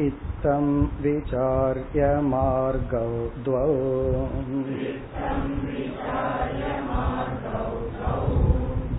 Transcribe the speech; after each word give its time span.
इत्थं 0.00 0.86
विचार्य 1.00 2.20
मार्गौ 2.20 3.30
द्वौ। 3.42 3.74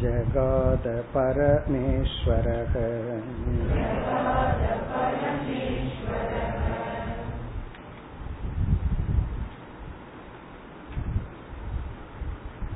जगाद 0.04 0.84
परमेश्वरः 1.14 2.74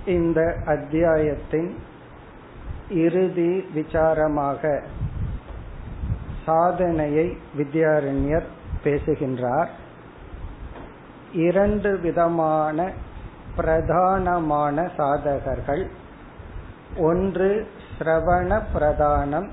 இந்த 0.08 0.40
அத்தியாயத்தின் 0.66 1.70
இறுதி 3.04 3.52
விசாரமாக 3.74 4.62
சாதனையை 6.44 7.26
வித்யாரண்யர் 7.56 8.48
பேசுகின்றார் 8.84 9.70
இரண்டு 11.38 11.90
விதமான 11.98 12.78
பிரதானமான 13.56 14.76
சாதகர்கள் 14.96 15.84
ஒன்று 16.97 17.67
சிரவண 17.97 18.61
பிரதானம் 18.73 19.47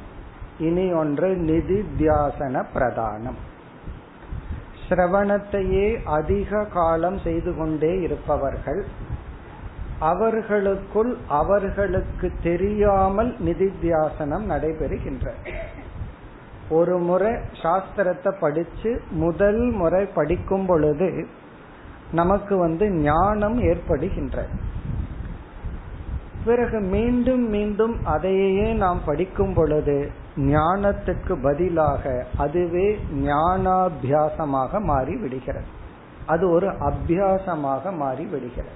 இனி 0.58 0.92
ஒன்று 0.92 1.28
நிதித்தியாசன 1.28 2.64
பிரதானம். 2.74 3.34
சிரவணத்தையே 4.88 6.02
அதிக 6.04 6.64
காலம் 6.64 7.18
செய்து 7.18 7.56
கொண்டே 7.56 8.00
இருப்பவர்கள் 8.00 8.84
அவர்களுக்குள் 9.98 11.18
அவர்களுக்கு 11.28 12.32
தெரியாமல் 12.42 13.36
நிதித்தியாசனம் 13.44 14.44
நடைபெறுகின்ற 14.46 15.32
ஒரு 16.68 16.98
முறை 16.98 17.32
சாஸ்திரத்தை 17.62 18.32
படிச்சு 18.40 19.00
முதல் 19.10 19.70
முறை 19.70 20.06
படிக்கும் 20.06 20.66
பொழுது 20.66 21.26
நமக்கு 22.12 22.56
வந்து 22.56 22.90
ஞானம் 22.90 23.58
ஏற்படுகின்ற 23.58 24.46
பிறகு 26.46 26.78
மீண்டும் 26.90 27.44
மீண்டும் 27.48 27.94
அதையே 28.06 28.68
நாம் 28.74 29.00
படிக்கும் 29.04 29.54
பொழுது 29.54 29.96
ஞானத்துக்கு 30.46 31.34
பதிலாக 31.42 32.04
அதுவே 32.36 32.86
ஞானாபியாசமாக 33.24 34.80
மாறி 34.82 35.14
விடுகிறது 35.16 35.70
அது 36.26 36.44
ஒரு 36.50 36.68
அபியாசமாக 36.80 37.92
மாறி 37.96 38.24
விடுகிறது 38.26 38.74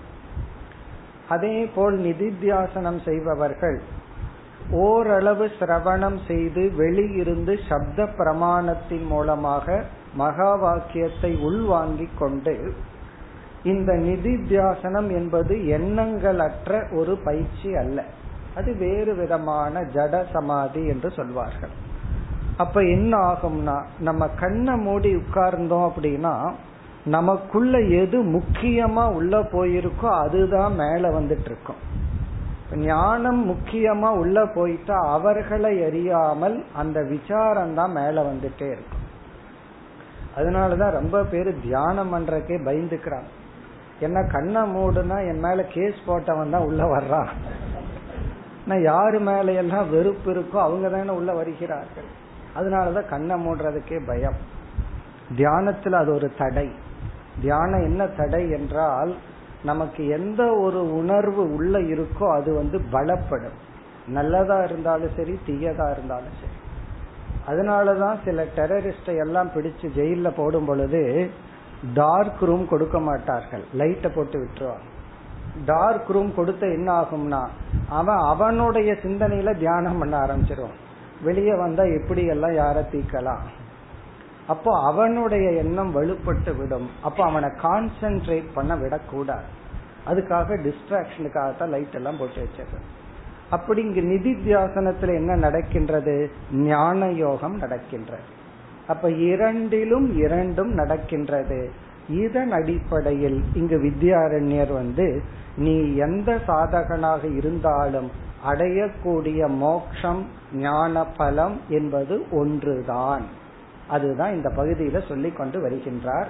அதே 1.29 1.57
போல் 1.75 1.97
நிதித்தியாசனம் 1.99 3.01
செய்பவர்கள் 3.05 3.79
ஓரளவு 4.81 5.45
சிரவணம் 5.59 6.19
செய்து 6.27 6.63
வெளியிருந்து 6.77 7.55
சப்த 7.69 8.07
பிரமாணத்தின் 8.19 9.07
மூலமாக 9.07 9.67
மகா 10.15 10.53
வாக்கியத்தை 10.57 11.31
உள்வாங்கிக் 11.41 12.19
கொண்டு 12.19 12.55
இந்த 13.63 13.93
நிதித்தியாசனம் 13.93 15.11
என்பது 15.11 15.55
எண்ணங்களற்ற 15.55 16.97
ஒரு 16.97 17.17
பயிற்சி 17.17 17.77
அல்ல. 17.77 18.05
அது 18.55 18.77
வேறு 18.77 19.15
விதமான 19.15 19.81
ஜட 19.81 20.25
சமாதி 20.33 20.87
என்று 20.87 21.11
சொல்வார்கள். 21.11 21.71
அப்ப 22.57 22.83
என்ன 22.83 23.19
ஆகும்னா 23.19 23.83
நம்ம 23.99 24.29
கண்ணை 24.29 24.77
மூடி 24.77 25.17
உட்கார்ந்தோம் 25.17 25.91
அப்படின்னா 25.91 26.53
நமக்குள்ள 27.05 27.81
எது 27.81 28.25
முக்கியமா 28.25 29.15
உள்ள 29.15 29.41
போயிருக்கோ 29.41 30.09
அதுதான் 30.11 30.75
மேல 30.75 31.21
வந்துட்டு 31.21 31.45
இருக்கும் 31.45 31.77
ஞானம் 32.75 33.51
முக்கியமா 33.51 34.09
உள்ள 34.09 34.47
போயிட்டா 34.47 34.95
அவர்களை 34.95 35.85
அறியாமல் 35.85 36.65
அந்த 36.75 37.03
விசாரம் 37.03 37.75
தான் 37.75 37.93
மேல 37.93 38.23
வந்துட்டே 38.23 38.69
இருக்கும். 38.73 39.05
அதனாலதான் 40.37 40.91
ரொம்ப 40.91 41.23
பேர் 41.23 41.61
தியானம் 41.61 42.13
பண்றதுக்கே 42.15 42.59
பயந்துக்கிறாங்க. 42.69 43.31
என்ன 44.01 44.23
கண்ணை 44.23 44.61
மூடுனா 44.61 45.29
என் 45.29 45.39
மேல 45.39 45.65
கேஸ் 45.65 45.95
போட்டவன் 46.07 46.51
தான் 46.51 46.63
உள்ள 46.63 46.85
வர்றான். 46.85 47.29
நான் 48.67 48.83
யாரு 48.83 49.21
மேல 49.21 49.53
எல்லாம் 49.53 49.91
வெறுப்பு 49.91 50.33
இருக்கோ 50.33 50.57
அவங்க 50.57 50.89
தானே 50.89 51.09
உள்ள 51.09 51.33
வருகிறார்கள். 51.33 52.09
அதனாலதான் 52.57 53.09
கண்ணை 53.09 53.47
மூடுறதுக்கே 53.47 54.07
பயம். 54.07 54.37
தியானத்துல 55.37 55.93
அது 55.93 56.15
ஒரு 56.15 56.33
தடை. 56.39 56.71
தியானம் 57.41 57.83
என்ன 57.83 58.07
தடை 58.07 58.51
என்றால் 58.51 59.15
நமக்கு 59.65 60.09
எந்த 60.09 60.57
ஒரு 60.57 60.95
உணர்வு 60.95 61.55
உள்ள 61.55 61.79
இருக்கோ 61.79 62.33
அது 62.33 62.55
வந்து 62.55 62.79
பலப்படும். 62.93 63.59
நல்லதா 64.07 64.65
இருந்தாலும் 64.65 65.11
சரி 65.17 65.39
தீயதா 65.47 65.91
இருந்தாலும் 65.91 66.37
சரி. 66.41 66.59
அதனாலதான் 67.47 68.17
சில 68.25 68.45
டெரரிஸ்டை 68.57 69.19
எல்லாம் 69.19 69.51
பிடிச்சு 69.55 69.87
ஜெயில 69.95 70.33
போடும் 70.37 70.65
பொழுது 70.65 71.31
டார்க் 71.95 72.43
ரூம் 72.49 72.65
கொடுக்க 72.69 73.01
மாட்டார்கள். 73.01 73.65
லைட்டை 73.75 74.11
போட்டு 74.15 74.39
விட்டுருவாங்க 74.43 74.87
டார்க் 75.65 76.11
ரூம் 76.11 76.35
கொடுத்த 76.35 76.67
என்ன 76.67 76.89
ஆகும்னா 77.01 77.41
அவன் 77.89 78.21
அவனுடைய 78.33 78.93
சிந்தனையில 78.93 79.59
தியானம் 79.59 79.99
பண்ண 79.99 80.15
ஆரம்பிச்சிருவான். 80.27 80.79
வெளியே 81.23 81.55
வந்தா 81.57 81.83
எப்படி 81.83 82.23
எல்லாம் 82.27 82.53
யார 82.53 82.77
தீக்கலாம்? 82.93 83.45
அப்போ 84.47 84.71
அவனுடைய 84.91 85.51
எண்ணம் 85.51 85.91
வலுப்பட்டு 85.97 86.57
விடும். 86.57 86.89
அப்போ 87.03 87.25
அவனை 87.25 87.49
கான்சென்ட்ரேட் 87.63 88.49
பண்ண 88.55 88.77
விடக்கூடாது. 88.77 89.49
அதுக்காக 90.07 90.57
டிஸ்ட்ராக்ஷனுக்காக 90.67 91.57
தான் 91.57 91.69
லைட் 91.69 91.99
எல்லாம் 92.01 92.19
போட்டு 92.19 92.41
வச்சிருக்கேன் 92.43 92.89
அப்படி 93.51 93.81
இங்கு 93.83 94.01
நிதித்தியாசனத்துல 94.01 95.15
என்ன 95.15 95.37
நடக்கின்றது? 95.37 96.31
ஞான 96.53 97.11
யோகம் 97.11 97.57
நடக்கின்றது. 97.57 98.27
அப்ப 98.91 99.11
இரண்டிலும் 99.11 100.17
இரண்டும் 100.17 100.73
நடக்கின்றது. 100.73 101.71
இதன் 102.09 102.53
அடிப்படையில் 102.53 103.43
இங்கு 103.55 103.79
வித்யாரண்யர் 103.79 104.73
வந்து 104.73 105.23
நீ 105.57 105.95
எந்த 105.97 106.39
சாதகனாக 106.47 107.37
இருந்தாலும் 107.37 108.11
அடையக்கூடிய 108.49 109.49
மோக்ஷம் 109.49 110.27
ஞான 110.53 111.05
பலம் 111.05 111.61
என்பது 111.69 112.25
ஒன்றுதான். 112.31 113.23
அதுதான் 113.89 114.33
இந்த 114.33 114.53
பகுதியில 114.57 115.09
சொல்லிக் 115.09 115.37
கொண்டு 115.37 115.59
வருகின்றார். 115.69 116.27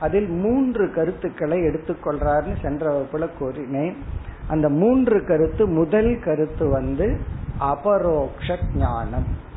அதில் 0.00 0.28
மூன்று 0.28 0.92
கருத்துக்களை 0.92 1.58
எடுத்துக்கொள்றார்னு 1.58 2.54
சென்ற 2.62 2.86
வகுப்புல 2.90 3.28
கூறினேன். 3.38 3.96
அந்த 4.48 4.68
மூன்று 4.68 5.24
கருத்து 5.24 5.68
முதல் 5.68 6.18
கருத்து 6.24 6.68
வந்து 6.68 7.18
அபரோக்ஷ 7.58 8.58
ஞானம். 8.76 9.50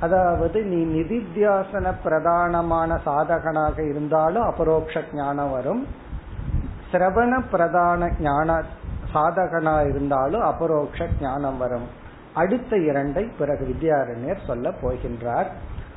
அதாவது 0.00 0.62
நீ 0.62 1.00
நிதித்தியாசன 1.00 1.92
பிரதானமான 2.04 2.98
சாதகனாக 3.06 3.88
இருந்தாலும் 3.88 4.42
அபரோக்ஷ 4.42 5.02
ஞானம் 5.12 5.50
வரும். 5.50 5.86
சிரவண 6.92 7.42
பிரதான 7.50 8.10
ஞான 8.20 8.62
சாதகனா 9.14 9.88
இருந்தாலும் 9.88 10.40
அபரோக்ஷ 10.40 11.06
ஞானம் 11.20 11.58
வரும். 11.58 11.86
அடுத்த 12.34 12.76
இரண்டை 12.76 13.30
பிறகு 13.38 13.64
வித்யாரண்யர் 13.66 14.46
சொல்ல 14.46 14.70
போகின்றார். 14.70 15.46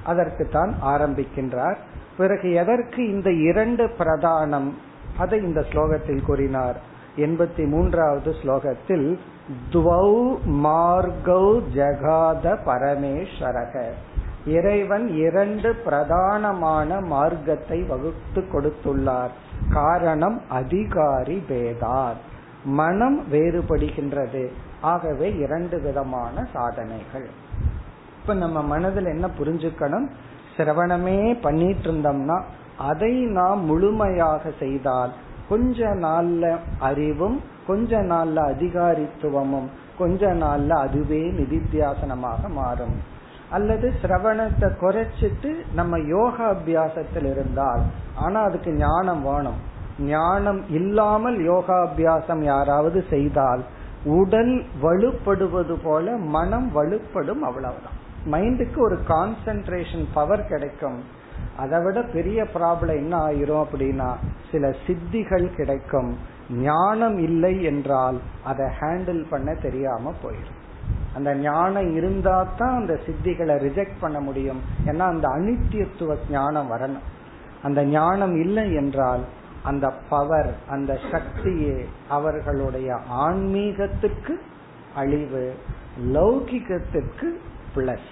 அதற்கு 0.03 0.49
தான் 0.49 0.75
ஆரம்பிக்கின்றார். 0.83 1.75
பிறகு 2.17 2.53
எதற்கு 2.53 3.09
இந்த 3.09 3.31
இரண்டு 3.31 3.85
பிரதானம்? 3.85 4.73
அதை 5.17 5.41
இந்த 5.41 5.65
ஸ்லோகத்தில் 5.71 6.25
கூறினார். 6.25 6.77
எண்பத்தி 7.17 7.67
மூன்றாவது 7.67 8.35
ஸ்லோகத்தில் 8.43 9.19
துவௌ 9.73 10.35
மார்கௌ 10.45 11.61
ஜகாத 11.73 12.57
பரமேஸ்வரக. 12.65 13.89
இறைவன் 14.45 15.07
இரண்டு 15.07 15.75
பிரதானமான 15.85 17.05
மார்க்கத்தை 17.05 17.81
வகுத்து 17.81 18.41
கொடுத்துள்ளார். 18.41 19.29
காரணம் 19.73 20.41
அதிகாரி 20.49 21.43
பேதார். 21.49 22.17
மனம் 22.63 23.25
வேறுபடுகின்றது. 23.31 24.47
ஆகவே 24.81 25.35
இரண்டு 25.35 25.81
விதமான 25.81 26.47
சாதனைகள். 26.53 27.29
இப்ப 28.21 28.33
நம்ம 28.33 28.61
மனதில் 28.61 29.05
என்ன 29.05 29.29
புரிஞ்சுக்கணும்? 29.39 30.07
சிரவணமே 30.57 31.41
பண்ணிட்டு 31.41 31.91
இருந்தோம்னா 31.91 32.41
அதை 32.77 33.13
நாம் 33.25 33.65
முழுமையாக 33.65 34.51
செய்தால் 34.59 35.11
கொஞ்ச 35.49 35.85
நாள்ல 35.85 36.57
அறிவும் 36.79 37.41
கொஞ்ச 37.69 38.01
நாள்ல 38.11 38.37
அதிகாரித்துவமும் 38.53 39.69
கொஞ்ச 40.01 40.31
நாள்ல 40.43 40.71
அதுவே 40.85 41.23
நிதித்தியாசனமாக 41.39 42.41
மாறும். 42.59 42.97
அல்லது 43.55 43.87
சிரவணத்தை 44.01 44.67
குறைச்சிட்டு 44.81 45.51
நம்ம 45.73 45.99
யோகா 46.15 46.45
அபியாசத்தில் 46.53 47.27
இருந்தால் 47.31 47.83
ஆனா 48.23 48.39
அதுக்கு 48.47 48.71
ஞானம் 48.85 49.21
வேணும். 49.29 49.59
ஞானம் 50.09 50.61
இல்லாமல் 50.79 51.37
யோகாபியாசம் 51.47 52.43
யாராவது 52.43 52.99
செய்தால் 53.09 53.63
உடல் 54.17 54.53
வலுப்படுவது 54.83 55.75
போல 55.83 56.05
மனம் 56.35 56.67
வலுப்படும் 56.75 57.43
அவ்வளவுதான். 57.47 57.97
மைண்டுக்கு 58.33 58.79
ஒரு 58.87 58.97
கான்சென்ட்ரேஷன் 59.07 60.05
பவர் 60.17 60.45
கிடைக்கும். 60.47 60.99
அதை 61.57 61.77
விட 61.83 61.99
பெரிய 62.15 62.39
ப்ராப்ளம் 62.53 62.99
என்ன 63.03 63.13
ஆயிரும் 63.27 63.63
அப்படின்னா 63.65 64.09
சில 64.51 64.73
சித்திகள் 64.85 65.47
கிடைக்கும். 65.55 66.11
ஞானம் 66.49 67.17
இல்லை 67.27 67.63
என்றால் 67.63 68.17
அதை 68.43 68.67
ஹேண்டில் 68.79 69.23
பண்ண 69.29 69.49
தெரியாம 69.65 70.13
போயிடும் 70.23 70.57
அந்த 71.15 71.29
ஞானம் 71.35 71.89
இருந்தா 71.95 72.35
தான் 72.57 72.75
அந்த 72.75 72.93
சித்திகளை 73.05 73.55
ரிஜெக்ட் 73.65 73.99
பண்ண 73.99 74.19
முடியும். 74.19 74.61
ஏன்னா 74.85 75.05
அந்த 75.13 75.27
அனித்தியத்துவ 75.37 76.17
ஞானம் 76.29 76.71
வரணும். 76.71 77.05
அந்த 77.63 77.79
ஞானம் 77.83 78.35
இல்லை 78.41 78.65
என்றால் 78.73 79.23
அந்த 79.63 79.85
பவர் 80.09 80.51
அந்த 80.69 80.91
சக்தியே 81.11 81.77
அவர்களுடைய 82.07 82.89
ஆன்மீகத்துக்கு 83.25 84.33
அழிவு 84.95 85.43
லௌகிகத்துக்கு 86.15 87.27
பிளஸ் 87.75 88.09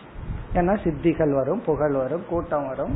ஏன்னா 0.54 0.74
சித்திகள் 0.84 1.34
வரும் 1.34 1.62
புகழ் 1.66 1.96
வரும் 2.02 2.26
கூட்டம் 2.30 2.68
வரும் 2.68 2.96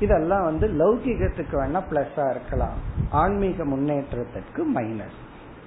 இதெல்லாம் 0.00 0.44
வந்து 0.44 0.66
லௌகிகத்துக்கு 0.68 1.54
வேணா 1.60 1.80
பிளஸ்ஸா 1.90 2.30
இருக்கலாம். 2.30 2.78
ஆன்மீக 3.10 3.64
முன்னேற்றத்திற்கு 3.64 4.62
மைனஸ் 4.74 5.18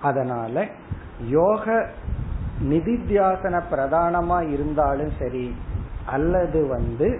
அதனால 0.01 0.68
யோக 1.27 1.86
நிதித்தியாசன 2.69 3.62
பிரதானமா 3.71 4.50
இருந்தாலும் 4.51 5.12
சரி 5.19 5.56
அல்லது 6.06 6.68
வந்து 6.68 7.19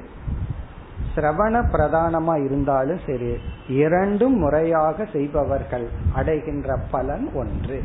சிரவண 1.16 1.56
பிரதானமா 1.74 2.46
இருந்தாலும் 2.46 3.00
சரி 3.06 3.38
இரண்டும் 3.68 4.36
முறையாக 4.38 5.06
செய்பவர்கள் 5.06 5.88
அடைகின்ற 6.14 6.78
பலன் 6.92 7.30
ஒன்று. 7.34 7.84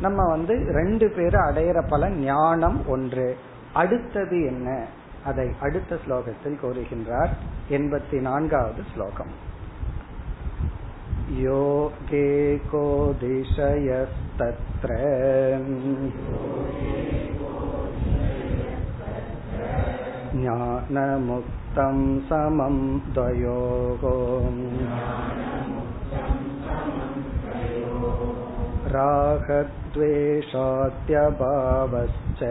நம்ம 0.00 0.26
வந்து 0.28 0.54
ரெண்டு 0.72 1.08
பேரும் 1.10 1.46
அடையிற 1.46 1.88
பலன் 1.88 2.18
ஞானம் 2.18 2.86
ஒன்று. 2.86 3.36
அடுத்தது 3.72 4.44
என்ன? 4.44 4.86
அதை 5.25 5.47
அடுத்த 5.61 5.97
ஸ்லோகத்தில் 6.07 6.59
கூறுகின்றார் 6.63 7.33
எண்பத்தி 7.69 8.19
நான்காவது 8.21 8.83
ஸ்லோகம் 8.93 9.33
योगे 11.31 12.57
को 12.71 12.83
दिशयस्तत्र 13.13 14.89
ज्ञानमुक्तं 20.33 21.97
समं 22.29 22.77
द्वयोः 23.13 24.03
रागद्वेषाद्यभावश्च 31.11 32.41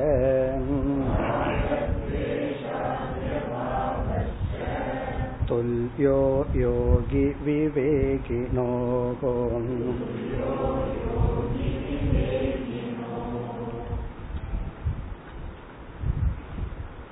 तुल्यो 5.48 6.20
योगि 6.56 7.26
विवेकिनोः 7.44 9.22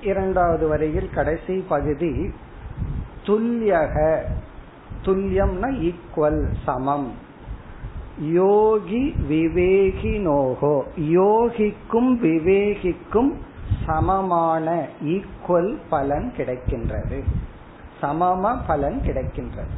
இரண்டாவது 0.09 0.65
வரையில் 0.67 1.09
கடைசி 1.13 1.55
பகுதி 1.71 2.11
துல்லியக 3.27 3.95
துல்லியம்னா 5.05 5.69
ஈக்குவல் 5.87 6.41
சமம் 6.65 7.07
யோகி 8.30 9.14
விவேகினோகோ. 9.30 10.82
யோகிக்கும் 10.96 12.18
விவேகிக்கும் 12.22 13.32
சமமான 13.86 14.86
ஈக்குவல் 15.04 15.76
பலன் 15.88 16.32
கிடைக்கின்றது. 16.36 17.22
சமம 18.02 18.56
பலன் 18.66 19.00
கிடைக்கின்றது. 19.06 19.74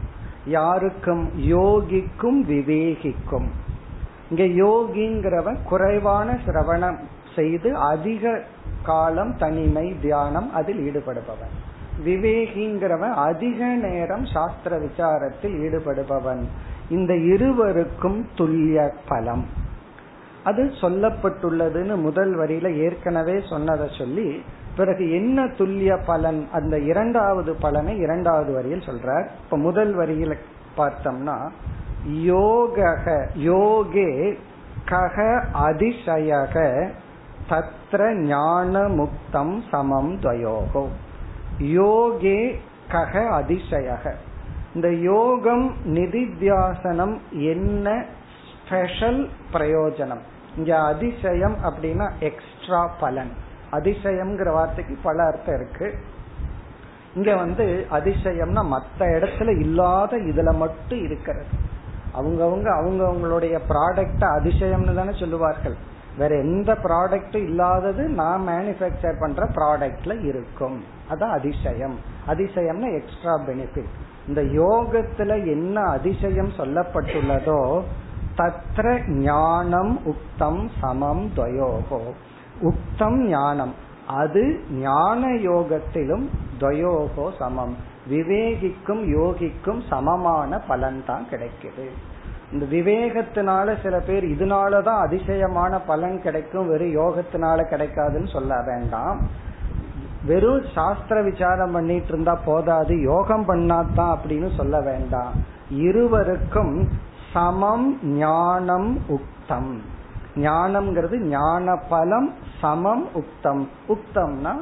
யாருக்கும்? 0.47 1.31
யோகிக்கும் 1.37 2.45
விவேகிக்கும். 2.45 3.47
இங்க 4.31 4.45
யோகிங்கிறவன் 4.65 5.57
குறைவான 5.69 6.39
சிரவணம் 6.47 6.99
செய்து 7.35 7.77
அதிக 7.77 8.43
காலம் 8.83 9.37
தனிமை 9.37 9.97
தியானம் 10.01 10.55
அதில் 10.55 10.79
ஈடுபடுபவன். 10.79 11.55
விவேகிங்கிறவன் 12.05 13.13
அதிக 13.13 13.67
நேரம் 13.67 14.27
சாஸ்திர 14.27 14.79
விசாரத்தில் 14.79 15.61
ஈடுபடுபவன். 15.63 16.45
இந்த 16.89 17.17
இருவருக்கும் 17.17 18.29
துல்லிய 18.35 18.93
பலம். 19.09 19.47
அது 20.45 20.63
சொல்லப்பட்டுள்ளதுன்னு 20.63 21.97
முதல் 21.97 22.39
வரியில 22.39 22.75
ஏற்கனவே 22.75 23.41
சொன்னதை 23.49 23.91
சொல்லி 23.99 24.43
பிறகு 24.77 25.13
என்ன 25.13 25.45
துல்லிய 25.45 25.99
பலன்? 26.07 26.49
அந்த 26.53 26.79
இரண்டாவது 26.79 27.55
பலனை 27.55 27.97
இரண்டாவது 27.97 28.53
வரியில் 28.53 28.79
சொல்றார். 28.79 29.29
இப்ப 29.45 29.57
முதல் 29.57 29.97
வரியில 29.97 30.35
பார்த்தோம்னா 30.77 31.51
யோக 32.07 32.97
யோகே 33.39 34.37
கக 34.85 35.45
அதிசயக 35.53 36.91
தத்ர 37.51 38.13
ஞான 38.13 38.89
முக்தம் 38.89 39.63
சமம் 39.71 40.21
துவயோகோ. 40.21 40.87
யோகே 41.59 42.55
கக 42.91 43.29
அதிசயக. 43.29 44.15
இந்த 44.75 44.93
யோகம் 44.93 45.77
நிதித்தியாசனம் 45.87 47.17
என்ன 47.31 48.05
ஸ்பெஷல் 48.67 49.29
பிரயோஜனம்? 49.53 50.19
இங்க 50.57 50.79
அதிசயம் 50.79 51.57
அப்படின்னா 51.65 52.11
எக்ஸ்ட்ரா 52.21 52.87
பலன். 53.01 53.31
அதிசயம்ங்கிற 53.73 54.53
வார்த்தைக்கு 54.53 54.99
பல 55.03 55.25
அர்த்தம் 55.25 55.55
இருக்கு. 55.55 55.95
இங்க 57.15 57.37
வந்து 57.37 57.87
அதிசயம்னா 57.91 58.65
மற்ற 58.65 59.07
இடத்துல 59.07 59.61
இல்லாத 59.61 60.17
இதுல 60.17 60.55
மட்டும் 60.55 61.03
இருக்கிறது. 61.03 61.47
அவங்கவுங்க 62.15 62.69
அவங்கவுங்களுடைய 62.81 63.59
ப்ராடக்ட 63.69 64.21
அதிசயம்னு 64.21 64.95
தானே 64.95 65.19
சொல்லுவார்கள். 65.19 65.75
வேற 66.19 66.37
எந்த 66.37 66.73
ப்ராடக்ட் 66.73 67.37
இல்லாதது 67.37 68.09
நான் 68.09 68.49
மேனுபேக்சர் 68.49 69.21
பண்ற 69.21 69.49
ப்ராடக்ட்ல 69.49 70.25
இருக்கும். 70.25 70.85
அதான் 71.11 71.31
அதிசயம். 71.31 71.99
அதிசயம்னா 72.29 73.03
எக்ஸ்ட்ரா 73.03 73.39
பெனிஃபிட் 73.39 73.95
இந்த 74.29 74.43
யோகத்துல 74.43 75.47
என்ன 75.47 75.81
அதிசயம் 75.81 76.53
சொல்லப்பட்டுள்ளதோ 76.59 77.83
தத்ர 78.37 79.09
ஞானம் 79.09 80.01
உக்தம் 80.05 80.69
சமம் 80.81 81.31
துவயோகோ. 81.37 82.01
உக்தம் 82.63 83.19
ஞானம் 83.29 83.75
அது 84.07 84.61
ஞான 84.71 85.27
யோகத்திலும் 85.27 86.27
துவயோகோ 86.61 87.37
சமம். 87.39 87.77
விவேகிக்கும் 88.11 89.05
யோகிக்கும் 89.11 89.81
சமமான 89.89 90.59
பலன் 90.59 91.03
தான் 91.07 91.27
கிடைக்குது. 91.31 91.87
இந்த 92.53 92.67
விவேகத்தினால 92.67 93.83
சில 93.83 94.01
பேர் 94.01 94.25
இதனாலதான் 94.25 95.01
அதிசயமான 95.01 95.81
பலன் 95.81 96.23
கிடைக்கும் 96.23 96.69
வெறும் 96.69 96.97
யோகத்தினால 96.97 97.65
கிடைக்காதுன்னு 97.71 98.33
சொல்ல 98.33 98.63
வேண்டாம். 98.67 99.21
வெறும் 100.27 100.63
சாஸ்திர 100.75 101.23
விசாரம் 101.23 101.73
பண்ணிட்டு 101.73 102.07
இருந்தா 102.07 102.41
போதாது 102.45 103.01
யோகம் 103.01 103.49
பண்ணாதான் 103.49 104.17
அப்படின்னு 104.17 104.57
சொல்ல 104.57 104.81
வேண்டாம். 104.81 105.33
இருவருக்கும் 105.71 106.89
சமம் 107.33 107.99
ஞானம் 108.03 108.99
உக்தம். 109.09 109.79
ஞானம்ங்கிறது 110.35 111.19
ஞான 111.19 111.77
பலம் 111.89 112.35
சமம் 112.61 113.09
உக்தம். 113.15 113.69
உக்தம்னா 113.89 114.53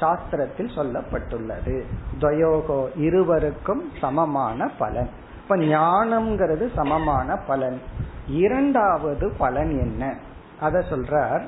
சாஸ்திரத்தில் 0.00 0.74
சொல்லப்பட்டுள்ளது. 0.76 1.82
துவயோகோ 2.18 2.86
இருவருக்கும் 2.96 3.90
சமமான 4.00 4.70
பலன். 4.78 5.08
இப்ப 5.42 5.56
ஞானம்ங்கிறது 5.56 6.68
சமமான 6.74 7.36
பலன். 7.36 7.80
இரண்டாவது 8.28 9.32
பலன் 9.38 9.78
என்ன? 9.78 10.16
அத 10.60 10.84
சொல்றார். 10.90 11.42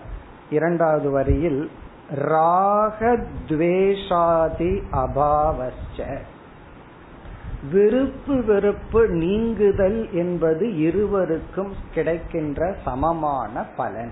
இரண்டாவது 0.51 1.11
வரியில் 1.11 1.71
ராகத்வேஷாதி 2.15 4.83
அபாவச்ச. 4.93 6.19
விருப்பு 7.71 8.45
வெறுப்பு 8.45 9.09
நீங்குதல் 9.09 10.13
என்பது 10.13 10.79
இருவருக்கும் 10.79 11.73
கிடைக்கின்ற 11.95 12.75
சமமான 12.85 13.65
பலன். 13.77 14.11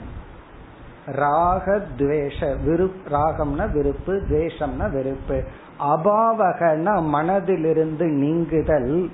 ராகத்வேஷ 1.06 2.64
விருப் 2.64 3.00
ராகம்னா 3.10 3.72
விருப்பு 3.72 4.22
துவேஷம்னா 4.28 4.90
வெறுப்பு. 4.90 5.42
அபாவகன 5.80 7.02
மனதிலிருந்து 7.02 8.04
நீங்குதல் 8.04 9.10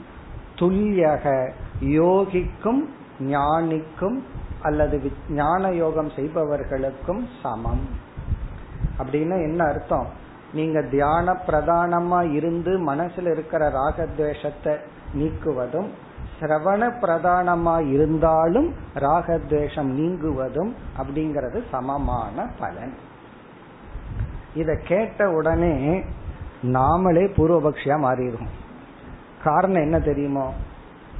துல்லியக. 0.56 1.50
யோகிக்கும் 1.80 2.88
ஞானிக்கும் 3.20 4.22
அல்லது 4.62 5.12
ஞான 5.30 5.70
யோகம் 5.70 6.10
செய்பவர்களுக்கும் 6.10 7.28
சமம். 7.42 8.01
அப்படின்னா 9.02 9.36
என்ன 9.42 9.64
அர்த்தம்? 9.64 10.06
நீங்க 10.52 10.82
தியான 10.82 11.32
பிரதானமா 11.46 12.32
இருந்து 12.32 12.72
மனசுல 12.86 13.30
இருக்கிற 13.30 13.62
ராகத்வேஷத்தை 13.70 14.74
நீக்குவதும் 15.14 15.90
சிரவண 16.40 16.82
பிரதானமா 17.02 17.74
இருந்தாலும் 17.90 18.68
ராகத்வேஷம் 18.94 19.90
நீங்குவதும் 19.98 20.72
அப்படிங்கிறது 20.98 21.62
சமமான 21.70 22.46
பலன். 22.58 22.94
இத 24.54 24.74
கேட்ட 24.84 25.30
உடனே 25.30 25.74
நாமளே 26.62 27.24
பூர்வபக்ஷியா 27.36 27.96
மாறிடுவோம். 28.06 28.52
காரணம் 29.44 29.82
என்ன 29.82 29.98
தெரியுமோ? 30.00 30.46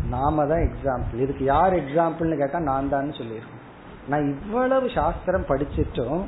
நாம 0.08 0.46
தான் 0.46 0.64
எக்ஸாம்பிள் 0.68 1.20
இதுக்கு 1.20 1.44
யார் 1.44 1.72
எக்ஸாம்பிள்னு 1.72 2.36
கேட்டா 2.36 2.58
நான் 2.58 2.88
தான் 2.88 3.12
சொல்லிடுவோம். 3.12 3.60
நான் 4.08 4.28
இவ்வளவு 4.28 4.90
சாஸ்திரம் 4.90 5.48
படிச்சிட்டும் 5.48 6.22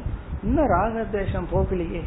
இன்னும் 0.44 0.68
ராகத்வேஷம் 0.68 1.44
போகலையே 1.52 2.02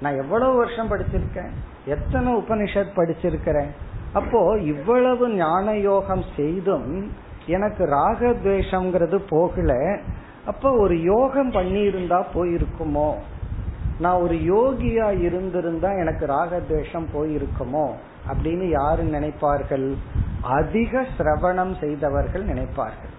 நான் 0.00 0.16
எவ்வளவு 0.16 0.56
வருஷம் 0.56 0.90
படிச்சிருக்கேன். 0.90 1.50
எத்தனை 1.84 2.34
உபனிஷத் 2.34 2.94
படிச்சிருக்கிறேன். 2.96 3.68
அப்போ 4.12 4.58
இவ்வளவு 4.58 5.30
ஞான 5.30 5.76
யோகம் 5.76 6.24
செய்தும் 6.36 7.12
எனக்கு 7.46 7.86
ராகத்வேஷம்ங்கிறது 7.86 9.22
போகல. 9.28 9.98
அப்போ 10.44 10.72
ஒரு 10.72 11.02
யோகம் 11.02 11.52
பண்ணியிருந்தா 11.52 12.24
போயிருக்குமோ? 12.34 13.14
நான் 13.98 14.20
ஒரு 14.20 14.34
யோகியா 14.34 15.20
இருந்திருந்தா 15.20 15.90
எனக்கு 15.92 16.26
ராகத்வேஷம் 16.26 17.06
போயிருக்குமோ? 17.14 17.92
அப்படின்னு 18.28 18.68
யாரு 18.68 19.04
நினைப்பார்கள்? 19.04 19.94
அதிக 20.40 21.06
சிரவணம் 21.18 21.80
செய்தவர்கள் 21.80 22.44
நினைப்பார்கள். 22.44 23.12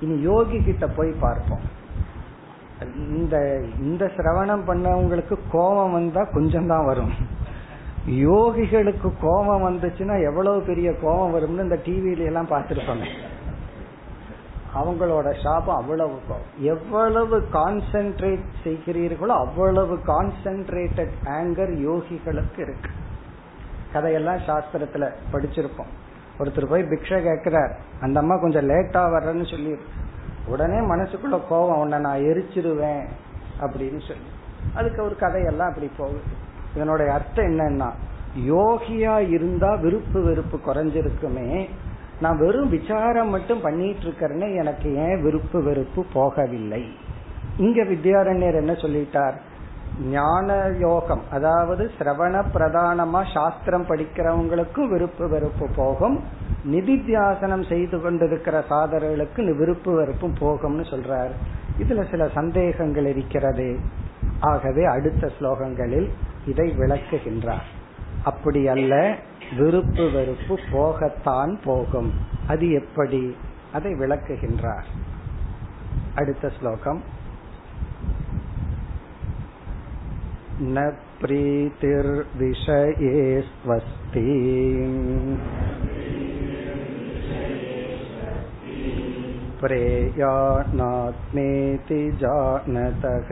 இனி 0.00 0.20
யோகி 0.20 0.62
கிட்ட 0.62 0.86
போய் 0.86 1.14
பார்ப்போம். 1.20 1.78
இந்த 2.88 3.36
இந்த 3.78 4.04
சிரவணம் 4.16 4.62
பண்ணவங்களுக்கு 4.66 5.36
கோபம் 5.52 5.92
வந்தா 5.92 6.22
கொஞ்சம் 6.24 6.66
தான் 6.66 6.84
வரும். 6.84 7.12
யோகிகளுக்கு 8.06 9.08
கோபம் 9.20 9.64
வந்துச்சுன்னா 9.68 10.14
எவ்வளவு 10.28 10.60
பெரிய 10.60 10.94
கோபம் 11.02 11.34
வரும்னு 11.34 11.66
இந்த 11.66 11.78
டிவில 11.84 12.24
எல்லாம் 12.24 12.48
பார்த்திருப்பாங்க. 12.48 13.06
அவங்களோட 14.74 15.28
சாபம் 15.42 15.76
அவ்வளவு 15.76 16.18
எவ்வளவு 16.58 17.36
கான்சென்ட்ரேட் 17.52 18.46
செய்கிறீர்களோ 18.64 19.34
அவ்வளவு 19.44 19.98
கான்சென்ட்ரேட்டட் 20.06 21.14
ஆங்கர் 21.24 21.72
யோகிகளுக்கு 21.88 22.60
இருக்கு. 22.66 22.90
கதையெல்லாம் 23.92 24.44
சாஸ்திரத்துல 24.48 25.06
படிச்சிருப்போம். 25.32 25.90
ஒருத்தர் 26.38 26.72
போய் 26.72 26.90
பிக்ஷை 26.90 27.18
கேட்கிறார் 27.22 27.72
அந்த 28.00 28.20
அம்மா 28.20 28.36
கொஞ்சம் 28.36 28.68
லேட்டா 28.68 29.02
வர்றேன்னு 29.14 29.46
சொல்லி 29.50 29.72
உடனே 30.46 30.76
மனசுக்குள்ள 30.76 31.40
கோபம் 31.48 31.78
உன்னை 31.78 31.98
நான் 31.98 32.18
எரிச்சிருவேன் 32.18 33.06
அப்படின்னு 33.60 34.06
சொல்லி. 34.08 34.28
அதுக்கு 34.74 35.02
ஒரு 35.02 35.16
கதையெல்லாம் 35.16 35.68
அப்படி 35.68 35.90
போகுது. 35.96 36.48
இதனுடைய 36.74 37.12
அர்த்தம் 37.12 37.44
என்னன்னா 37.44 37.90
யோகியா 38.38 39.28
இருந்தா 39.28 39.74
விருப்பு 39.74 40.22
வெறுப்பு 40.22 40.60
குறைஞ்சிருக்குமே. 40.66 41.68
நான் 42.20 42.38
வெறும் 42.38 42.68
விசாரம் 42.68 43.28
மட்டும் 43.28 43.60
பண்ணிட்டு 43.60 44.04
இருக்கிறேன்னு 44.04 44.56
எனக்கு 44.56 44.94
ஏன் 44.94 45.22
விருப்பு 45.22 45.62
வெறுப்பு 45.62 46.06
போகவில்லை? 46.14 46.84
இங்க 47.56 47.82
வித்யாரண்யர் 47.82 48.54
என்ன 48.54 48.72
சொல்லிட்டார்? 48.72 49.34
ஞான 50.02 50.76
யோகம் 50.78 51.22
அதாவது 51.30 51.90
சிரவண 51.98 52.44
பிரதானமா 52.54 53.32
சாஸ்திரம் 53.34 53.86
படிக்கிறவங்களுக்கும் 53.86 54.88
விருப்பு 54.88 55.28
வெறுப்பு 55.28 55.68
போகும். 55.76 56.24
நிதித்தியாசனம் 56.70 57.68
செய்து 57.68 58.00
கொண்டிருக்கிற 58.00 58.64
சாதகர்களுக்கு 58.70 59.56
விருப்பு 59.56 59.92
வெறுப்பும் 59.92 60.34
போகும்னு 60.34 60.82
சொல்றார். 60.82 61.30
இதுல 61.78 62.10
சில 62.10 62.28
சந்தேகங்கள் 62.28 63.06
இருக்கிறது. 63.06 63.78
ஆகவே 64.40 64.84
அடுத்த 64.84 65.30
ஸ்லோகங்களில் 65.40 66.10
இதை 66.46 66.74
விளக்குகின்றார். 66.78 67.68
அப்படி 68.24 68.68
அல்ல 68.68 69.16
விருப்பு 69.58 70.10
வெறுப்பு 70.10 70.58
போகத்தான் 70.72 71.58
போகும். 71.64 72.12
அது 72.46 72.70
எப்படி? 72.70 73.36
அதை 73.72 73.92
விளக்குகின்றார். 73.92 74.84
அடுத்த 76.14 76.50
ஸ்லோகம். 76.60 77.18
न 80.61 80.83
प्रीतिर्विषये 81.21 82.21
स्वस्ति 83.41 84.21
प्रेयानात्मेति 89.61 90.37
जानतः 92.21 93.29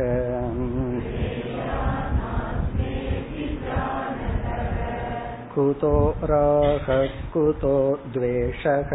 कुतो 5.56 5.96
रागः 6.32 7.06
कुतो 7.34 7.76
द्वेषः 8.14 8.94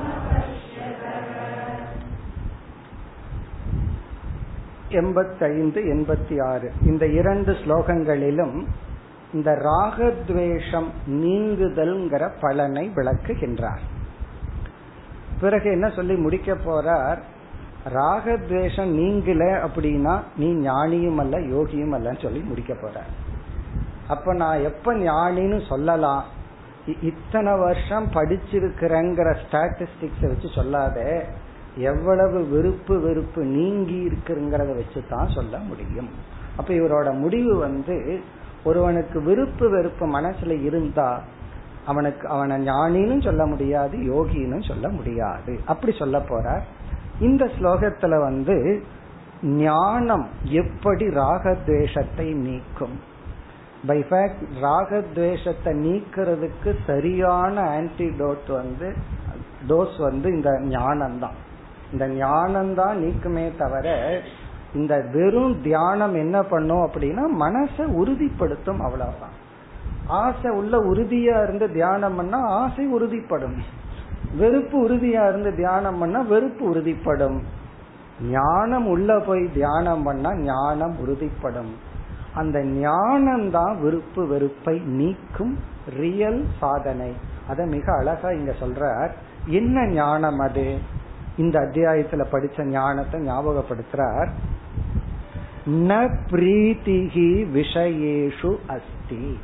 प्रातिकूल्यमपश्यतः 0.00 1.38
எண்பத்தைந்து 5.00 5.80
எண்பத்தி 5.92 6.36
ஆறு 6.46 6.68
இந்த 6.82 7.04
இரண்டு 7.18 7.52
ஸ்லோகங்களிலும் 7.60 8.56
இந்த 9.34 9.50
ராகத்வேஷம் 9.66 10.88
நீங்குதல்ங்கிற 11.20 12.22
பலனை 12.40 12.84
விளக்குகின்றார் 12.96 13.84
பிறகு 15.40 15.68
என்ன 15.70 15.88
சொல்லி 15.90 16.14
முடிக்க 16.18 16.54
போறார் 16.64 17.20
ராகத்வேஷம் 17.94 18.90
நீங்கல 18.98 19.44
அப்படின்னா 19.66 20.14
நீ 20.36 20.48
ஞானியும் 20.64 21.20
அல்ல 21.22 21.36
யோகியும் 21.52 21.94
அல்லன்னு 21.98 22.22
சொல்லி 22.22 22.42
முடிக்க 22.48 22.72
போற 22.74 22.96
அப்ப 24.08 24.32
நான் 24.34 24.64
எப்ப 24.64 24.94
ஞானின்னு 25.02 25.58
சொல்லலாம் 25.68 26.24
இத்தனை 26.85 27.57
வருஷம் 27.57 28.07
படிச்சிருக்கிறேங்கிற 28.11 29.35
ஸ்டாட்டிஸ்டிக்ஸ் 29.43 30.27
வச்சு 30.27 30.49
சொல்லாத 30.49 31.25
எவ்வளவு 31.77 32.47
வெறுப்பு 32.49 32.99
வெறுப்பு 32.99 33.43
நீங்கி 33.43 34.09
இருக்குங்கிறத 34.09 34.75
வச்சு 34.75 35.03
தான் 35.09 35.29
சொல்ல 35.29 35.57
முடியும். 35.57 36.09
அப்ப 36.57 36.73
இவரோட 36.73 37.19
முடிவு 37.19 37.55
வந்து 37.55 38.19
ஒருவனுக்கு 38.63 39.21
விருப்பு 39.21 39.69
வெறுப்பு 39.69 40.05
மனசுல 40.07 40.63
இருந்தா 40.63 41.21
அவனுக்கு 41.85 42.27
அவனை 42.27 42.67
ஞானின்னு 42.67 43.23
சொல்ல 43.23 43.45
முடியாது 43.45 43.97
யோகின்னு 43.97 44.67
சொல்ல 44.67 44.89
முடியாது. 44.89 45.59
அப்படி 45.65 45.97
சொல்ல 45.97 46.19
போறார். 46.19 46.61
இந்த 47.19 47.45
ஸ்லோகத்துல 47.45 48.19
வந்து 48.19 48.83
ஞானம் 49.43 50.27
எப்படி 50.43 51.07
ராகத்வேஷத்தை 51.07 52.33
நீக்கும்? 52.33 52.99
பை 53.87 53.97
ஃபேக்ட் 54.09 54.43
ராகத்வேஷத்தை 54.65 55.71
நீக்கிறதுக்கு 55.85 56.69
சரியான 56.89 57.55
ஆன்டிடோட் 57.77 58.49
வந்து 58.59 58.87
டோஸ் 59.67 59.97
வந்து 59.97 60.27
இந்த 60.37 60.49
ஞானம் 60.75 61.17
தான் 61.19 61.37
இந்த 61.93 62.05
ஞானம் 62.07 62.73
தான் 62.79 62.95
நீக்குமே 63.03 63.45
தவிர 63.61 63.87
இந்த 64.73 64.93
வெறும் 65.15 65.61
தியானம் 65.61 66.15
என்ன 66.23 66.37
பண்ணும் 66.43 66.83
அப்படின்னா 66.85 67.25
மனசை 67.43 67.85
உறுதிப்படுத்தும் 68.01 68.81
அவ்வளவுதான். 68.85 69.35
ஆசை 70.21 70.49
உள்ள 70.59 70.77
உறுதியா 70.91 71.35
இருந்து 71.43 71.67
தியானம் 71.71 72.15
பண்ணா 72.15 72.39
ஆசை 72.61 72.85
உறுதிப்படும். 72.97 73.57
வெறுப்பு 74.39 74.75
உறுதியா 74.87 75.23
இருந்து 75.29 75.51
தியானம் 75.55 75.99
பண்ணா 75.99 76.19
வெறுப்பு 76.33 76.63
உறுதிப்படும். 76.71 77.37
ஞானம் 78.31 78.87
உள்ள 78.87 79.19
போய் 79.19 79.43
தியானம் 79.53 80.03
பண்ணா 80.03 80.31
ஞானம் 80.49 80.95
உறுதிப்படும். 81.03 81.71
அந்த 82.35 82.63
ஞானம் 82.63 83.51
தான் 83.51 83.81
விருப்பு 83.81 84.27
வெறுப்பை 84.27 84.79
நீக்கும் 84.79 85.59
ரியல் 85.97 86.45
சாதனை. 86.59 87.11
அத 87.47 87.65
மிக 87.65 87.93
அழகா 87.93 88.31
இங்க 88.31 88.53
சொல்ற 88.59 89.09
என்ன 89.45 89.85
ஞானம் 89.87 90.39
அது? 90.39 90.77
இந்த 91.37 91.59
அத்தியாயத்துல 91.59 92.25
படிச்ச 92.31 92.63
ஞானத்தை 92.63 93.21
ஞாபகப்படுத்துறார். 93.27 94.27
ந 95.69 96.15
பிரீத்திகி 96.31 97.29
விஷயேஷு 97.53 98.55
அஸ்தி. 98.67 99.39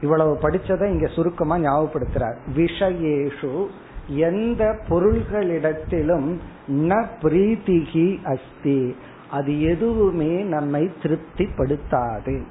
இவ்வளவு 0.00 0.38
படிச்சதை 0.42 0.86
இங்க 0.86 1.06
சுருக்கமா 1.06 1.56
ஞாபகப்படுத்துறார். 1.56 2.36
விஷயேஷு 2.56 3.66
எந்த 4.06 4.76
பொருள்களிடத்திலும் 4.88 6.36
ந 6.68 7.06
பிரீத்திகி 7.22 8.24
அஸ்தி. 8.24 8.96
அது 9.34 9.62
எதுவுமே 9.62 10.42
நம்மை 10.42 10.90
திருப்திப்படுத்தாது. 11.02 12.42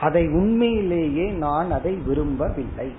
அதை 0.00 0.28
உண்மையிலேயே 0.28 1.30
நான் 1.30 1.70
அதை 1.70 1.94
விரும்பவில்லை. 1.94 2.92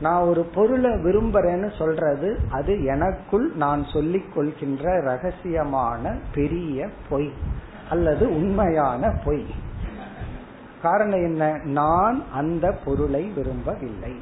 நான் 0.00 0.22
ஒரு 0.22 0.42
பொருளை 0.42 0.90
விரும்புறேன்னு 0.90 1.76
சொல்றது 1.78 2.40
அது 2.50 2.84
எனக்குள் 2.84 3.52
நான் 3.54 3.84
சொல்லிக் 3.92 4.34
கொள்கின்ற 4.34 5.02
ரகசியமான 5.02 6.18
பெரிய 6.34 6.88
பொய் 7.08 7.32
அல்லது 7.90 8.28
உண்மையான 8.28 9.12
பொய். 9.24 9.46
காரணம் 10.82 11.24
என்ன? 11.24 11.60
நான் 11.64 12.22
அந்த 12.32 12.72
பொருளை 12.84 13.32
விரும்பவில்லை. 13.36 14.12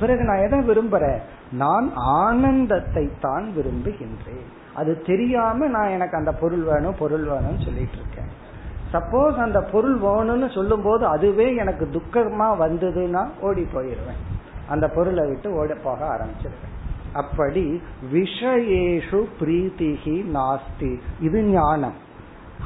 பிறகு 0.00 0.24
நான் 0.24 0.36
எதை 0.36 0.58
விரும்புறேன்? 0.58 1.20
நான் 1.52 1.90
ஆனந்தத்தை 1.94 3.10
தான் 3.20 3.52
விரும்புகின்றேன். 3.56 4.50
அது 4.74 5.02
தெரியாம 5.02 5.66
நான் 5.66 5.88
எனக்கு 5.88 6.16
அந்த 6.16 6.32
பொருள் 6.32 6.62
வேணும் 6.62 6.94
பொருள் 6.98 7.24
வேணும்னு 7.24 7.64
சொல்லிட்டு 7.64 7.96
இருக்கேன். 7.96 8.48
சப்போஸ் 8.92 9.36
அந்த 9.36 9.60
பொருள் 9.60 10.00
வேணும்னு 10.00 10.54
சொல்லும் 10.54 10.82
போது 10.82 11.06
அதுவே 11.06 11.54
எனக்கு 11.54 11.88
துக்கமா 11.92 12.54
வந்ததுன்னா 12.60 13.28
ஓடி 13.40 13.66
போயிடுவேன் 13.74 14.38
அந்த 14.68 14.88
பொருளை 14.88 15.28
விட்டு 15.28 15.54
ஓட 15.54 15.74
போக 15.74 16.04
ஆரம்பிச்சிருவேன். 16.04 16.78
அப்படி 17.12 17.82
விஷயேஷு 18.12 19.24
பிரீத்திகி 19.40 20.24
நாஸ்தி. 20.34 20.98
இது 21.20 21.42
ஞானம். 21.42 21.94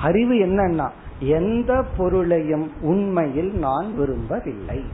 அறிவு 0.02 0.34
என்னன்னா 0.34 0.88
எந்த 1.18 1.84
பொருளையும் 1.96 2.73
உண்மையில் 2.80 3.52
நான் 3.54 3.96
விரும்பவில்லை. 3.96 4.84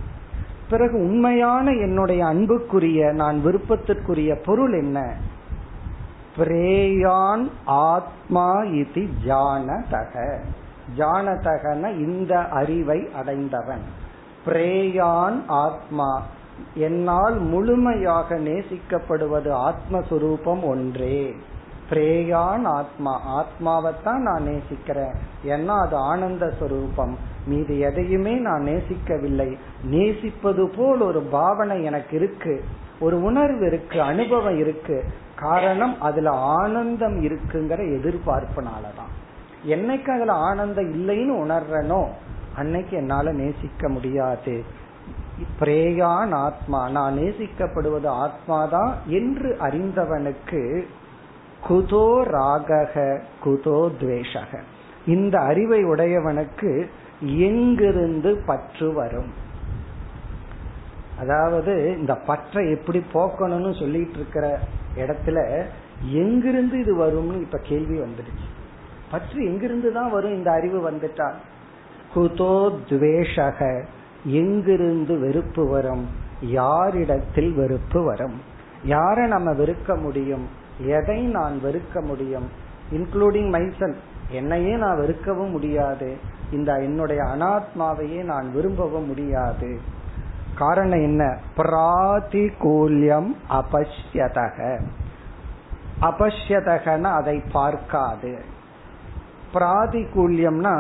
பிறகு 0.71 0.99
உண்மையான 0.99 1.71
என்னுடைய 1.71 2.27
அன்புக்குரிய 2.27 3.13
நான் 3.13 3.41
விருப்பத்திற்குரிய 3.45 4.43
பொருள் 4.45 4.73
என்ன? 4.73 5.15
பிரேயான் 6.41 7.51
ஆத்மா 7.65 8.61
இது 8.63 9.09
ஜானதக. 9.27 10.39
ஜானதகன 10.99 11.99
இந்த 11.99 12.39
அறிவை 12.39 13.09
அடைந்தவன். 13.15 13.81
பிரேயான் 14.47 15.43
ஆத்மா. 15.47 16.23
என்னால் 16.75 17.39
முழுமையாக 17.39 18.39
நேசிக்கப்படுவது 18.39 19.73
ஆத்மஸ்வரூபம் 19.73 20.63
ஒன்றே. 20.63 21.37
பிரேயான் 21.91 22.65
ஆத்மா. 22.65 23.43
ஆத்மாவைத்தான் 23.43 24.19
நான் 24.19 24.43
நேசிக்கிறேன். 24.43 25.15
ஏன்னா 25.45 25.81
அது 25.81 25.97
ஆனந்த 25.97 26.53
சுரூபம் 26.61 27.15
மீது 27.47 27.79
எதையுமே 27.79 28.35
நான் 28.35 28.63
நேசிக்கவில்லை. 28.63 29.57
நேசிப்பது 29.85 30.69
போல் 30.69 31.01
ஒரு 31.01 31.21
பாவனை 31.21 31.85
எனக்கு 31.85 32.17
இருக்கு. 32.17 32.65
ஒரு 33.01 33.23
உணர்வு 33.23 33.67
இருக்கு 33.67 34.03
அனுபவம் 34.03 34.59
இருக்கு. 34.59 35.05
காரணம் 35.37 36.01
அதுல 36.01 36.31
ஆனந்தம் 36.31 37.23
இருக்குங்கிற 37.23 37.81
எதிர்பார்ப்புனாலதான். 37.99 39.13
என்னைக்கு 39.67 40.09
அதுல 40.09 40.33
ஆனந்தம் 40.33 40.93
இல்லைன்னு 40.93 41.47
உணர்றனோ 41.47 42.07
அன்னைக்கு 42.57 42.97
என்னால 42.97 43.33
நேசிக்க 43.33 43.89
முடியாது. 43.89 44.65
பிரேயான் 45.61 46.31
ஆத்மா 46.31 46.89
நான் 46.89 47.19
நேசிக்கப்படுவது 47.19 48.07
ஆத்மாதான் 48.07 48.93
என்று 49.07 49.57
அறிந்தவனுக்கு 49.61 50.83
குதோ 51.69 52.23
ராகக 52.25 53.21
குதோ 53.45 53.93
துவேஷக 54.01 54.61
இந்த 55.07 55.39
அறிவை 55.39 55.85
உடையவனுக்கு 55.85 56.89
எங்கிருந்து 57.21 58.43
பற்று 58.47 58.93
வரும்? 58.93 59.49
அதாவது 61.21 61.97
இந்த 61.99 62.15
பற்றை 62.15 62.71
எப்படி 62.71 63.05
போக்கணும்னு 63.15 63.79
சொல்லிட்டு 63.79 64.15
இருக்கிற 64.15 64.59
இடத்துல 64.97 65.65
எங்கிருந்து 66.13 66.79
இது 66.79 66.97
வரும்னு 66.97 67.41
இப்ப 67.41 67.59
கேள்வி 67.63 67.99
வந்துடுச்சு. 67.99 68.47
பற்று 69.11 69.45
எங்கிருந்து 69.45 69.93
தான் 69.93 70.11
வரும்? 70.11 70.33
இந்த 70.33 70.51
அறிவு 70.51 70.91
வந்துட்டா. 70.91 71.33
குதோ 72.15 72.75
துவேஷக 72.89 73.85
எங்கிருந்து 74.25 75.19
வெறுப்பு 75.19 75.69
வரும்? 75.69 76.09
யாரிடத்தில் 76.41 77.53
வெறுப்பு 77.53 78.03
வரும்? 78.03 78.41
யாரை 78.85 79.27
நம்ம 79.27 79.51
வெறுக்க 79.53 80.01
முடியும்? 80.01 80.49
எதை 80.81 81.23
நான் 81.23 81.61
வெறுக்க 81.65 82.03
முடியும்? 82.03 82.49
இன்க்ளூடிங் 82.93 83.49
மைசல் 83.49 83.95
என்னையே 84.31 84.77
நான் 84.77 84.99
வெறுக்கவும் 84.99 85.51
முடியாது. 85.51 86.17
இந்த 86.53 86.73
என்னுடைய 86.73 87.23
அனாத்மாவையே 87.23 88.25
நான் 88.25 88.53
விரும்பவும் 88.55 89.07
முடியாது. 89.07 89.99
காரணம் 90.61 91.03
என்ன? 91.03 91.23
பிராதிகூல்யம் 91.57 93.31
அபஷ்யதக. 93.51 94.59
அபஷ்யதகன 96.03 97.05
அதை 97.21 97.37
பார்க்காது. 97.53 98.33
பிராதிகூல்யம்னா 99.55 100.75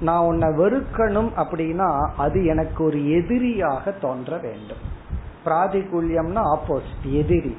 நான் 0.00 0.24
உன்னை 0.24 0.48
வெறுக்கணும் 0.48 1.30
அப்படின்னா 1.36 1.90
அது 2.16 2.44
எனக்கு 2.44 2.84
ஒரு 2.84 3.00
எதிரியாக 3.10 3.90
தோன்ற 3.90 4.36
வேண்டும். 4.36 4.84
பிராதிகூல்யம்னா 5.44 6.42
ஆப்போசிட் 6.54 7.08
எதிரி. 7.22 7.56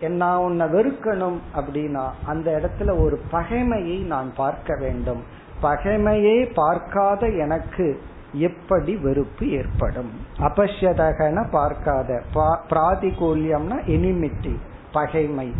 நான் 0.00 0.38
உன்னை 0.38 0.66
வெறுக்கணும் 0.66 1.38
அப்படின்னா 1.56 2.06
அந்த 2.26 2.48
இடத்துல 2.50 2.90
ஒரு 3.02 3.16
பகைமையை 3.32 3.98
நான் 4.06 4.30
பார்க்க 4.36 4.76
வேண்டும். 4.80 5.22
பகைமையே 5.62 6.38
பார்க்காத 6.54 7.22
எனக்கு 7.26 7.86
எப்படி 8.32 8.96
வெறுப்பு 8.96 9.48
ஏற்படும்? 9.48 10.10
அபஷ்யதகன 10.38 11.50
பார்க்காத 11.50 12.22
பிராதிகூல்யம்னா 12.70 13.84
எனிமிட்டி 13.84 14.58
பகைமை. 14.92 15.52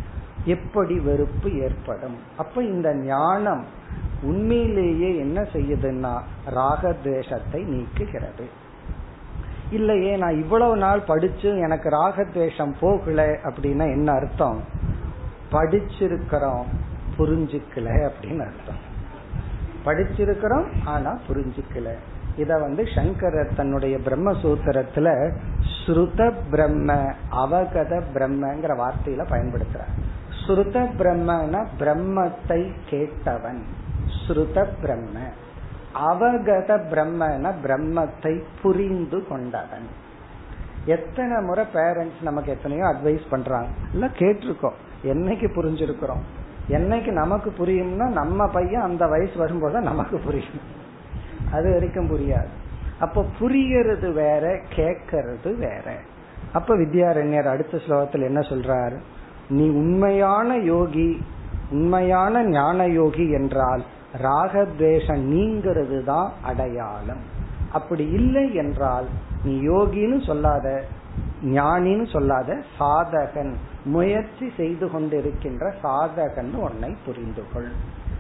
எப்படி 0.45 0.99
வெறுப்பு 0.99 1.59
ஏற்படும்? 1.59 2.17
அப்ப 2.37 2.63
இந்த 2.63 2.95
ஞானம் 2.95 3.65
உண்மையிலேயே 4.23 5.19
என்ன 5.19 5.41
செய்யுதுன்னா 5.41 6.21
ராகத்வேஷத்தை 6.55 7.65
நீக்குகிறது. 7.65 8.47
இல்லையே 9.71 10.17
நான் 10.17 10.39
இவ்வளவு 10.39 10.77
நாள் 10.77 11.01
படிச்சு 11.01 11.59
எனக்கு 11.59 11.89
ராகத்வேஷம் 11.89 12.75
போகல 12.81 13.37
அப்படின்னா 13.43 13.91
என்ன 13.91 14.13
அர்த்தம்? 14.13 14.63
படிச்சிருக்கிறோம் 15.53 16.65
புரிஞ்சுக்கல 17.19 18.11
அப்படின்னு 18.11 18.41
அர்த்தம். 18.41 18.89
படிச்சிருக்கிறோம் 19.85 20.67
ஆனா 20.85 21.19
புரிஞ்சுக்கல. 21.29 21.95
இத 22.37 22.59
வந்து 22.59 22.87
சங்கரர் 22.95 23.55
தன்னுடைய 23.57 23.99
பிரம்மசூத்திரத்துல 23.99 25.33
ஸ்ருத 25.87 26.33
பிரம்ம 26.51 26.95
அவகத 27.31 28.03
பிரம்மங்கிற 28.15 28.77
வார்த்தையில 28.77 29.25
பயன்படுத்துறார். 29.31 29.95
ஸ்ருத 30.47 30.89
பிரம்மன 30.99 31.67
பிரம்மத்தை 31.79 32.71
கேட்டவன். 32.91 33.61
ஸ்ருத 34.27 34.67
பிரம்ம. 34.83 35.19
அவகத 36.11 36.81
பிரம்மன 36.93 37.53
பிரம்மத்தை 37.63 38.43
புரிந்து 38.63 39.27
கொண்டவன். 39.27 39.89
எத்தனை 40.85 41.43
முறை 41.43 41.65
பேரண்ட்ஸ் 41.73 42.23
நமக்கு 42.23 42.51
எத்தனையோ 42.51 42.85
அட்வைஸ் 42.85 43.21
பண்றாங்க. 43.31 43.69
இல்ல 43.93 44.07
கேட்டிருக்கோம். 44.07 44.79
என்னைக்கு 45.05 45.47
புரிஞ்சிருக்கிறோம்? 45.55 46.23
என்னைக்கு 46.69 47.13
நமக்கு 47.13 47.53
புரியும்னா 47.59 48.09
நம்ம 48.09 48.47
பையன் 48.47 48.83
அந்த 48.83 49.07
வயசு 49.07 49.37
வரும்போது 49.37 49.81
நமக்கு 49.81 50.19
புரியும். 50.19 50.79
அது 51.53 51.73
வரைக்கும் 51.73 52.11
புரியாது. 52.11 52.51
அப்ப 52.99 53.25
புரியறது 53.41 54.13
வேற 54.13 54.61
கேக்கிறது 54.77 55.57
வேற. 55.59 55.87
அப்ப 56.53 56.77
வித்யாரண்யர் 56.77 57.49
அடுத்த 57.49 57.79
ஸ்லோகத்தில் 57.79 58.23
என்ன 58.23 58.41
சொல்றார்? 58.41 58.97
நீ 59.49 59.69
உண்மையான 59.69 60.57
யோகி 60.57 61.21
உண்மையான 61.71 62.43
ஞான 62.45 62.87
யோகி 62.87 63.31
என்றால் 63.31 63.83
ராகத்வேஷம் 64.23 65.23
நீங்கிறது 65.35 66.05
தான் 66.05 66.33
அடையாளம். 66.43 67.23
அப்படி 67.73 68.09
இல்லை 68.11 68.55
என்றால் 68.55 69.07
நீ 69.45 69.69
யோகின்னு 69.69 70.27
சொல்லாத 70.27 70.85
ஞானின்னு 71.45 72.07
சொல்லாத 72.13 72.57
சாதகன் 72.79 73.53
முயற்சி 73.85 74.53
செய்து 74.57 74.87
கொண்டிருக்கின்ற 74.87 75.73
சாதகன் 75.83 76.51
உன்னை 76.55 76.97
புரிந்து 77.05 77.43
கொள் 77.53 77.71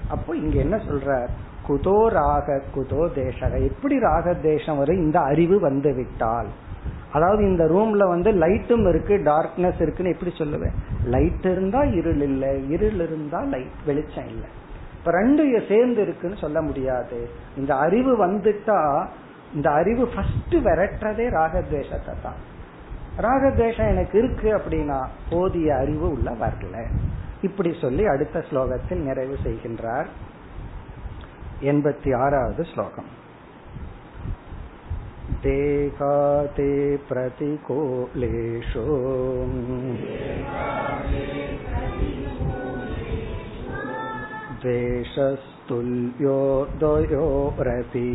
அப்போ 0.08 0.36
இங்க 0.36 0.56
என்ன 0.58 0.76
சொல்ற 0.76 1.28
குதோ 1.68 2.06
ராக 2.06 2.60
குதோ 2.74 3.02
தேசக. 3.14 3.68
எப்படி 3.68 3.98
ராக 3.98 4.34
தேசம் 4.34 4.78
வரை 4.78 4.96
இந்த 4.96 5.20
அறிவு 5.20 5.60
வந்து 5.60 5.94
விட்டால். 5.94 6.46
அதாவது 7.12 7.42
இந்த 7.44 7.64
ரூம்ல 7.64 8.08
வந்து 8.08 8.32
லைட்டும் 8.32 8.88
இருக்கு 8.88 9.16
டார்க்னஸ் 9.16 9.80
இருக்குன்னு 9.80 10.12
எப்படி 10.12 10.32
சொல்லுவேன்? 10.38 10.76
லைட் 11.04 11.44
இருந்தா 11.44 11.82
இருள் 11.82 12.20
இல்லை 12.20 12.70
இருள் 12.70 13.00
இருந்தா 13.06 13.40
லைட் 13.40 13.80
வெளிச்சம் 13.86 14.26
இல்லை. 14.26 14.48
இப்ப 14.98 15.10
ரெண்டு 15.10 15.64
சேர்ந்து 15.68 16.02
இருக்குன்னு 16.02 16.36
சொல்ல 16.36 16.62
முடியாது. 16.62 17.28
இந்த 17.56 17.74
அறிவு 17.74 18.26
வந்துட்டா 18.26 19.06
இந்த 19.54 19.70
அறிவு 19.70 20.08
ஃபர்ஸ்ட் 20.14 20.54
விரட்டுறதே 20.54 21.26
ராகத்வேஷத்தை 21.30 22.14
தான். 22.22 22.40
ராகத்வேஷம் 23.20 23.88
எனக்கு 23.88 24.18
இருக்கு 24.18 24.50
அப்படின்னா 24.56 25.06
போதிய 25.30 25.76
அறிவு 25.76 26.10
உள்ள 26.10 26.30
வரல. 26.30 26.86
இப்படி 27.42 27.74
சொல்லி 27.80 28.06
அடுத்த 28.06 28.44
ஸ்லோகத்தில் 28.50 29.02
நிறைவு 29.02 29.36
செய்கின்றார். 29.44 30.06
எண்பத்தி 31.71 32.11
ஆறாவது 32.23 32.63
ஸ்லோகம் 32.71 33.11
देहाते 35.43 36.67
प्रतिकूलेषु 37.07 38.83
द्वेषस्तुल्यो 44.61 46.37
द्वयोरपि 46.79 48.09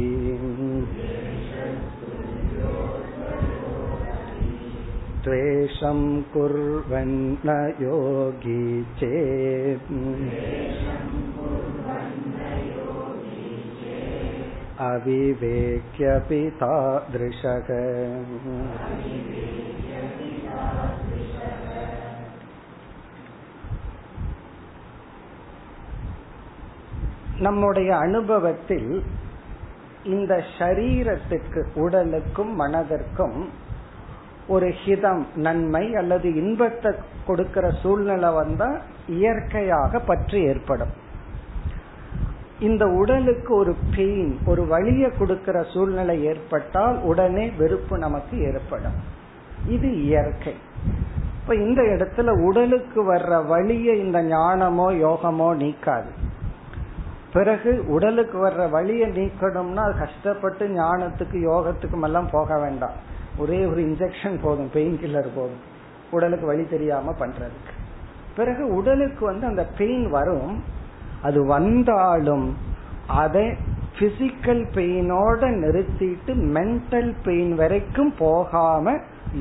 द्वेषं 5.25 6.01
कुर्वन्न 6.33 7.51
योगी 7.83 8.63
चेत् 9.01 9.93
अविवेक्यपि 14.83 16.43
तादृशः 16.61 17.69
நம்முடைய 27.43 27.91
அனுபவத்தில் 27.97 28.91
இந்த 30.05 30.33
ஷரீரத்துக்கு 30.59 31.61
உடலுக்கும் 31.75 32.53
மனதிற்கும் 32.61 33.39
ஒரு 34.49 34.69
ஹிதம் 34.83 35.23
நன்மை 35.37 35.85
அல்லது 35.95 36.29
இன்பத்தை 36.35 36.91
கொடுக்கிற 37.27 37.67
சூழ்நிலை 37.83 38.31
வந்தா 38.33 38.71
இயற்கையாக 39.09 40.01
பற்றி 40.01 40.39
ஏற்படும் 40.43 40.95
இந்த 42.60 42.86
உடலுக்கு 42.86 43.56
ஒரு 43.56 43.76
பெயின் 43.96 44.40
ஒரு 44.46 44.68
வழியை 44.68 45.12
கொடுக்கிற 45.18 45.64
சூழ்நிலை 45.74 46.24
ஏற்பட்டால் 46.24 47.02
உடனே 47.02 47.50
வெறுப்பு 47.50 47.98
நமக்கு 47.98 48.40
ஏற்படும். 48.40 48.94
இது 49.68 50.04
இயற்கை. 50.04 50.54
இப்ப 51.42 51.56
இந்த 51.56 51.82
இடத்துல 51.82 52.42
உடலுக்கு 52.44 53.14
வர்ற 53.14 53.46
வழியை 53.46 54.00
இந்த 54.00 54.24
ஞானமோ 54.24 54.88
யோகமோ 54.92 55.56
நீக்காது. 55.56 56.10
பிறகு 57.34 57.86
உடலுக்கு 57.88 58.48
வர்ற 58.48 58.70
வழியை 58.70 59.10
நீக்கணும்னா 59.10 59.76
அது 59.76 59.98
கஷ்டப்பட்டு 59.98 60.68
ஞானத்துக்கு 60.68 61.34
யோகத்துக்கும் 61.34 62.04
எல்லாம் 62.04 62.30
போக 62.32 62.60
வேண்டாம். 62.60 63.14
ஒரே 63.38 63.66
ஒரு 63.66 63.82
இன்ஜெக்ஷன் 63.82 64.40
போதும் 64.42 64.70
பெயின் 64.74 65.00
கில்லர் 65.02 65.28
போதும். 65.36 65.74
உடலுக்கு 66.12 66.46
வழி 66.46 66.64
தெரியாம 66.64 67.16
பண்றதுக்கு. 67.20 67.74
பிறகு 68.36 68.68
உடலுக்கு 68.68 69.26
வந்து 69.26 69.48
அந்த 69.48 69.66
பெயின் 69.78 70.10
வரும். 70.10 70.64
அது 71.26 71.40
வந்தாலும் 71.56 72.48
அதை 73.22 73.46
பிசிக்கல் 73.98 74.64
பெயினோட 74.76 75.42
நிறுத்திட்டு 75.64 76.32
மென்டல் 76.56 77.12
பெயின் 77.26 77.54
வரைக்கும் 77.60 78.14
போகாம 78.18 78.96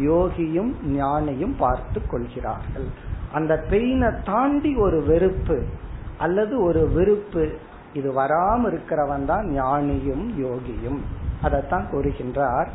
யோகியும் 0.08 0.70
ஞானியும் 0.98 1.54
பார்த்து 1.62 2.00
கொள்கிறார்கள். 2.06 2.88
அந்த 3.32 3.52
பெயினை 3.70 4.10
தாண்டி 4.30 4.72
ஒரு 4.86 4.98
வெறுப்பு 5.10 5.56
அல்லது 6.18 6.54
ஒரு 6.68 6.82
விருப்பு 6.96 7.44
இது 7.98 8.10
வராம 8.20 8.60
இருக்கிறவன் 8.70 9.26
தான் 9.30 9.46
ஞானியும் 9.58 10.24
யோகியும். 10.44 11.00
அதைத்தான் 11.42 11.86
கூறுகின்றார் 11.92 12.70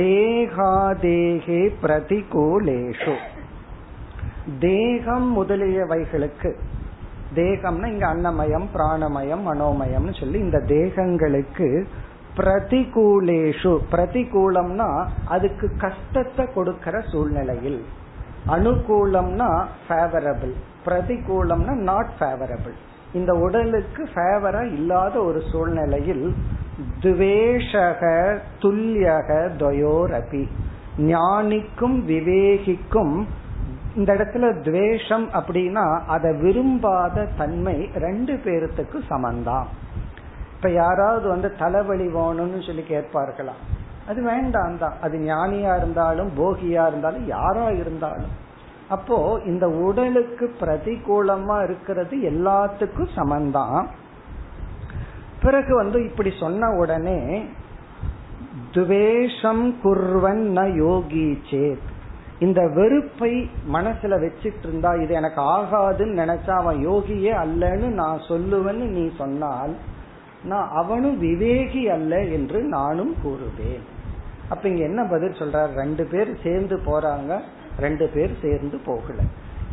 தேகாதேகே 0.00 1.62
பிரதிகூலேஷு. 1.82 3.16
தேகம் 4.60 5.28
முதலியவைகளுக்கு 5.38 6.50
தேகம்னா 7.34 7.86
இங்க 7.86 8.06
அன்னமயம் 8.14 8.66
பிராணமயம் 8.74 9.44
மனோமயம்னு 9.46 10.20
சொல்லி 10.20 10.38
இந்த 10.38 10.58
தேகங்களுக்கு 10.58 11.86
பிரதிகூலேஷு. 12.36 13.78
பிரதிகூலம்னா 13.92 15.08
அதுக்கு 15.24 15.70
கஷ்டத்தை 15.76 16.46
கொடுக்கிற 16.54 17.00
சூழ்நிலையில். 17.00 17.84
அனுகூலம்னா 18.48 19.66
ஃபேவரபிள் 19.88 20.52
பிரதிகூலம்னா 20.86 21.74
நாட் 21.74 22.12
ஃபேவரபிள் 22.20 22.76
இந்த 23.12 23.32
உடலுக்கு 23.34 24.08
ஃபேவரா 24.14 24.72
இல்லாத 24.72 25.22
ஒரு 25.22 25.42
சூழ்நிலையில் 25.52 26.34
துவேஷக 27.00 28.02
துல்லியக 28.58 29.50
துவயோரபி 29.58 30.48
ஞானிக்கும் 30.98 32.04
விவேகிக்கும் 32.04 33.26
இந்த 33.96 34.10
இடத்துல 34.14 34.46
துவேஷம் 34.62 35.26
அப்படின்னா 35.30 35.84
அதை 36.06 36.30
விரும்பாத 36.34 37.26
தன்மை 37.36 37.90
ரெண்டு 37.94 38.34
பேர்த்துக்கு 38.34 38.98
சமந்தான். 39.10 39.66
இப்ப 40.56 40.70
யாராவது 40.70 41.28
வந்து 41.28 41.48
தலைவலி 41.56 42.06
வேணும்னு 42.06 42.66
சொல்லி 42.66 42.84
கேட்பார்களாம். 42.88 43.62
அது 44.08 44.22
வேண்டாம் 44.22 44.78
தான் 44.78 44.96
அது 45.00 45.18
ஞானியா 45.18 45.76
இருந்தாலும் 45.76 46.30
போகியா 46.38 46.82
இருந்தாலும் 46.86 47.26
யாரா 47.26 47.68
இருந்தாலும். 47.70 48.34
அப்போ 48.88 49.40
இந்த 49.46 49.68
உடலுக்கு 49.68 50.46
பிரதிகூலமா 50.60 51.56
இருக்கிறது 51.64 52.16
எல்லாத்துக்கும் 52.32 53.14
சமந்தான். 53.16 53.86
பிறகு 55.42 55.74
வந்து 55.74 55.98
இப்படி 56.04 56.32
சொன்ன 56.40 56.70
உடனே 56.70 57.20
துவேஷம் 58.72 59.66
குர்வன் 59.84 60.44
ந 60.58 60.62
யோகி 60.76 61.28
சேத் 61.50 61.85
இந்த 62.38 62.68
வெறுப்பை 62.68 63.50
மனசுல 63.72 64.14
வச்சுட்டு 64.22 64.66
இருந்தா 64.68 64.94
இது 64.94 65.14
எனக்கு 65.14 65.40
ஆகாதுன்னு 65.40 66.20
நினைச்சா 66.22 66.50
அவன் 66.50 66.88
யோகியே 66.88 67.32
அல்லன்னு 67.44 67.88
நான் 67.90 68.18
சொல்லுவேன்னு 68.28 68.86
நீ 68.88 69.10
சொன்னால் 69.16 69.76
நான் 70.44 70.68
அவனும் 70.70 71.22
விவேகி 71.22 71.82
அல்ல 71.84 72.22
என்று 72.24 72.62
நானும் 72.62 73.14
கூறுவேன். 73.24 73.84
அப்ப 74.48 74.68
இங்க 74.68 74.82
என்ன 74.82 75.04
பதில் 75.04 75.38
சொல்றார்? 75.38 75.72
ரெண்டு 75.72 76.06
பேர் 76.06 76.38
சேர்ந்து 76.42 76.76
போறாங்க 76.76 77.40
ரெண்டு 77.78 78.08
பேர் 78.08 78.34
சேர்ந்து 78.42 78.78
போகல. 78.78 79.18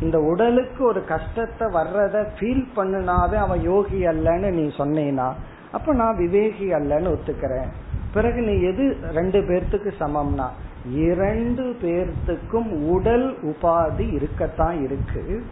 இந்த 0.00 0.18
உடலுக்கு 0.20 0.84
ஒரு 0.84 1.04
கஷ்டத்தை 1.04 1.66
வர்றத 1.68 2.26
ஃபீல் 2.38 2.66
பண்ணுனாவே 2.76 3.34
அவன் 3.34 3.60
யோகி 3.60 4.06
அல்லன்னு 4.06 4.50
நீ 4.50 4.70
சொன்னேனா? 4.78 5.32
அப்ப 5.72 5.94
நான் 5.94 6.16
விவேகி 6.16 6.68
அல்லன்னு 6.78 7.12
ஒத்துக்கிறேன். 7.14 7.68
பிறகு 8.14 8.40
நீ 8.40 8.62
எது 8.62 8.96
ரெண்டு 9.12 9.40
பேர்த்துக்கு 9.40 9.92
சமம்னா? 10.00 10.48
இரண்டு 10.90 11.76
பேர்த்துக்கும் 11.82 12.70
உடல் 12.88 13.36
உபாதி 13.42 14.12
இருக்கத்தான் 14.12 14.82
இருக்கு. 14.82 15.44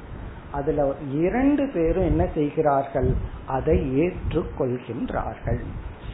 அதுல 0.52 0.92
இரண்டு 1.10 1.70
பேரும் 1.74 2.04
என்ன 2.04 2.28
செய்கிறார்கள்? 2.34 3.14
அதை 3.46 4.00
ஏற்றுக்கொள்கின்றார்கள். 4.00 5.60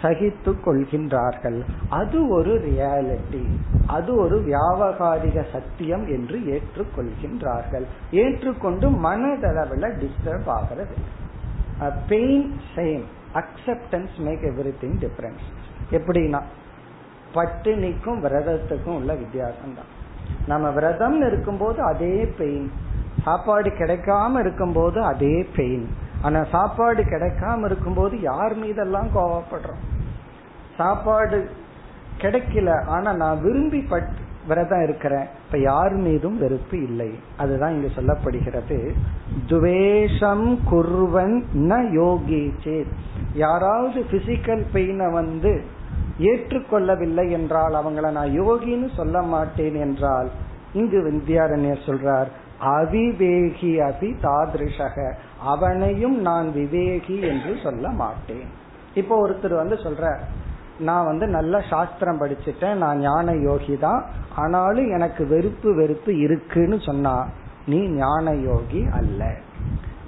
சகித்து 0.02 0.54
கொள்கின்றார்கள். 0.66 1.62
அது 1.88 2.28
ஒரு 2.28 2.54
ரியாலிட்டி 2.54 3.44
அது 3.86 4.14
ஒரு 4.14 4.44
வியாபகாரிக 4.44 5.44
சத்தியம் 5.52 6.06
என்று 6.06 6.38
ஏற்றுக்கொள்கின்றார்கள். 6.38 7.84
ஏற்றுக்கொண்டு 8.10 8.90
மனதளவில் 8.90 9.98
டிஸ்டர்ப் 9.98 10.46
ஆகிறது. 10.46 10.94
Pain 12.08 12.60
same 12.74 13.02
acceptance 13.34 14.18
make 14.18 14.40
every 14.42 14.72
thing 14.80 15.06
difference 15.06 15.44
எப்படின்னா 15.90 16.42
பட்டினிக்கும் 17.38 18.20
விரதத்துக்கும் 18.20 18.96
உள்ள 18.96 19.14
வித்தியாசம் 19.14 19.74
தான் 19.74 19.96
நம்ம 20.46 20.70
விரதம் 20.70 21.26
இருக்கும்போது 21.26 21.82
அதே 21.82 22.26
பெயின் 22.38 22.70
சாப்பாடு 23.24 23.68
கிடைக்காம 23.68 24.38
இருக்கும்போது 24.38 25.04
அதே 25.04 25.46
பெயின் 25.56 25.88
ஆனா 26.22 26.44
சாப்பாடு 26.50 27.02
கிடைக்காம 27.02 27.64
இருக்கும்போது 27.64 28.20
யார் 28.20 28.54
மீதெல்லாம் 28.54 29.08
கோவப்படுறோம்? 29.14 29.82
சாப்பாடு 30.76 31.50
கிடைக்கல 32.18 32.84
ஆனா 32.84 33.12
நான் 33.12 33.42
விரும்பி 33.42 33.80
பட் 33.80 34.08
விரதம் 34.48 34.82
இருக்கிறேன். 34.82 35.26
இப்ப 35.46 35.58
யார் 35.58 35.92
மீதும் 35.92 36.38
வெறுப்பு 36.38 36.82
இல்லை. 36.82 37.18
அதுதான் 37.36 37.72
இங்க 37.72 37.88
சொல்லப்படுகிறது. 37.96 38.92
துவேஷம் 39.46 40.58
குர்வன் 40.70 41.42
ந 41.54 41.90
யோகி 41.92 42.54
சேத் 42.64 42.94
யாராவது 43.34 44.04
பிசிக்கல் 44.10 44.64
பெயினை 44.74 45.12
வந்து 45.12 45.64
ஏற்றுக்கொள்ளவில்லை 46.18 47.30
என்றால் 47.30 47.74
அவங்கள 47.74 48.10
நான் 48.10 48.30
யோகின்னு 48.40 48.88
சொல்ல 48.96 49.22
மாட்டேன் 49.22 49.74
என்றால் 49.74 50.28
இங்கு 50.72 50.98
வித்யாரண்யர் 51.08 51.86
சொல்றார் 51.86 52.28
அவிவேகி 52.74 53.72
அபி 53.88 54.08
தாதிருஷக 54.22 55.12
அவனையும் 55.52 56.16
நான் 56.20 56.48
விவேகி 56.54 57.16
என்று 57.30 57.52
சொல்ல 57.62 57.88
மாட்டேன். 57.88 58.48
இப்போ 58.94 59.14
ஒருத்தர் 59.24 59.54
வந்து 59.54 59.74
சொல்ற 59.74 60.16
நான் 60.78 61.04
வந்து 61.04 61.26
நல்ல 61.26 61.60
சாஸ்திரம் 61.70 62.20
படிச்சுட்டேன் 62.20 62.74
நான் 62.74 62.98
ஞான 62.98 63.34
யோகி 63.34 63.76
தான் 63.78 64.04
ஆனாலும் 64.34 64.90
எனக்கு 64.90 65.26
வெறுப்பு 65.26 65.74
வெறுப்பு 65.74 66.18
இருக்குன்னு 66.18 66.78
சொன்னா 66.78 67.14
நீ 67.66 67.80
ஞான 67.88 68.34
யோகி 68.34 68.86
அல்ல. 68.98 69.34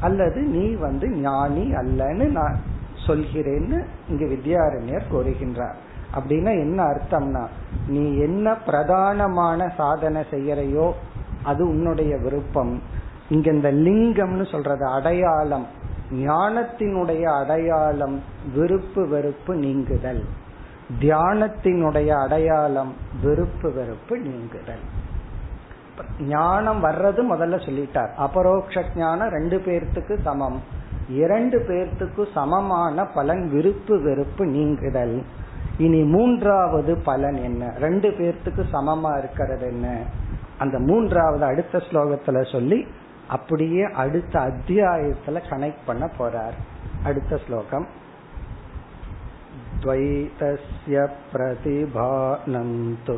அல்லது 0.00 0.40
நீ 0.42 0.74
வந்து 0.74 1.08
ஞானி 1.10 1.64
அல்லன்னு 1.72 2.28
நான் 2.28 2.58
சொல்கிறேன்னு 3.06 3.84
இங்கு 4.08 4.26
வித்யாரண்யர் 4.26 5.10
கூறுகின்றார். 5.12 5.78
அப்படின்னா 6.14 6.50
என்ன 6.50 6.82
அர்த்தம்னா 6.82 7.46
நீ 7.88 8.16
என்ன 8.16 8.56
பிரதானமான 8.66 9.70
சாதனை 9.76 10.22
செய்யறையோ 10.30 10.92
அது 11.42 11.68
உன்னுடைய 11.68 12.16
விருப்பம். 12.16 12.82
இங்க 13.28 13.50
இந்த 13.50 13.72
லிங்கம்னு 13.72 14.50
சொல்றது 14.50 14.86
அடையாளம். 14.86 15.66
ஞானத்தினுடைய 16.10 17.22
அடையாளம் 17.22 18.22
விருப்பு 18.54 19.08
வெறுப்பு 19.08 19.54
நீங்குதல். 19.54 20.24
தியானத்தினுடைய 21.00 22.08
அடையாளம் 22.08 22.94
விருப்பு 23.22 23.72
வெறுப்பு 23.72 24.18
நீங்குதல். 24.18 24.84
ஞானம் 26.20 26.84
வர்றது 26.84 27.22
முதல்ல 27.30 27.56
சொல்லிட்டார். 27.68 28.14
அபரோக்ஷ 28.14 28.84
ஞானம் 28.96 29.28
ரெண்டு 29.28 29.58
பேர்த்துக்கு 29.58 30.20
சமம். 30.22 30.62
இரண்டு 31.08 31.58
பேர்த்துக்கு 31.58 32.26
சமமான 32.34 33.04
பலன் 33.04 33.50
விருப்பு 33.50 34.02
வெறுப்பு 34.02 34.46
நீங்குதல். 34.46 35.22
இனி 35.79 36.01
மூன்றாவது 36.15 36.93
பலன் 37.03 37.39
என்ன 37.43 37.71
ரெண்டு 37.79 38.09
பேர்த்துக்கு 38.09 38.63
சமமா 38.71 39.11
இருக்கிறது 39.17 39.65
என்ன 39.67 39.87
அந்த 40.59 40.77
மூன்றாவது 40.79 41.45
அடுத்த 41.45 41.81
ஸ்லோகத்துல 41.87 42.41
சொல்லி 42.51 42.79
அப்படியே 43.27 43.83
அடுத்த 43.95 44.35
அத்தியாயத்துல 44.49 45.41
கனெக்ட் 45.49 45.85
பண்ண 45.85 46.07
போறார் 46.19 46.57
அடுத்த 47.03 47.39
ஸ்லோகம் 47.45 47.87
द्वैतस्य 49.81 50.95
प्रतिभानन्तो 51.31 53.15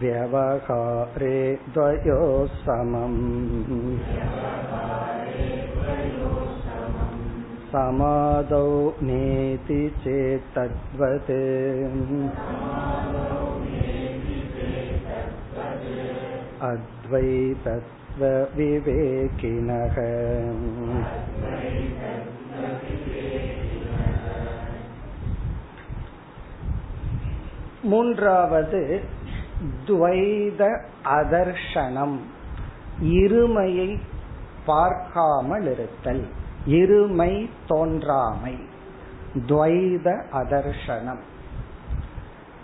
व्यवहारे 0.00 1.36
द्वयोः 1.74 2.56
समम् 2.60 3.18
समादौ 7.72 8.68
नेति 9.00 9.80
चेत्तद्वत् 10.02 11.32
अद्वैतत्वविवेकिनः 18.58 19.96
மூன்றாவது 27.84 28.80
துவைத 29.86 30.62
அதர்ஷனம் 31.18 32.18
இருமையை 33.18 33.88
பார்க்காமல் 34.66 35.66
இருத்தல் 35.74 36.24
இருமை 36.67 37.49
தோன்றாமை. 37.69 38.57
துவைத 39.35 40.23
அதர்ஷனம். 40.33 41.19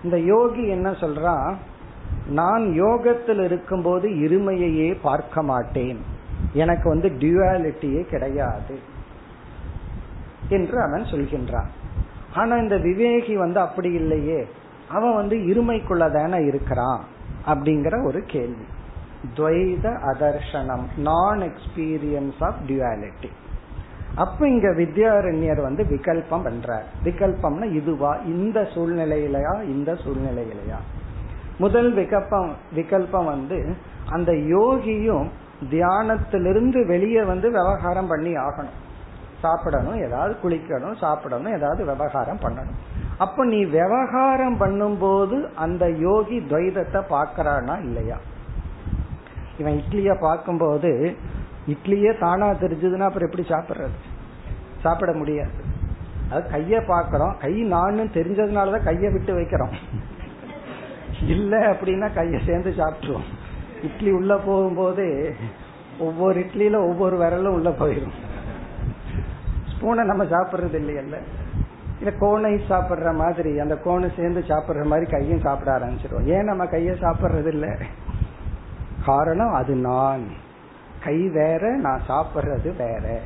இந்த 0.04 0.20
யோகி 0.20 0.68
என்ன 0.68 0.92
சொல்றான் 0.92 1.56
நான் 2.28 2.74
யோகத்தில் 2.74 3.40
இருக்கும்போது 3.40 4.10
இருமையையே 4.10 4.98
பார்க்க 5.02 5.44
மாட்டேன். 5.44 6.04
எனக்கு 6.54 6.90
வந்து 6.90 7.10
டியூவாலிட்டியே 7.10 8.04
கிடையாது. 8.04 8.80
என்று 10.50 10.82
அவன் 10.82 11.04
சொல்கின்றான். 11.04 11.68
ஆனா 12.36 12.56
இந்த 12.56 12.76
விவேகி 12.76 13.34
வந்து 13.34 13.60
அப்படி 13.60 13.92
இல்லையே. 13.92 14.48
அவன் 14.90 15.16
வந்து 15.16 15.36
இருமைக்குள்ளதான 15.36 16.46
இருக்கிறான் 16.46 17.04
அப்படிங்கிற 17.48 18.06
ஒரு 18.06 18.24
கேள்வி. 18.28 18.64
துவைத 19.36 20.00
அதர்ஷனம் 20.02 20.98
நான் 20.98 21.40
எக்ஸ்பீரியன்ஸ் 21.40 22.44
ஆஃப் 22.44 22.56
டியூவாலிட்டி 22.68 23.30
அப்ப 24.16 24.48
இங்க 24.48 24.68
வித்யாரண்யர் 24.68 25.62
வந்து 25.62 25.84
விகல்பம் 25.84 26.46
பண்றார். 26.46 26.84
விகல்பம்னா 27.04 27.72
இதுவா 27.74 28.16
இந்த 28.16 28.62
சூழ்நிலையிலயா 28.62 29.64
இந்த 29.64 29.94
சூழ்நிலையிலயா? 29.94 30.78
முதல் 31.58 31.96
விகல்பம் 31.96 32.50
விகல்பம் 32.76 33.26
வந்து 33.26 33.76
அந்த 34.10 34.32
யோகியும் 34.32 35.28
தியானத்திலிருந்து 35.70 36.86
வெளியே 36.86 37.24
வந்து 37.24 37.52
விவகாரம் 37.52 38.08
பண்ணி 38.08 38.36
ஆகணும். 38.36 38.78
சாப்பிடணும் 39.42 40.02
ஏதாவது 40.02 40.36
குளிக்கணும் 40.44 40.98
சாப்பிடணும் 40.98 41.56
ஏதாவது 41.56 41.86
விவகாரம் 41.86 42.40
பண்ணணும். 42.42 42.80
அப்ப 43.18 43.46
நீ 43.46 43.66
விவகாரம் 43.66 44.60
பண்ணும்போது 44.60 45.54
அந்த 45.54 45.90
யோகி 45.90 46.40
துவைதத்தை 46.40 47.02
பாக்கிறானா 47.10 47.80
இல்லையா? 47.80 48.18
இவன் 49.58 49.82
இட்லிய 49.82 50.16
பார்க்கும்போது 50.20 51.18
இட்லியே 51.70 52.20
தானா 52.20 52.50
தெரிஞ்சதுன்னா 52.50 53.00
அப்புறம் 53.00 53.30
எப்படி 53.30 53.48
சாப்பிடுறது? 53.48 53.98
சாப்பிட 54.82 55.14
முடியாது. 55.14 55.52
அது 56.30 56.50
கைய 56.52 56.80
பாக்கிறோம் 56.80 57.38
கை 57.38 57.72
நான்னு 57.72 58.06
தெரிஞ்சதுனாலதான் 58.08 58.86
கைய 58.86 59.12
விட்டு 59.12 59.38
வைக்கிறோம். 59.38 59.74
இல்ல 61.28 61.58
அப்படின்னா 61.58 62.10
கைய 62.16 62.46
சேர்ந்து 62.46 62.74
சாப்பிட்டுருவோம். 62.78 63.28
இட்லி 63.84 64.12
உள்ள 64.12 64.38
போகும்போது 64.38 65.36
ஒவ்வொரு 66.00 66.40
இட்லியில 66.40 66.76
ஒவ்வொரு 66.76 67.18
விரலும் 67.18 67.54
உள்ள 67.54 67.70
போயிடும் 67.70 68.12
ஸ்பூனை 69.72 70.04
நம்ம 70.04 70.24
சாப்பிடுறது 70.24 70.76
இல்லையல்ல. 70.76 71.18
இல்ல 72.00 72.12
கோனை 72.20 72.62
சாப்பிடுற 72.70 73.16
மாதிரி 73.16 73.60
அந்த 73.60 73.76
கோனை 73.76 74.10
சேர்ந்து 74.16 74.44
சாப்பிடுற 74.48 74.86
மாதிரி 74.86 75.12
கையும் 75.12 75.40
சாப்பிட 75.40 75.80
ஆரம்பிச்சிருவோம். 75.80 76.26
ஏன் 76.26 76.44
நம்ம 76.44 76.66
கைய 76.66 76.96
சாப்பிடுறது 77.02 77.48
இல்ல? 77.48 77.78
காரணம் 79.06 79.54
அது 79.54 79.76
நான். 79.76 80.48
கை 81.04 81.30
வேற 81.30 81.76
நான் 81.76 82.02
சாப்பிடுறது 82.08 82.78
வேற. 82.78 83.20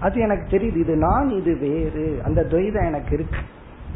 அது 0.00 0.20
எனக்கு 0.20 0.56
தெரியுது 0.56 0.76
இது 0.76 0.96
நான் 0.96 1.30
இது 1.30 1.56
வேறு. 1.56 2.20
அந்த 2.24 2.42
துவைதம் 2.42 2.86
எனக்கு 2.86 3.14
இருக்கு. 3.14 3.38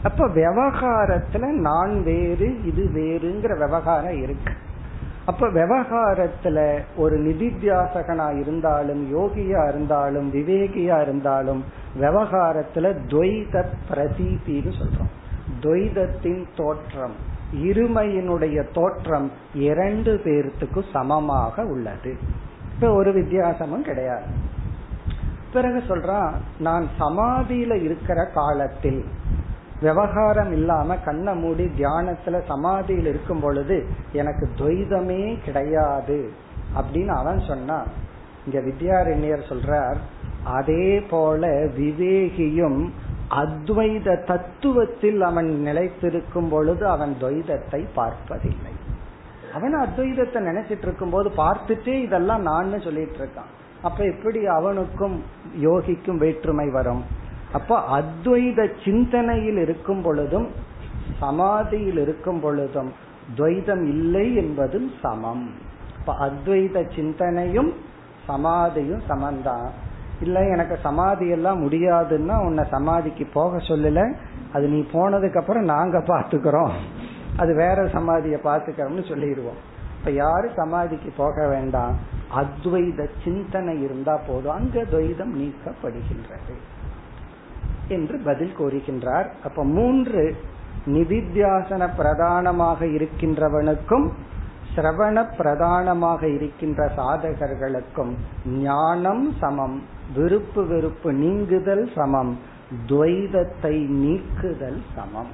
அப்ப 0.03 0.29
விவகாரத்துல 0.29 1.46
நான் 1.46 2.03
வேறு 2.03 2.64
இது 2.64 2.90
வேறுங்கிற 2.94 3.59
விவகாரம் 3.59 4.22
இருக்கு. 4.22 4.53
அப்ப 5.26 5.46
விவகாரத்துல 5.46 6.81
ஒரு 6.96 7.18
நிதித்தியாசகனா 7.18 8.40
இருந்தாலும் 8.40 9.18
யோகியா 9.18 9.68
இருந்தாலும் 9.68 10.33
விவேகியா 10.33 11.03
இருந்தாலும் 11.03 11.64
விவகாரத்துல 12.00 12.94
துவைத 13.07 13.64
பிரதீதின்னு 13.90 14.72
சொல்றோம். 14.81 15.11
துவைதத்தின் 15.61 16.44
தோற்றம் 16.57 17.14
இருமையினுடைய 17.55 18.72
தோற்றம் 18.72 19.31
இரண்டு 19.55 20.20
பேர்த்துக்கு 20.24 20.83
சமமாக 20.92 21.62
உள்ளது. 21.64 22.16
இப்ப 22.80 22.92
ஒரு 22.94 23.12
வித்தியாசமும் 23.12 23.82
கிடையாது. 23.82 24.24
பிறகு 25.52 25.82
சொல்றான் 25.88 26.32
நான் 26.58 26.86
சமாதியில 26.98 27.82
இருக்கிற 27.82 28.24
காலத்தில் 28.24 29.04
விவகாரம் 29.80 30.52
இல்லாம 30.52 30.96
கண்ணை 30.96 31.34
மூடி 31.34 31.64
தியானத்துல 31.64 32.40
சமாதியில் 32.46 33.06
இருக்கும் 33.06 33.40
பொழுது 33.40 33.86
எனக்கு 34.12 34.48
துவைதமே 34.56 35.38
கிடையாது 35.44 36.30
அப்படின்னு 36.76 37.06
அவன் 37.06 37.40
சொன்னான் 37.40 37.86
இங்க 38.46 38.60
வித்யாரண்யர் 38.60 39.48
சொல்றார் 39.48 39.96
அதே 40.44 41.00
போல 41.00 41.46
விவேகியும் 41.48 42.90
அத்வைத 43.30 44.16
தத்துவத்தில் 44.24 45.18
அவன் 45.18 45.62
நிலைத்திருக்கும் 45.66 46.48
பொழுது 46.50 46.88
அவன் 46.88 47.16
துவைதத்தை 47.20 47.86
பார்ப்பதில்லை. 47.94 48.72
அவன் 49.54 49.74
அத்வைதத்தை 49.74 50.40
நினைச்சிட்டு 50.48 50.82
இருக்கும் 50.82 51.10
போது 51.10 51.28
பார்த்துட்டே 51.36 51.94
இதெல்லாம் 52.02 52.42
நான் 52.42 52.80
சொல்லிட்டு 52.80 53.18
இருக்கான் 53.18 53.50
அப்ப 53.82 54.04
எப்படி 54.04 54.46
அவனுக்கும் 54.46 55.22
யோகிக்கும் 55.60 56.16
வேற்றுமை 56.16 56.70
வரும்? 56.70 57.02
அப்ப 57.52 57.78
அத்வைத 57.98 58.70
சிந்தனையில் 58.84 59.56
இருக்கும் 59.56 60.02
பொழுதும் 60.02 60.48
சமாதியில் 61.20 61.96
இருக்கும் 61.96 62.40
பொழுதும் 62.40 62.90
துவைதம் 63.36 63.84
இல்லை 63.84 64.34
என்பதும் 64.34 64.90
சமம். 65.02 65.50
இப்ப 65.98 66.12
அத்வைத 66.12 66.94
சிந்தனையும் 66.94 67.72
சமாதியும் 68.26 69.02
சமந்தான். 69.08 69.68
இல்ல 70.20 70.46
எனக்கு 70.48 70.78
சமாதி 70.82 71.28
எல்லாம் 71.28 71.62
முடியாதுன்னா 71.68 72.44
உன்னை 72.46 72.64
சமாதிக்கு 72.70 73.26
போக 73.32 73.56
சொல்லல. 73.56 74.14
அது 74.52 74.68
நீ 74.68 74.80
போனதுக்கு 74.92 75.38
அப்புறம் 75.38 75.64
நாங்க 75.64 75.98
பாத்துக்கிறோம் 75.98 76.72
அது 77.40 77.53
வேற 77.55 77.79
சமாதியை 77.96 78.38
பார்த்துக்கிறோம்னு 78.46 79.05
சொல்லிடுவோம். 79.09 79.61
இப்ப 79.98 80.11
யாரு 80.22 80.48
சமாதிக்கு 80.57 81.11
போக 81.16 81.46
வேண்டாம். 81.48 81.94
அத்வைத 82.40 83.07
சிந்தனை 83.24 83.74
இருந்தா 83.87 84.14
போதும். 84.29 84.57
அங்க 84.59 84.83
துவைதம் 84.92 85.35
நீக்கப்படுகின்றது 85.40 86.57
என்று 87.96 88.16
பதில் 88.29 88.57
கூறுகின்றார். 88.59 89.29
அப்ப 89.44 89.64
மூன்று 89.76 90.22
நிதித்தியாசன 90.96 91.83
பிரதானமாக 91.96 92.87
இருக்கின்றவனுக்கும் 92.96 94.07
சிரவண 94.74 95.16
பிரதானமாக 95.37 96.22
இருக்கின்ற 96.29 96.81
சாதகர்களுக்கும் 96.96 98.12
ஞானம் 98.66 99.24
சமம் 99.40 99.76
விருப்பு 100.16 100.62
வெறுப்பு 100.66 101.11
நீங்குதல் 101.22 101.85
சமம் 101.96 102.33
துவைதத்தை 102.90 103.74
நீக்குதல் 104.03 104.81
சமம். 104.96 105.33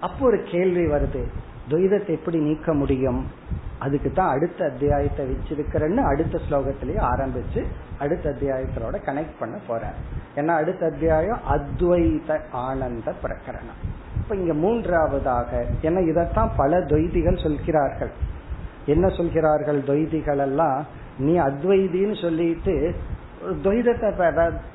அப்போ 0.00 0.26
ஒரு 0.26 0.42
கேள்வி 0.42 0.84
வருது. 0.86 1.22
துவைதத்தை 1.68 2.08
எப்படி 2.08 2.38
நீக்க 2.38 2.74
முடியும்? 2.74 3.26
அதுக்கு 3.78 4.12
தான் 4.12 4.28
அடுத்த 4.28 4.64
அத்தியாயத்தை 4.64 5.26
வச்சிருக்கிறேன்னு 5.26 5.96
அடுத்த 5.96 6.38
ஸ்லோகத்திலேயே 6.50 7.00
ஆரம்பிச்சு 7.12 7.64
அடுத்த 7.98 8.30
அத்தியாயத்தோட 8.30 8.96
கனெக்ட் 9.06 9.38
பண்ண 9.38 9.58
போறேன். 9.66 9.96
ஏன்னா 10.36 10.46
அடுத்த 10.46 10.86
அத்தியாயம் 10.86 11.38
அத்வைத 11.50 12.40
ஆனந்த 12.52 13.12
பிரகரணம். 13.22 13.80
இப்ப 14.16 14.34
இங்க 14.34 14.54
மூன்றாவதாக 14.54 15.66
ஏன்னா 15.82 16.08
இதைத்தான் 16.08 16.50
பல 16.56 16.78
துவைதிகள் 16.78 17.42
சொல்கிறார்கள். 17.42 18.10
என்ன 18.86 19.08
சொல்கிறார்கள் 19.08 19.80
துவைதிகள் 19.82 20.38
எல்லாம் 20.38 20.86
நீ 21.18 21.38
அத்வைதின்னு 21.38 22.20
சொல்லிட்டு 22.20 22.94
துவைதத்தை 23.64 24.10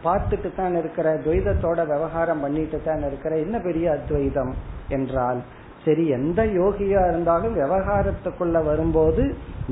பார்த்துட்டு 0.05 0.49
தான் 0.55 0.75
இருக்கிற 0.81 1.07
துவைதத்தோட 1.25 1.79
விவகாரம் 1.91 2.43
பண்ணிட்டு 2.45 2.77
தான் 2.87 3.03
இருக்கிற 3.09 3.33
என்ன 3.37 3.57
பெரிய 3.67 3.87
அத்வைதம் 3.97 4.53
என்றால் 4.89 5.41
சரி 5.85 6.03
எந்த 6.17 6.41
யோகியா 6.59 7.01
இருந்தாலும் 7.09 7.57
விவகாரத்துக்குள்ள 7.61 8.57
வரும்போது 8.69 9.23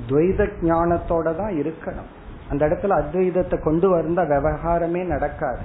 துவைத 0.09 0.47
ஞானத்தோட 0.71 1.27
தான் 1.39 1.53
இருக்கணும். 1.61 2.09
அந்த 2.51 2.61
இடத்துல 2.69 2.97
அத்வைதத்தை 3.01 3.57
கொண்டு 3.59 3.87
வந்தா 3.89 4.23
விவகாரமே 4.33 5.01
நடக்காது. 5.13 5.63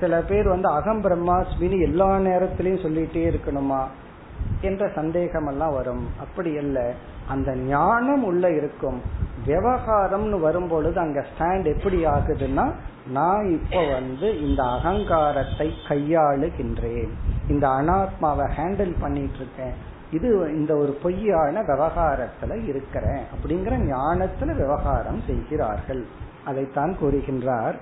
சில 0.00 0.14
பேர் 0.28 0.48
வந்து 0.54 0.68
அகம் 0.78 1.02
பிரம்மாஸ்மின்னு 1.04 1.78
எல்லா 1.88 2.08
நேரத்திலையும் 2.28 2.84
சொல்லிட்டே 2.84 3.24
இருக்கணுமா? 3.30 3.82
என்ற 4.60 4.90
சந்தேகம் 4.94 5.46
எல்லாம் 5.46 5.72
வரும். 5.72 6.08
அப்படி 6.20 6.56
அல்ல 6.56 6.92
அந்த 7.28 7.56
ஞானம் 7.56 8.24
உள்ள 8.24 8.50
இருக்கும். 8.50 9.00
விவகாரம்னு 9.46 10.40
வரும் 10.40 10.68
பொழுது 10.68 11.00
அங்க 11.00 11.24
ஸ்டாண்ட் 11.38 11.76
எப்படி 11.76 12.06
ஆகுதுன்னா 12.06 12.72
நான் 13.06 13.50
இப்ப 13.50 13.92
வந்து 13.92 14.40
இந்த 14.40 14.62
அகங்காரத்தை 14.62 15.72
கையாளுகின்றேன். 15.88 17.10
இந்த 17.48 17.68
அனாத்மாவை 17.68 18.48
ஹேண்டில் 18.56 19.00
பண்ணிட்டு 19.00 19.36
இருக்கேன் 19.36 19.74
இது 20.10 20.28
இந்த 20.54 20.76
ஒரு 20.76 20.98
பொய்யான 21.02 21.60
விவகாரத்துல 21.60 22.66
இருக்கிறேன் 22.66 23.22
அப்படிங்கிற 23.34 23.94
ஞானத்துல 23.94 24.56
விவகாரம் 24.56 25.20
செய்கிறார்கள். 25.26 26.06
அதைத்தான் 26.44 26.96
கூறுகின்றார். 27.02 27.74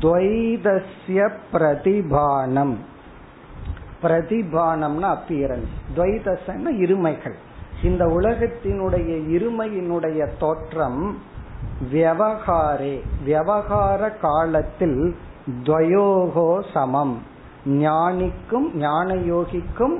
துவைதசிய 0.00 1.30
பிரதிபானம் 1.52 2.74
பிரதிபானம்னா 4.02 5.16
அப்பியரன்ஸ் 5.16 5.74
துவைதசன்னா 5.96 6.70
இருமைகள். 6.84 7.34
இந்த 7.82 8.04
உலகத்தினுடைய 8.04 9.10
இருமையினுடைய 9.34 10.28
தோற்றம் 10.38 11.18
விவகாரே 11.92 13.00
விவகார 13.24 14.10
காலத்தில் 14.10 15.16
துவயோகோ 15.64 16.62
சமம். 16.72 17.22
ஞானிக்கும் 17.66 18.68
ஞான 18.74 19.14
யோகிக்கும் 19.14 19.96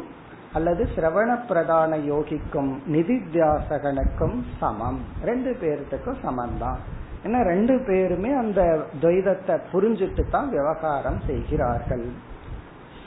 அல்லது 0.52 0.88
சிரவண 0.96 1.46
பிரதான 1.46 1.96
யோகிக்கும் 1.96 2.70
நிதித்தியாசகனுக்கும் 2.92 4.36
சமம். 4.60 5.00
ரெண்டு 5.24 5.56
பேர்த்துக்கும் 5.60 6.20
சமம்தான். 6.24 6.80
ஏன்னா 7.24 7.42
ரெண்டு 7.42 7.84
பேருமே 7.86 8.32
அந்த 8.32 8.84
துவைதத்தை 9.00 9.58
புரிஞ்சுட்டு 9.72 10.30
தான் 10.30 10.50
விவகாரம் 10.50 11.20
செய்கிறார்கள். 11.26 12.06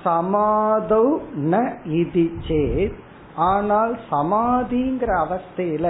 சமாதௌ 0.05 1.05
ந 1.51 1.55
இதி 1.99 2.25
சேத். 2.47 2.97
ஆனால் 3.51 3.93
சமாதிங்கிற 4.11 5.11
அவஸ்தையில 5.25 5.87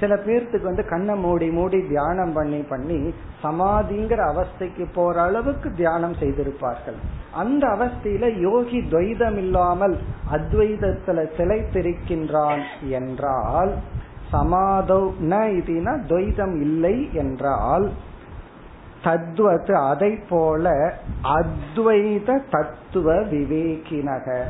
சில 0.00 0.14
பேர்த்துக்கு 0.26 0.66
வந்து 0.70 0.84
கண்ணை 0.90 1.14
மூடி 1.22 1.46
மூடி 1.50 1.78
தியானம் 1.92 2.32
பண்ணி 2.32 2.58
பண்ணி 2.72 2.98
சமாதிங்கிற 3.44 4.20
அவஸ்தைக்கு 4.32 4.84
போற 4.94 5.14
அளவுக்கு 5.22 5.68
தியானம் 5.80 6.14
செய்திருப்பார்கள். 6.20 6.98
அந்த 7.42 7.62
அவஸ்தையில 7.76 8.28
யோகி 8.40 8.80
துவைதம் 8.92 9.38
இல்லாமல் 9.44 9.96
அத்வைதத்துல 10.36 11.24
திளைத்திருக்கின்றான் 11.38 12.62
என்றால் 13.00 13.72
சமாதௌ 14.32 15.02
ந 15.32 15.34
இதுனா 15.58 15.94
துவைதம் 16.10 16.56
இல்லை 16.66 16.96
என்றால் 17.22 17.86
தத்துவத்து 19.08 19.72
அதை 19.72 20.18
போல 20.28 20.94
அத்வைத 21.24 22.38
தத்துவ 22.50 23.14
விவேகினக. 23.14 24.40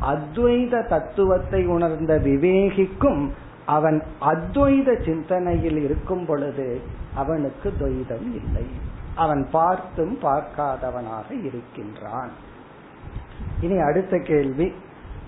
அத்வைத 0.00 0.88
தத்துவத்தை 0.88 1.66
உணர்ந்த 1.66 2.18
விவேகிக்கும் 2.18 3.30
அவன் 3.66 4.02
அத்வைத 4.20 5.04
சிந்தனையில் 5.04 5.78
இருக்கும் 5.82 6.26
பொழுது 6.26 6.80
அவனுக்கு 7.14 7.72
துவைதம் 7.80 8.26
இல்லை. 8.34 8.66
அவன் 9.14 9.48
பார்த்தும் 9.52 10.18
பார்க்காதவனாக 10.22 11.28
இருக்கின்றான். 11.44 12.30
இனி 13.60 13.78
அடுத்த 13.78 14.18
கேள்வி. 14.18 14.72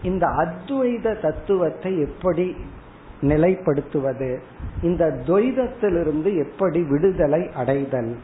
இந்த 0.03 0.27
அத்வைத 0.27 1.21
தத்துவத்தை 1.21 2.01
எப்படி 2.01 2.57
நிலைப்படுத்துவது? 3.21 4.39
இந்த 4.83 5.05
துவைதத்திலிருந்து 5.27 6.31
எப்படி 6.37 6.83
விடுதலை 6.83 7.51
அடைதல்? 7.57 8.17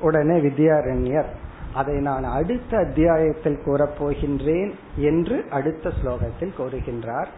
உடனே 0.00 0.36
வித்யாரண்யர் 0.38 1.30
அதை 1.74 1.96
நான் 2.00 2.26
அடுத்த 2.30 2.72
அத்தியாயத்தில் 2.78 3.62
கூறப்போகின்றேன் 3.64 4.72
என்று 5.10 5.36
அடுத்த 5.50 5.92
ஸ்லோகத்தில் 5.98 6.56
கூறுகின்றார் 6.58 7.30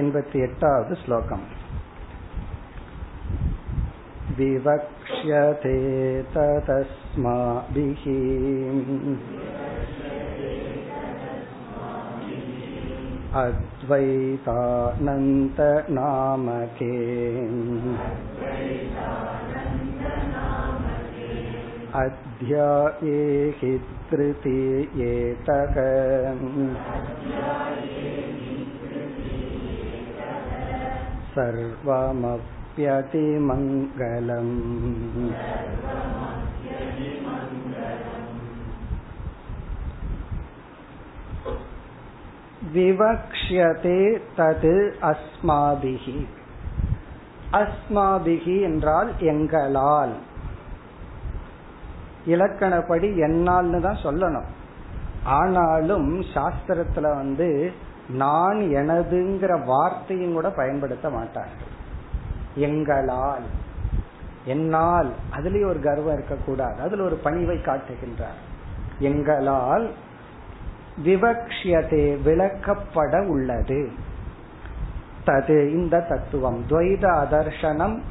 எண்பத்தி 0.00 0.38
எட்டாவது 0.40 0.94
ஸ்லோகம் 1.04 1.44
विवक्ष्यते 4.36 5.74
ततस्माभिः 6.34 8.02
अद्वैतानन्तनामके 15.46 16.92
अध्याये 21.94 23.20
हि 23.58 23.72
तृतीयेतक 24.10 25.76
सर्वमप्यतिमङ्गलम् 33.34 34.54
விவக்ஷதே 42.74 44.00
தது 44.36 44.76
அஸ்மாபிகி 45.02 46.18
அஸ்மாபிகி 47.52 48.56
என்றால் 48.60 49.10
எங்களால் 49.24 50.14
இலக்கணப்படி 52.29 53.07
என்னால்னு 53.27 53.79
தான் 53.79 54.03
சொல்லணும். 54.03 54.47
ஆனாலும் 55.23 56.21
சாஸ்திரத்துல 56.21 57.01
வந்து 57.01 57.71
நான் 58.09 58.57
எனதுங்கிற 58.57 59.65
வார்த்தையும் 59.65 60.33
கூட 60.33 60.49
பயன்படுத்த 60.49 61.09
மாட்டார்கள். 61.09 61.77
எங்களால் 62.55 63.43
என்னால் 64.45 65.11
அதுலயும் 65.37 65.67
ஒரு 65.67 65.79
கர்வம் 65.81 66.13
இருக்கக்கூடாது. 66.13 66.81
அதுல 66.81 67.03
ஒரு 67.03 67.19
பணிவை 67.23 67.57
காட்டுகின்றார். 67.57 68.39
எங்களால் 68.99 69.91
விவக்ஷியதே 71.03 72.17
விளக்கப்பட 72.25 73.27
உள்ளது. 73.27 73.91
தது 75.25 75.69
இந்த 75.69 75.99
தத்துவம். 75.99 76.63
துவைத 76.69 77.25
அதர்ஷனம் 77.25 78.01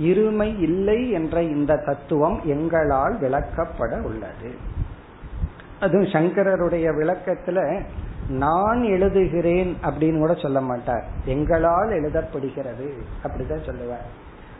இருமை 0.00 0.60
இல்லை 0.60 1.10
என்ற 1.10 1.42
இந்த 1.42 1.76
தத்துவம் 1.76 2.40
எங்களால் 2.44 3.20
விளக்கப்பட 3.20 4.02
உள்ளது. 4.02 4.54
அதுவும் 5.80 6.06
சங்கரருடைய 6.06 6.88
விளக்கத்துல 6.90 7.82
நான் 8.28 8.82
எழுதுகிறேன் 8.82 9.74
அப்படின்னு 9.82 10.18
கூட 10.18 10.34
சொல்ல 10.34 10.60
மாட்டார். 10.60 11.04
எங்களால் 11.24 11.88
எழுதப்படுகிறது 11.88 12.92
அப்படிதான் 13.24 13.66
சொல்லுவார். 13.66 14.04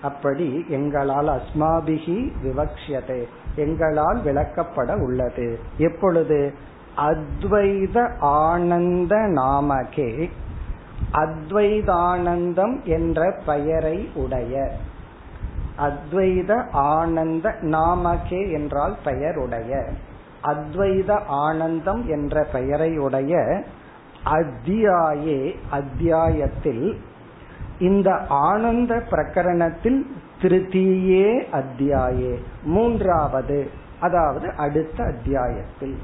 அப்படி 0.03 0.65
எங்களால் 0.69 1.29
அஸ்மாபிகி 1.29 2.33
விவக்ஷியதே 2.45 3.25
எங்களால் 3.55 4.25
விளக்கப்பட 4.25 5.01
உள்ளது. 5.01 5.59
எப்பொழுது? 5.77 6.55
அத்வைத 6.97 8.19
ஆனந்த 8.19 9.17
நாமகே 9.17 10.31
அத்வைதானந்தம் 11.13 12.83
என்ற 12.83 13.35
பெயரை 13.47 14.11
உடைய 14.15 14.73
அத்வைத 15.79 16.71
ஆனந்த 16.73 17.55
நாமகே 17.61 18.53
என்றால் 18.53 18.97
பெயருடைய. 19.05 19.89
அத்வைத 20.45 21.21
ஆனந்தம் 21.27 22.09
என்ற 22.09 22.47
பெயரையுடைய 22.53 23.63
அத்தியாயே 24.25 25.55
அத்தியாயத்தில் 25.71 27.01
இந்த 27.79 28.17
ஆனந்த 28.29 28.97
பிரகரணத்தில் 28.97 30.07
திருத்தீயே 30.41 31.43
அத்தியாயே. 31.53 32.39
மூன்றாவது 32.63 33.71
அதாவது 34.01 34.53
அடுத்த 34.57 35.05
அத்தியாயத்தில். 35.05 35.99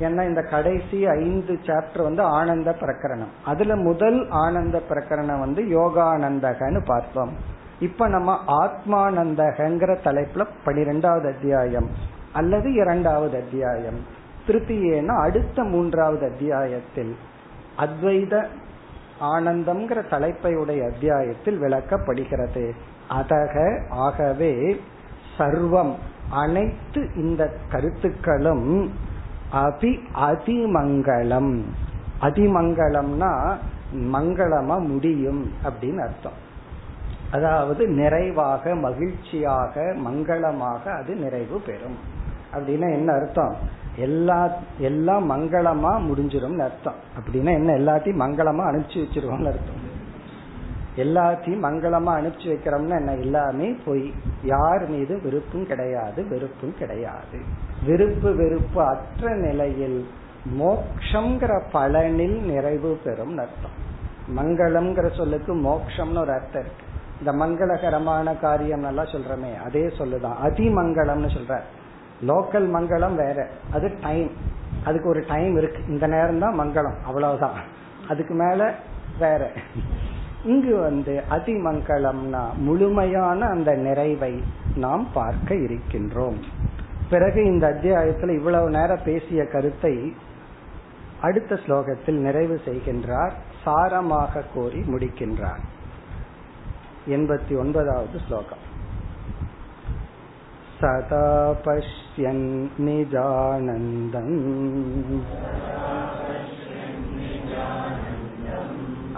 ஏன்னா 0.00 0.22
இந்த 0.22 0.42
கடைசி 0.42 1.06
ஐந்து 1.06 1.58
சாப்டர் 1.62 2.02
வந்து 2.02 2.22
ஆனந்த 2.22 2.76
பிரகரணம். 2.80 3.32
அதுல 3.44 3.76
முதல் 3.76 4.28
ஆனந்த 4.28 4.80
பிரகரணம் 4.88 5.38
வந்து 5.38 5.62
யோகானந்தகன்னு 5.62 6.84
பார்த்தோம் 6.84 7.54
இப்ப 7.80 8.08
நம்ம 8.08 8.40
ஆத்மானந்தகங்கிற 8.46 9.96
தலைப்புல 10.04 10.46
பனிரெண்டாவது 10.64 11.28
அத்தியாயம் 11.28 11.88
அல்லது 12.32 12.72
இரண்டாவது 12.72 13.36
அத்தியாயம். 13.36 13.98
திருப்தியேனா 14.46 15.20
அடுத்த 15.20 15.64
மூன்றாவது 15.64 16.26
அத்தியாயத்தில். 16.26 17.16
அத்வைத 17.78 18.46
ஆனந்தம்ங்கிற 19.20 20.02
தலைப்பையுடைய 20.10 20.92
அத்தியாயத்தில் 20.92 21.60
விளக்கப்படுகிறது. 21.60 22.72
அதக 23.10 23.86
ஆகவே 23.90 24.80
சர்வம் 25.38 25.94
அனைத்து 26.30 27.14
இந்த 27.16 27.52
கருத்துக்களும் 27.70 28.92
அபி 29.52 29.98
அதிமங்கலம். 30.14 31.62
அதிமங்கலம்னா 32.20 33.54
மங்களமா 33.94 34.86
முடியும் 34.86 35.52
அப்படின்னு 35.64 35.98
அர்த்தம். 35.98 36.44
அதாவது 37.30 37.86
நிறைவாக 37.86 38.74
மகிழ்ச்சியாக 38.74 39.80
மங்களமாக 39.80 40.82
அது 40.82 41.14
நிறைவு 41.14 41.60
பெறும். 41.60 41.96
அப்படின்னா 42.54 42.92
என்ன 42.92 43.12
அர்த்தம்? 43.12 43.56
எல்லா 43.96 44.50
எல்லாம் 44.78 45.30
மங்களமா 45.30 46.00
முடிஞ்சிடும் 46.00 46.58
அர்த்தம். 46.58 46.94
அப்படின்னா 47.18 47.52
என்ன? 47.52 47.72
எல்லாத்தையும் 47.72 48.20
மங்களமா 48.20 48.64
அனுப்பிச்சு 48.68 49.04
வச்சிருவோம்னு 49.04 49.46
அர்த்தம். 49.46 49.84
எல்லாத்தையும் 50.96 51.64
மங்களமா 51.64 52.18
அனுப்பிச்சு 52.20 52.48
வைக்கிறோம்னா 52.48 52.96
என்ன? 52.96 53.14
எல்லாமே 53.14 53.76
போய். 53.84 54.12
யார் 54.42 54.88
மீது 54.88 55.20
விருப்பும் 55.20 55.66
கிடையாது 55.66 56.28
வெறுப்பும் 56.28 56.74
கிடையாது. 56.78 57.38
விருப்பு 57.86 58.34
வெறுப்பு 58.34 58.82
அற்ற 58.82 59.34
நிலையில் 59.34 60.06
மோக்ஷங்கிற 60.60 61.62
பலனில் 61.72 62.40
நிறைவு 62.40 62.98
பெறும் 63.04 63.38
அர்த்தம். 63.38 63.84
மங்களம்ங்கிற 64.36 65.16
சொல்லுக்கு 65.16 65.54
மோக்ஷம்னு 65.54 66.18
ஒரு 66.18 66.32
அர்த்தம் 66.32 66.62
இருக்கு. 66.62 66.85
இந்த 67.18 67.32
மங்களகரமான 67.32 68.40
காரியம் 68.40 68.82
எல்லாம் 68.82 69.04
சொல்றமே 69.04 69.62
அதே 69.62 69.82
சொல்லுதான். 69.82 70.36
அதிமங்கலம்னு 70.42 71.36
சொல்ற 71.36 71.60
லோக்கல் 72.26 72.68
மங்களம் 72.74 73.14
வேற. 73.14 73.48
அது 73.72 73.96
டைம் 74.02 74.30
அதுக்கு 74.84 75.08
ஒரு 75.08 75.24
டைம் 75.28 75.56
இருக்கு. 75.56 75.86
இந்த 75.88 76.06
நேரம் 76.06 76.38
தான் 76.38 76.60
மங்களம். 76.60 76.94
அவ்வளவுதான். 77.06 77.60
அதுக்கு 78.08 78.34
மேல 78.34 78.74
வேற. 79.18 79.50
இங்கு 80.44 80.76
வந்து 80.76 81.22
அதிமங்கலம்னா 81.30 82.54
முழுமையான 82.56 83.46
அந்த 83.46 83.74
நிறைவை 83.74 84.42
நாம் 84.76 85.08
பார்க்க 85.12 85.54
இருக்கின்றோம். 85.54 86.42
பிறகு 87.10 87.44
இந்த 87.44 87.66
அத்தியாயத்தில் 87.66 88.28
இவ்வளவு 88.28 88.70
நேரம் 88.70 89.02
பேசிய 89.04 89.44
கருத்தை 89.44 90.14
அடுத்த 91.20 91.54
ஸ்லோகத்தில் 91.54 92.18
நிறைவு 92.18 92.60
செய்கின்றார். 92.64 93.30
சாரமாக 93.64 94.42
கோரி 94.54 94.80
முடிக்கின்றார். 94.80 95.60
எண்பத்தி 97.07 97.57
ஒன்பதாவது 97.57 98.21
ஸ்லோகம் 98.27 98.65
सदा 100.81 101.53
पश्यन् 101.65 102.45
निजानन्दम् 102.79 104.31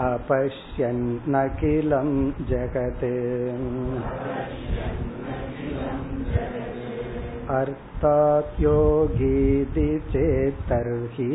अपश्यन्नखिलं 0.06 2.10
जगत् 2.50 3.04
अर्थात् 7.50 8.60
योगीति 8.60 9.88
चेत्तर्हि 10.12 11.30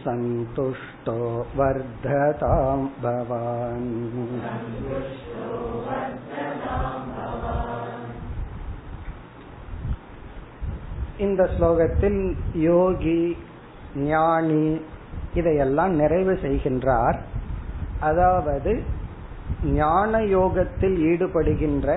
सन्तुष्टो 0.00 1.18
वर्धतां 1.56 2.76
भवान् 3.02 3.90
இந்த 11.18 11.42
ஸ்லோகத்தில் 11.52 12.18
யோகி 12.62 13.20
ஞானி 14.06 14.66
இதையெல்லாம் 15.34 15.92
நிறைவு 15.94 16.34
செய்கின்றார் 16.42 17.18
அதாவது 18.00 18.72
ஞான 19.74 20.20
யோகத்தில் 20.28 20.96
ஈடுபடுகின்ற 21.10 21.88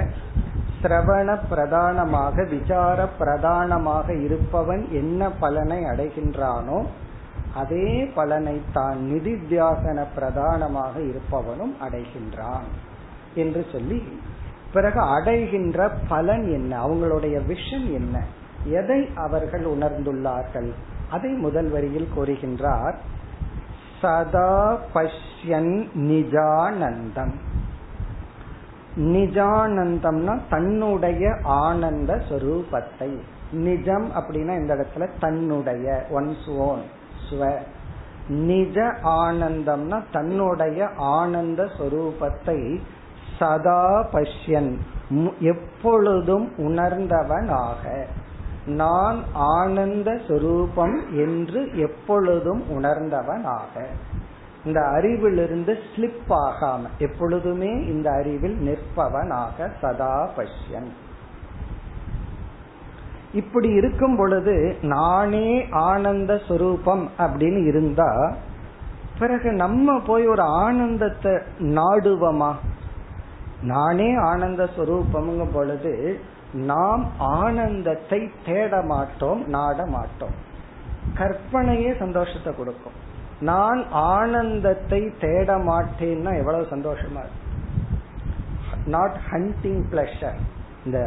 சிரவண 0.81 1.29
பிரதானமாக 1.49 2.43
விசார 2.45 3.07
பிரதானமாக 3.19 4.13
இருப்பவன் 4.25 4.83
என்ன 4.93 5.29
பலனை 5.39 5.79
அடைகின்றானோ 5.83 6.79
அதே 7.54 8.04
பலனை 8.14 8.60
தான் 8.72 8.98
நிதித்தியாசன 8.98 10.06
பிரதானமாக 10.14 11.00
இருப்பவனும் 11.00 11.74
அடைகின்றான் 11.80 12.68
என்று 13.34 13.66
சொல்லி 13.72 13.98
பிறகு 14.72 15.00
அடைகின்ற 15.00 15.90
பலன் 16.08 16.46
என்ன? 16.52 16.86
அவங்களுடைய 16.86 17.36
விஷன் 17.48 17.86
என்ன? 17.92 18.22
எதை 18.64 19.08
அவர்கள் 19.14 19.64
உணர்ந்துள்ளார்கள்? 19.64 20.70
அதை 21.10 21.30
முதல் 21.30 21.68
வரியில் 21.68 22.08
கூறுகின்றார் 22.16 22.94
சதா 24.00 24.78
பஷ்யன் 24.94 25.74
நிஜானந்தம். 25.94 27.34
நிஜானந்தம்னா 28.96 30.40
தன்னுடைய 30.50 31.36
ஆனந்த 31.42 32.22
சொரூபத்தை. 32.28 33.18
நிஜம் 33.52 34.10
அப்படின்னா 34.14 34.52
இந்த 34.60 34.74
இடத்துல 34.74 35.08
தன்னுடைய 35.20 36.06
ஒன்ஸ் 36.10 36.50
ஓன் 36.56 36.84
ஸ்வ 37.30 37.58
நிஜ 38.28 38.80
ஆனந்தம்னா 39.04 40.02
தன்னுடைய 40.12 40.88
ஆனந்த 40.96 41.68
சொரூபத்தை 41.78 42.80
சதா 43.38 44.06
பஷ்யன் 44.12 44.76
எப்பொழுதும் 45.40 46.52
உணர்ந்தவனாக. 46.56 48.04
நான் 48.66 49.18
ஆனந்த 49.32 50.20
சொரூபம் 50.28 50.96
என்று 51.16 51.78
எப்பொழுதும் 51.78 52.64
உணர்ந்தவனாக. 52.70 53.84
இந்த 54.64 54.80
அறிவிலிருந்து 54.80 55.72
ஸ்லிப் 55.90 56.28
ஆகாம 56.28 56.84
எப்பொழுதுமே 56.98 57.72
இந்த 57.86 58.10
அறிவில் 58.10 58.56
நிற்பவனாக 58.60 59.70
சதா 59.80 60.28
பஷ்யன். 60.36 60.90
இப்படி 63.34 63.68
இருக்கும் 63.68 64.16
பொழுது 64.16 64.54
நானே 64.82 65.48
ஆனந்த 65.70 66.32
சுரூபம் 66.48 67.04
அப்படின்னு 67.18 67.60
இருந்தா 67.66 68.10
பிறகு 69.18 69.48
நம்ம 69.52 69.96
போய் 70.00 70.24
ஒரு 70.26 70.42
ஆனந்தத்தை 70.42 71.32
நாடுவமா? 71.58 72.50
நானே 73.62 74.08
ஆனந்த 74.14 74.62
சுரூபம்ங்கும் 74.76 75.52
பொழுது 75.52 75.94
நாம் 76.52 77.04
ஆனந்தத்தை 77.18 78.20
தேட 78.46 78.82
மாட்டோம் 78.82 79.42
நாட 79.48 79.86
மாட்டோம். 79.86 80.34
கற்பனையே 81.14 81.90
சந்தோஷத்தை 81.98 82.52
கொடுக்கும். 82.56 82.98
நான் 83.40 83.80
ஆனந்தத்தை 83.90 85.00
தேட 85.20 85.56
மாட்டேன்னா 85.70 86.32
எவ்வளவு 86.38 86.66
சந்தோஷமா 86.70 87.22
இருக்கு? 87.24 87.42
நாட் 88.86 89.16
ஹண்டிங் 89.30 89.82
பிளஷர் 89.92 90.40
இந்த 90.84 90.98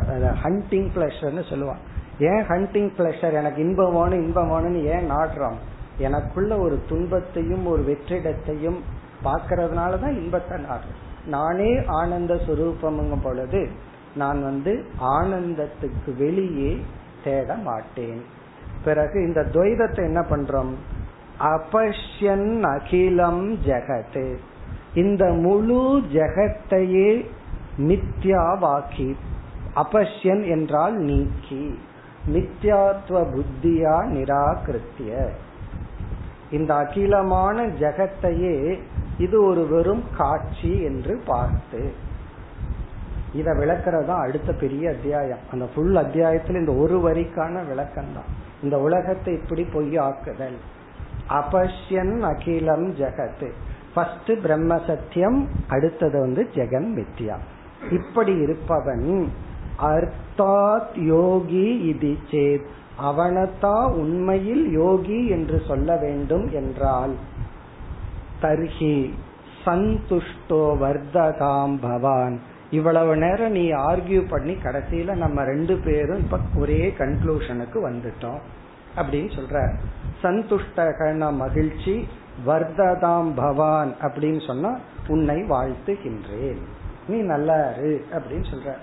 ஹண்டிங் 0.44 0.90
பிளஷர்னு 0.96 1.44
சொல்லுவான் 1.52 1.84
ஏன் 2.20 2.44
ஹண்டிங் 2.44 2.92
பிளஷர் 2.98 3.34
எனக்கு 3.34 3.62
இன்பம் 3.62 4.12
இன்பமானு 4.12 4.84
ஏன் 4.84 5.12
நாடுறோம்? 5.12 5.58
எனக்குள்ள 5.98 6.58
ஒரு 6.58 6.82
துன்பத்தையும் 6.90 7.66
ஒரு 7.66 7.82
வெற்றிடத்தையும் 7.82 8.80
பார்க்கறதுனாலதான் 9.24 10.16
இன்பத்தை 10.16 10.58
நாடுறேன் 10.58 11.26
நானே 11.26 11.86
ஆனந்த 11.86 12.34
சுரூபம்ங்கும் 12.34 13.22
பொழுது 13.24 13.70
நான் 14.16 14.44
வந்து 14.44 14.86
ஆனந்தத்துக்கு 15.02 16.18
வெளியே 16.18 16.82
தேட 17.24 17.56
மாட்டேன். 17.56 18.24
பிறகு 18.84 19.28
இந்த 19.28 19.42
துவைதத்தை 19.42 19.96
என்ன 19.96 20.22
பண்றோம்? 20.22 20.74
அபஷ்யன் 21.40 22.62
அகிலம் 22.64 23.58
ஜெகத்து 23.66 24.38
இந்த 24.94 25.26
முழு 25.34 26.02
ஜெகத்தையே 26.14 27.26
மித்யாவாக்கி 27.78 29.16
அபஷ்யன் 29.76 30.48
என்றால் 30.48 30.96
நீக்கி. 30.96 31.80
மித்யாத்வ 32.34 33.24
புத்தியா 33.34 33.96
நிராகிருத்திய. 34.14 35.28
இந்த 36.52 36.74
அகிலமான 36.74 37.66
ஜெகத்தையே 37.66 38.80
இது 39.18 39.44
ஒரு 39.44 39.68
வெறும் 39.68 40.04
காட்சி 40.18 40.82
என்று 40.82 41.22
பார்த்து. 41.26 41.94
இத 43.34 43.52
விளக்குறதா 43.52 44.16
அடுத்த 44.20 44.54
பெரிய 44.54 44.90
அத்தியாயம். 44.90 45.38
அந்த 45.52 45.66
ஃபுல் 45.76 45.96
அத்தியாயத்துல 45.96 46.60
இந்த 46.60 46.74
ஒரு 46.74 46.98
வரிக்கான 47.00 47.68
விளக்கம் 47.68 48.14
தான் 48.14 48.30
இந்த 48.64 48.80
உலகத்தை 48.80 49.34
இப்படி 49.34 49.64
பொய்யாக்குதல். 49.64 50.58
அபஷ்யன் 51.30 52.20
அகிலம் 52.20 52.88
ஜெகத்து. 52.94 53.50
ஃபர்ஸ்ட் 53.94 54.42
பிரம்ம 54.42 54.80
சத்தியம் 54.88 55.48
அடுத்தது 55.68 56.20
வந்து 56.20 56.50
ஜெகன் 56.54 56.90
மித்யா. 56.98 57.36
இப்படி 57.92 58.34
இருப்பவன் 58.36 59.30
அர்த்தாத் 59.80 61.00
யோகி 61.00 61.80
இது 61.80 62.18
சேத். 62.32 62.66
அவனத்தா 63.02 63.92
உண்மையில் 63.92 64.72
யோகி 64.72 65.28
என்று 65.28 65.62
சொல்ல 65.68 65.98
வேண்டும் 65.98 66.52
என்றால் 66.54 67.16
தர்ஹி 68.42 69.14
சந்துஷ்டோ 69.66 70.78
வர்ததாம் 70.78 71.78
பவான். 71.82 72.40
இவ்வளவு 72.72 73.18
நேரம் 73.18 73.52
நீ 73.52 73.72
ஆர்கியூ 73.72 74.28
பண்ணி 74.30 74.54
கடைசியில 74.54 75.16
நம்ம 75.16 75.44
ரெண்டு 75.44 75.78
பேரும் 75.78 76.18
இப்ப 76.18 76.40
ஒரே 76.56 76.94
கன்க்ளூஷனுக்கு 76.98 77.74
வந்துட்டோம். 77.74 78.40
அப்படின்னு 78.96 79.30
சொல்ற. 79.36 79.74
சந்துஷ்டகன 80.24 81.34
மகிழ்ச்சி 81.34 82.08
வர்ததாம் 82.46 83.32
பவான் 83.36 83.94
அப்படின்னு 84.02 84.48
சொன்னா 84.48 84.80
உன்னை 85.08 85.36
வாழ்த்துகின்றேன். 85.36 86.58
நீ 87.08 87.18
நல்லா 87.18 87.70
இரு 87.70 88.06
அப்படின்னு 88.12 88.46
சொல்ற. 88.54 88.74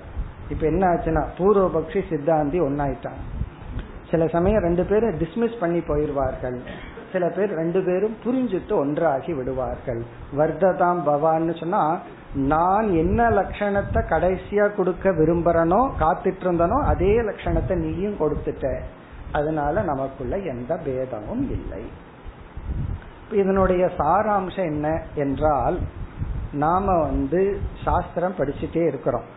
இப்ப 0.48 0.66
என்ன 0.66 0.82
ஆச்சுன்னா 0.92 1.22
பூர்வபக்ஷி 1.38 2.00
சித்தாந்தி 2.10 2.58
ஒன்னாயிட்டான் 2.68 3.20
சில 4.10 4.26
சமயம் 4.26 4.62
ரெண்டு 4.62 4.84
பேரும் 4.84 5.16
டிஸ்மிஸ் 5.20 5.60
பண்ணி 5.60 5.78
போயிடுவார்கள். 5.78 6.58
சில 7.12 7.28
பேர் 7.28 7.52
ரெண்டு 7.54 7.80
பேரும் 7.84 8.16
புரிஞ்சுட்டு 8.24 8.74
ஒன்றாகி 8.76 9.32
விடுவார்கள். 9.32 10.00
வர்ததாம் 10.38 11.00
பவான்னு 11.08 11.54
சொன்னா 11.60 11.82
நான் 12.34 12.88
என்ன 12.92 13.30
லட்சணத்தை 13.30 14.00
கடைசியா 14.12 14.64
கொடுக்க 14.74 15.10
விரும்புறனோ 15.10 15.80
காத்துட்டு 16.00 16.44
இருந்தனோ 16.46 16.78
அதே 16.92 17.12
லட்சணத்தை 17.20 17.76
நீயும் 17.76 18.20
கொடுத்துட்ட. 18.20 18.72
அதனால 19.32 19.82
நமக்குள்ள 19.82 20.36
எந்த 20.52 20.72
பேதமும் 20.84 21.44
இல்லை. 21.50 21.82
இதனுடைய 23.32 23.84
சாராம்சம் 23.98 24.70
என்ன 24.72 24.88
என்றால் 25.14 25.78
நாம 26.52 26.86
வந்து 27.00 27.60
சாஸ்திரம் 27.84 28.38
படிச்சுட்டே 28.38 28.82
இருக்கிறோம். 28.86 29.28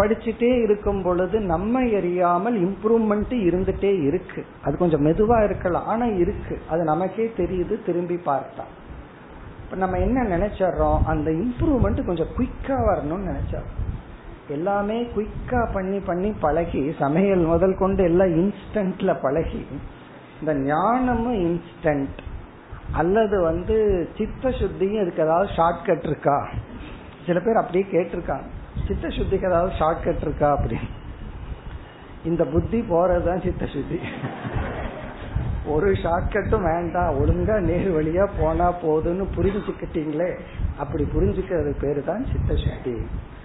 படிச்சுட்டே 0.00 0.62
இருக்கும் 0.62 1.02
பொழுது 1.02 1.40
நம்ம 1.40 1.82
எரியாமல் 1.82 2.56
இம்ப்ரூவ்மெண்ட் 2.56 3.34
இருந்துட்டே 3.48 4.02
இருக்கு. 4.02 4.46
அது 4.64 4.76
கொஞ்சம் 4.76 5.06
மெதுவா 5.06 5.44
இருக்கலாம். 5.44 5.86
ஆனா 5.86 6.04
இருக்கு. 6.04 6.60
அது 6.70 6.84
நமக்கே 6.84 7.32
தெரியுது 7.36 7.84
திரும்பி 7.84 8.14
பார்த்தா. 8.14 8.64
இப்ப 9.64 9.76
நம்ம 9.76 9.98
என்ன 9.98 10.22
நினைச்சிடறோம் 10.22 10.98
அந்த 11.04 11.30
இம்ப்ரூவ்மெண்ட் 11.30 12.04
கொஞ்சம் 12.04 12.26
குயிக்கா 12.38 12.76
வரணும்னு 12.88 13.32
நினைச்சோம் 13.32 13.68
எல்லாமே 14.48 15.02
குயிக்கா 15.02 15.72
பண்ணி 15.72 15.98
பண்ணி 15.98 16.32
பழகி 16.40 16.94
சமையல் 16.98 17.44
முதல் 17.44 17.76
கொண்டு 17.76 18.04
எல்லாம் 18.04 18.28
இன்ஸ்டன்ட்ல 18.28 19.16
பழகி 19.22 19.66
இந்த 20.40 20.54
ஞானமும் 20.54 21.34
இன்ஸ்டன்ட் 21.34 22.18
அல்லது 22.92 23.40
வந்து 23.40 24.08
சித்த 24.16 24.48
சுத்தியும் 24.48 25.02
இதுக்கு 25.02 25.22
ஏதாவது 25.22 25.52
ஷார்ட்கட் 25.56 26.06
இருக்கா? 26.06 26.48
சில 27.26 27.40
பேர் 27.40 27.56
அப்படியே 27.56 27.84
கேட்டிருக்காங்க. 27.92 28.48
சித்த 28.88 29.08
சுத்திக்கு 29.08 29.46
ஏதாவது 29.46 29.72
ஷார்ட்கட் 29.74 30.22
இருக்கா 30.22 30.58
அப்படின்னு. 30.58 30.88
இந்த 32.24 32.44
புத்தி 32.44 32.80
போறதுதான் 32.80 33.42
சித்த 33.42 33.66
சுத்தி 33.66 33.98
ஒரு 35.66 35.90
ஷார்ட்கட்டும் 35.92 36.62
வேண்டாம். 36.62 37.14
ஒழுங்கா 37.20 37.58
நேர் 37.58 37.90
வழியா 37.94 38.28
போனா 38.38 38.72
போதுன்னு 38.72 39.26
புரிஞ்சுக்கிட்டீங்களே 39.36 40.38
அப்படி 40.78 41.04
புரிஞ்சுக்கிறது 41.14 41.74
பேரு 41.80 42.04
தான் 42.04 42.26
சித்த 42.32 42.54
சுத்தி 42.56 42.94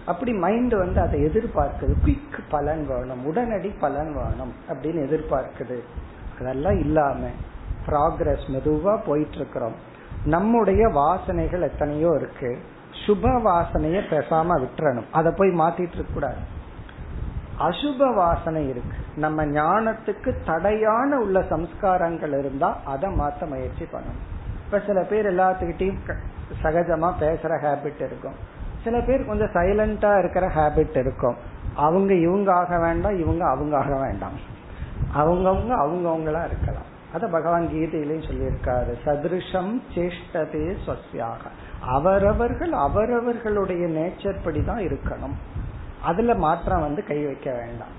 அப்படி 0.06 0.34
மைண்ட் 0.34 0.74
வந்து 0.74 1.02
அதை 1.02 1.26
எதிர்பார்க்குது. 1.26 1.94
குயிக் 2.06 2.40
பலன் 2.50 2.88
வேணும். 2.88 3.26
உடனடி 3.26 3.70
பலன் 3.80 4.16
வேணும் 4.16 4.54
அப்படின்னு 4.70 5.02
எதிர்பார்க்குது. 5.08 5.78
அதெல்லாம் 6.40 6.80
இல்லாம 6.80 7.28
ப்ராக்ரஸ் 7.88 8.46
மெதுவா 8.48 9.00
போயிட்டு 9.06 9.36
இருக்கிறோம். 9.36 9.76
நம்முடைய 10.26 10.88
வாசனைகள் 10.88 11.62
எத்தனையோ 11.62 12.14
இருக்கு. 12.16 12.58
சுப 13.08 13.30
வாசனைய 13.46 14.02
பேசாம 14.10 14.48
விட்டுறணும். 14.58 15.06
அதை 15.12 15.34
போய் 15.38 15.50
மாத்திட்டு 15.50 15.94
இருக்க 15.94 16.14
கூடாது. 16.14 16.38
அசுப 17.60 18.14
வாசனை 18.16 18.68
இருக்கு. 18.68 18.98
நம்ம 19.16 19.46
ஞானத்துக்கு 19.46 20.36
தடையான 20.46 21.20
உள்ள 21.20 21.40
சம்ஸ்காரங்கள் 21.40 22.40
இருந்தா 22.40 22.78
அதை 22.86 23.10
மாத்த 23.10 23.48
முயற்சி 23.48 23.84
பண்ணணும். 23.84 24.24
இப்ப 24.66 24.82
சில 24.86 25.02
பேர் 25.02 25.36
எல்லாத்துக்கிட்டையும் 25.36 26.14
சகஜமா 26.64 27.14
பேசுற 27.20 27.60
ஹேபிட் 27.64 28.02
இருக்கும். 28.02 28.34
சில 28.84 29.00
பேர் 29.02 29.26
கொஞ்சம் 29.26 29.52
சைலண்டா 29.54 30.20
இருக்கிற 30.20 30.48
ஹேபிட் 30.48 30.98
இருக்கும். 30.98 31.36
அவங்க 31.76 32.14
இவங்க 32.14 32.54
ஆக 32.54 32.80
வேண்டாம் 32.80 33.20
இவங்க 33.20 33.46
அவங்க 33.46 33.78
ஆக 33.78 33.96
வேண்டாம். 33.96 34.54
அவங்கவுங்க 35.16 35.74
அவங்கவுங்களா 35.86 36.46
இருக்கலாம். 36.46 36.94
அத 37.14 37.28
பகவான் 37.28 37.68
கீதையிலையும் 37.68 38.30
சொல்லியிருக்காரு. 38.30 38.94
சதிருஷம் 39.06 39.82
சேஷ்டதே 39.96 40.76
ஸ்வசியாக 40.86 41.46
அவரவர்கள் 41.88 42.72
அவரவர்களுடைய 42.72 43.88
நேச்சர் 43.88 44.44
படி 44.44 44.64
தான் 44.64 44.80
இருக்கணும். 44.80 45.36
அதுல 46.04 46.36
மாற்றம் 46.36 46.82
வந்து 46.82 47.04
கை 47.04 47.26
வைக்க 47.26 47.52
வேண்டாம். 47.52 47.94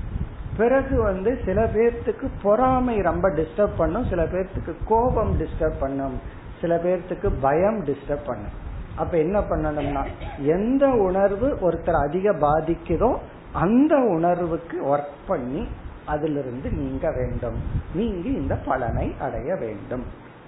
பிறகு 0.57 1.03
வந்து 1.03 1.39
சில 1.45 1.65
பேர்த்துக்கு 1.65 2.29
பொறாமை 2.43 3.01
ரொம்ப 3.01 3.29
டிஸ்டர்ப் 3.29 3.77
பண்ணும் 3.77 4.05
சில 4.05 4.25
பேர்த்துக்கு 4.25 4.75
கோபம் 4.85 5.39
டிஸ்டர்ப் 5.41 5.81
பண்ணும் 5.81 6.21
சில 6.61 6.77
பேர்த்துக்கு 6.77 7.33
பயம் 7.41 7.85
டிஸ்டர்ப் 7.85 8.27
பண்ணும். 8.27 8.65
அப்ப 8.97 9.19
என்ன 9.19 9.41
பண்ணணும்னா 9.41 10.07
எந்த 10.39 10.89
உணர்வு 10.89 11.59
ஒருத்தர் 11.63 12.09
அதிக 12.09 12.33
பாதிக்குதோ 12.33 13.17
அந்த 13.53 13.97
உணர்வுக்கு 13.97 14.97
ஒர்க் 14.97 15.19
பண்ணி 15.27 15.67
அதிலிருந்து 16.05 16.71
நீங்க 16.71 17.11
வேண்டும். 17.11 17.57
நீங்கி 17.95 18.33
இந்த 18.33 18.55
பலனை 18.55 19.15
அடைய 19.21 19.55
வேண்டும். 19.55 20.05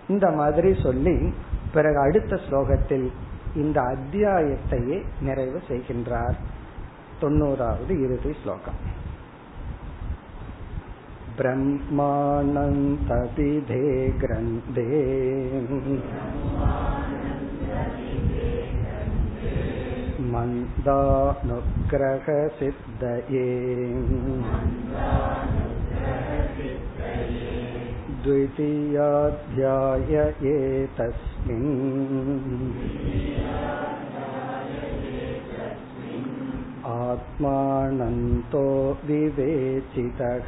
இந்த 0.09 0.31
மாதிரி 0.31 0.81
சொல்லி 0.83 1.35
பிறகு 1.78 2.00
அடுத்த 2.00 2.40
ஸ்லோகத்தில் 2.48 3.12
இந்த 3.56 3.80
அத்தியாயத்தையே 3.94 5.02
நிறைவு 5.22 5.62
செய்கின்றார் 5.70 6.38
தொண்ணூறாவது 7.22 7.94
இறுதி 8.06 8.34
ஸ்லோகம் 8.44 9.02
ब्रह्मानन्तपिधे 11.38 13.80
ग्रन्थे 14.22 14.84
मन्दानुग्रहसिद्धये 22.24 23.48
द्वितीयाध्याय 28.24 30.14
एतस्मिन् 30.52 31.72
आत्मानन्तो 36.96 38.66
विवेचितः 39.08 40.48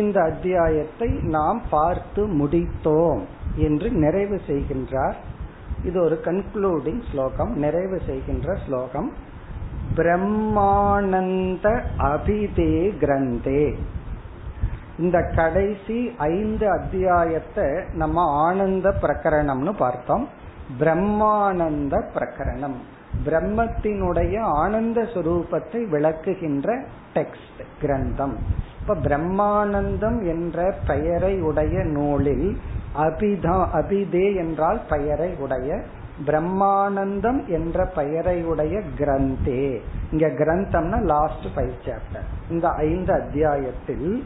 இந்த 0.00 0.16
அத்தியாயத்தை 0.22 1.08
நாம் 1.26 1.60
பார்த்து 1.70 2.22
முடித்தோம் 2.38 3.22
என்று 3.56 3.88
நிறைவு 4.02 4.36
செய்கின்றார் 4.46 5.18
இது 5.83 6.03
ஒரு 6.03 6.21
கன்க்ளூடிங் 6.23 7.01
ஸ்லோகம் 7.11 7.57
நிறைவு 7.57 8.01
செய்கின்ற 8.05 8.57
ஸ்லோகம். 8.67 9.13
பிரம்மானந்த 9.97 11.81
அபிதே 11.97 12.97
கிரந்தே. 12.97 13.75
இந்த 14.99 15.31
கடைசி 15.35 16.11
ஐந்து 16.17 16.69
அத்தியாயத்தை 16.69 17.65
நம்ம 17.93 18.21
ஆனந்த 18.21 18.93
பிரகரணம்னு 19.01 19.77
பார்த்தோம். 19.77 20.29
பிரம்மானந்த 20.79 22.03
பிரகரணம். 22.15 22.77
பிரம்மத்தினுடைய 23.25 24.39
ஆனந்த 24.39 25.01
சுரூபத்தை 25.01 25.89
விளக்குகின்ற 25.89 26.83
டெக்ஸ்ட் 27.13 27.61
கிரந்தம். 27.81 28.35
இப்ப 28.81 28.95
பிரம்மானந்தம் 28.95 30.27
என்ற 30.27 30.75
பெயரை 30.87 31.41
உடைய 31.41 31.83
நூலில் 31.83 32.57
அபிதா 32.97 33.65
அபிதே 33.73 34.35
என்றால் 34.35 34.81
பெயரை 34.89 35.35
உடைய 35.39 35.81
பிரம்மானந்தம் 36.25 37.45
என்ற 37.47 37.91
பெயரையுடைய 37.95 38.81
கிரந்தே. 38.97 39.81
இங்க 40.11 40.27
கிரந்தம்னா 40.27 41.01
லாஸ்ட் 41.01 41.45
ஃபைவ் 41.55 41.71
சாப்டர் 41.85 42.27
இந்த 42.49 42.69
ஐந்து 42.69 43.13
அத்தியாயத்தில் 43.13 44.23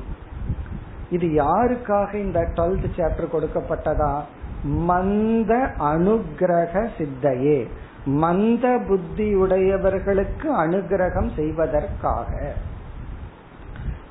இது 1.09 1.27
யாருக்காக 1.27 2.13
இந்த 2.13 2.39
டுவெல்த் 2.39 2.87
சாப்டர் 2.95 3.33
கொடுக்கப்பட்டதா? 3.33 4.21
மந்த 4.63 5.71
அனுகிரக 5.79 6.89
சித்தையே. 6.97 7.67
மந்த 8.05 8.79
புத்தியுடையவர்களுக்கு 8.89 10.47
அனுகிரகம் 10.57 11.35
செய்வதற்காக. 11.35 12.53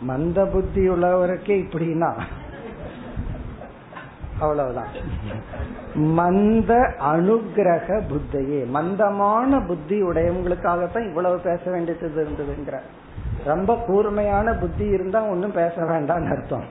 மந்த 0.00 0.46
புத்தி 0.46 0.88
உள்ளவருக்கே 0.88 1.64
இப்படின்னா 1.64 2.12
அவ்வளவுதான். 4.40 4.86
மந்த 5.94 6.92
அனுகிரக 6.98 8.02
புத்தியே. 8.02 8.66
மந்தமான 8.66 9.60
புத்தி 9.60 10.02
உடையவங்களுக்காகத்தான் 10.02 11.08
இவ்வளவு 11.08 11.38
பேச 11.38 11.70
வேண்டியது 11.70 12.10
இருந்ததுங்கிற. 12.14 12.78
ரொம்ப 13.44 13.76
கூர்மையான 13.86 14.52
புத்தி 14.52 14.86
இருந்தா 14.86 15.22
ஒன்னும் 15.22 15.52
பேச 15.52 15.74
வேண்டாம்னு 15.76 16.38
அர்த்தம். 16.38 16.64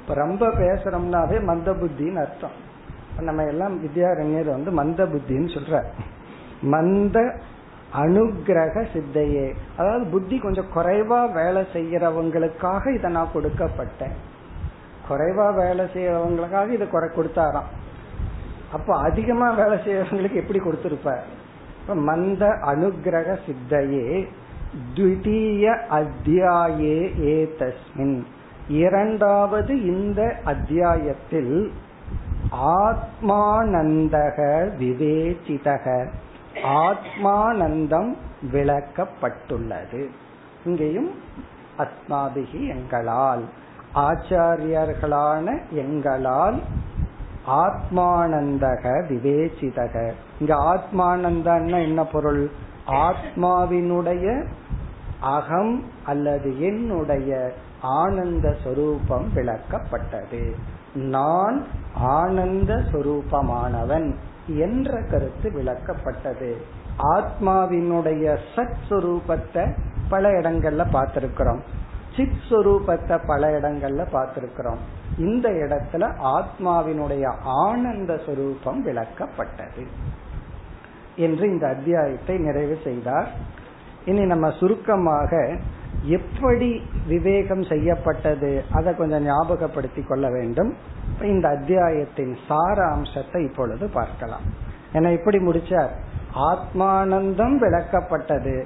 இப்ப 0.00 0.14
ரொம்ப 0.14 0.46
பேசுறோம்னாவே 0.46 1.44
மந்த 1.44 1.70
புத்தின்னு 1.70 2.16
அர்த்தம். 2.16 2.62
நம்ம 3.20 3.44
எல்லாம் 3.44 3.84
வித்யாரண்யர் 3.84 4.50
வந்து 4.50 4.70
மந்த 4.70 5.04
புத்தின்னு 5.04 5.54
சொல்ற 5.54 5.82
மந்த 6.62 7.34
அனுகிரக 7.96 8.86
சித்தையே. 8.92 9.54
அதாவது 9.76 10.06
புத்தி 10.06 10.38
கொஞ்சம் 10.38 10.70
குறைவா 10.74 11.32
வேலை 11.32 11.66
செய்யறவங்களுக்காக 11.72 12.94
இதை 12.94 13.10
நான் 13.10 13.28
கொடுக்கப்பட்டேன். 13.34 14.14
குறைவா 15.08 15.54
வேலை 15.54 15.84
செய்யறவங்களுக்காக 15.94 16.68
இதை 16.70 16.86
குறை 16.88 17.08
கொடுத்தாராம். 17.08 17.70
அப்ப 18.72 18.96
அதிகமா 18.98 19.50
வேலை 19.50 19.78
செய்யறவங்களுக்கு 19.78 20.40
எப்படி 20.42 20.60
கொடுத்திருப்பார் 20.60 21.24
மந்த 21.94 22.44
அனுகிரக 22.46 23.38
சித்தையே 23.46 24.26
த்விதீய 24.94 25.64
அத்தியாயே 25.98 26.96
ஏ 27.26 27.54
தஸ்மின் 27.58 28.16
இரண்டாவது 28.68 29.72
இந்த 29.84 30.20
அத்தியாயத்தில் 30.44 31.72
ஆத்மானந்தக 32.84 34.38
விவேச்சிதக. 34.80 35.86
ஆத்மானந்தம் 36.82 38.10
விளக்கப்பட்டுள்ளது. 38.52 40.02
இங்கேயும் 40.64 41.10
அஸ்மாபிகி 41.78 42.60
எங்களால். 42.68 43.44
ஆச்சாரியர்களான 43.94 45.58
எங்களால் 45.70 46.60
ஆத்மானந்தக 47.46 48.84
விவேசிதக 49.08 50.12
இங்க 50.38 50.54
ஆத்மானந்தன்னா 50.54 51.82
என்ன 51.82 52.04
பொருள்? 52.04 52.50
ஆத்மாவினுடைய 52.86 54.46
அகம் 55.20 55.84
அல்லது 56.04 56.60
என்னுடைய 56.60 57.52
ஆனந்த 57.80 58.56
சொரூபம் 58.64 59.30
விளக்கப்பட்டது. 59.34 60.54
நான் 60.94 61.66
ஆனந்த 61.94 62.74
சொரூபமானவன் 62.74 64.14
என்ற 64.46 65.02
கருத்து 65.10 65.50
விளக்கப்பட்டது. 65.50 66.54
ஆத்மாவினுடைய 66.98 68.38
சத் 68.56 68.76
சுரூபத்தை 68.88 69.76
பல 70.08 70.30
இடங்கள்ல 70.30 70.86
பார்த்திருக்கிறோம். 70.92 71.60
சித் 72.16 72.42
சுரூபத்தை 72.50 73.20
பல 73.26 73.60
இடங்கள்ல 73.60 74.06
பார்த்திருக்கிறோம். 74.12 74.82
இந்த 75.18 75.48
இடத்துல 75.48 76.10
ஆத்மாவினுடைய 76.22 77.34
ஆனந்த 77.44 78.20
சுரூபம் 78.26 78.80
விளக்கப்பட்டது 78.84 79.86
என்று 81.16 81.50
இந்த 81.50 81.68
அத்தியாயத்தை 81.68 82.38
நிறைவு 82.38 82.78
செய்தார். 82.84 83.28
இனி 84.04 84.20
நம்ம 84.20 84.50
சுருக்கமாக 84.50 85.56
எப்படி 86.02 86.82
விவேகம் 87.06 87.62
செய்யப்பட்டது 87.62 88.64
அதை 88.72 88.96
கொஞ்சம் 88.96 89.24
ஞாபகப்படுத்தி 89.24 90.02
கொள்ள 90.02 90.28
வேண்டும். 90.28 90.74
இந்த 91.22 91.48
அத்தியாயத்தின் 91.48 92.36
சார 92.48 92.86
அம்சத்தை 92.86 93.44
இப்பொழுது 93.44 93.88
பார்க்கலாம். 93.88 94.40
ஏன்னா 94.92 95.12
இப்படி 95.12 95.38
முடிச்சார். 95.38 95.88
ஆத்மானந்தம் 96.34 97.56
விளக்கப்பட்டது. 97.60 98.64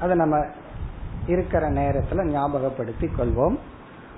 அதை 0.00 0.16
நம்ம 0.16 0.46
இருக்கிற 1.26 1.70
நேரத்துல 1.70 2.24
ஞாபகப்படுத்தி 2.24 3.06
கொள்வோம். 3.06 3.56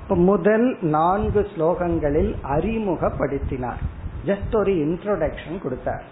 முதல் 0.08 0.76
நான்கு 0.80 1.48
ஸ்லோகங்களில் 1.56 2.34
அறிமுகப்படுத்தினார். 2.42 3.82
ஜஸ்ட் 4.26 4.56
ஒரு 4.56 4.72
இன்ட்ரோடக்ஷன் 4.72 5.62
கொடுத்தார். 5.62 6.02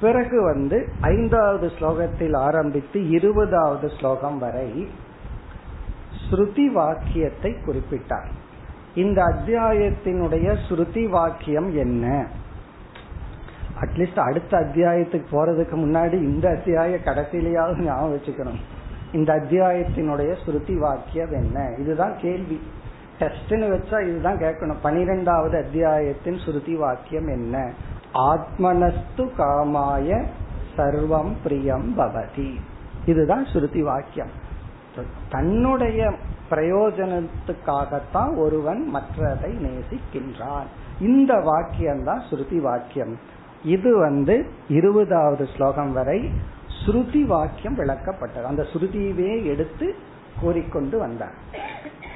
பிறகு 0.00 0.42
வந்து 0.42 0.88
ஐந்தாவது 1.00 1.72
ஸ்லோகத்தில் 1.78 2.36
ஆரம்பித்து 2.36 3.08
இருபதாவது 3.08 3.90
ஸ்லோகம் 3.98 4.38
வரை 4.38 4.88
ஸ்ருதி 6.30 6.66
வாக்கியத்தை 6.66 7.56
குறிப்பிட்டார். 7.66 8.28
இந்த 8.94 9.22
அத்தியாயத்தினுடைய 9.22 10.56
ஸ்ருதி 10.68 11.08
வாக்கியம் 11.08 11.76
என்ன? 11.76 12.26
அட்லீஸ்ட் 13.80 14.18
அடுத்த 14.18 14.58
அத்தியாயத்துக்கு 14.58 15.26
போறதுக்கு 15.32 15.74
முன்னாடி 15.74 16.12
இந்த 16.12 16.48
அத்தியாய 16.48 16.98
கடைசியிலேயாவது 17.04 17.78
ஞாபகம் 17.78 18.16
வச்சுக்கணும். 18.16 18.60
இந்த 19.12 19.34
அத்தியாயத்தினுடைய 19.34 20.36
ஸ்ருதி 20.46 20.78
வாக்கியம் 20.78 21.32
என்ன? 21.32 21.74
இதுதான் 21.78 22.16
கேள்வி. 22.18 22.60
டெஸ்ட்னு 23.18 23.72
வச்சா 23.72 24.08
இதுதான் 24.08 24.36
கேட்கணும். 24.36 24.76
பனிரெண்டாவது 24.82 25.58
அத்தியாயத்தின் 25.58 26.38
ஸ்ருதி 26.46 26.76
வாக்கியம் 26.76 27.28
என்ன? 27.28 27.72
ஆத்மனஸ்து 28.14 29.28
காமாய 29.38 30.26
சர்வம் 30.76 31.32
பிரியம் 31.42 31.98
பவதி. 31.98 32.54
இதுதான் 33.06 33.44
ஸ்ருதி 33.44 33.80
வாக்கியம். 33.80 34.30
தன்னுடைய 35.30 36.14
பிரயோஜனத்துக்காகத்தான் 36.50 38.36
ஒருவன் 38.36 38.94
மற்றதை 38.94 39.68
நேசிக்கின்றான். 39.68 40.66
இந்த 41.00 41.34
வாக்கியம் 41.34 42.04
தான் 42.04 42.22
ஸ்ருதி 42.30 42.60
வாக்கியம். 42.60 43.18
இது 43.64 43.98
வந்து 43.98 44.46
இருபதாவது 44.68 45.46
ஸ்லோகம் 45.56 45.92
வரை 45.92 46.30
ஸ்ருதி 46.86 47.24
வாக்கியம் 47.24 47.78
விளக்கப்பட்டது. 47.78 48.42
அந்த 48.42 48.62
ஸ்ருதியவே 48.62 49.44
எடுத்து 49.44 49.94
கூறிக்கொண்டு 50.40 50.98
வந்தார். 50.98 51.34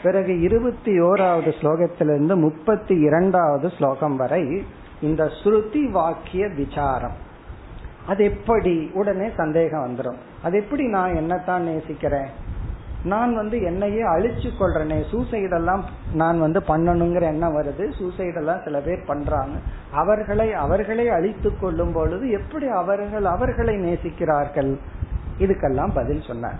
பிறகு 0.02 0.40
இருபத்தி 0.40 1.00
ஓராவது 1.00 1.52
ஸ்லோகத்திலிருந்து 1.60 2.36
முப்பத்தி 2.36 2.94
இரண்டாவது 2.94 3.68
ஸ்லோகம் 3.68 4.16
வரை 4.16 4.64
இந்த 5.00 5.24
ஸ்ருதி 5.24 5.90
வாக்கிய 5.90 6.48
விசாரம். 6.48 7.22
அது 8.06 8.24
எப்படி? 8.24 8.90
உடனே 8.94 9.30
சந்தேகம் 9.36 9.84
வந்துடும் 9.86 10.16
அது 10.42 10.58
எப்படி 10.58 10.86
நான் 10.86 11.12
என்னத்தான் 11.12 11.58
நேசிக்கிறேன்? 11.58 12.43
நான் 13.04 13.34
வந்து 13.34 13.62
என்னையே 13.62 14.02
அழிச்சு 14.02 14.50
கொள்றேனே 14.58 15.04
சூசைடெல்லாம் 15.12 15.82
நான் 16.14 16.40
வந்து 16.40 16.60
பண்ணணுங்கிற 16.60 17.20
எண்ணம் 17.20 17.56
வருது. 17.56 17.92
சூசைடெல்லாம் 17.98 18.64
சில 18.64 18.80
பேர் 18.80 19.04
பண்றாங்க. 19.06 19.58
அவர்களை 19.92 20.52
அவர்களே 20.52 21.08
அழித்து 21.08 21.58
கொள்ளும் 21.58 21.92
பொழுது 21.92 22.30
எப்படி 22.30 22.66
அவர்கள் 22.68 23.24
அவர்களை 23.24 23.74
நேசிக்கிறார்கள்? 23.74 24.78
இதுக்கெல்லாம் 25.38 25.90
பதில் 25.94 26.22
சொன்னார். 26.22 26.58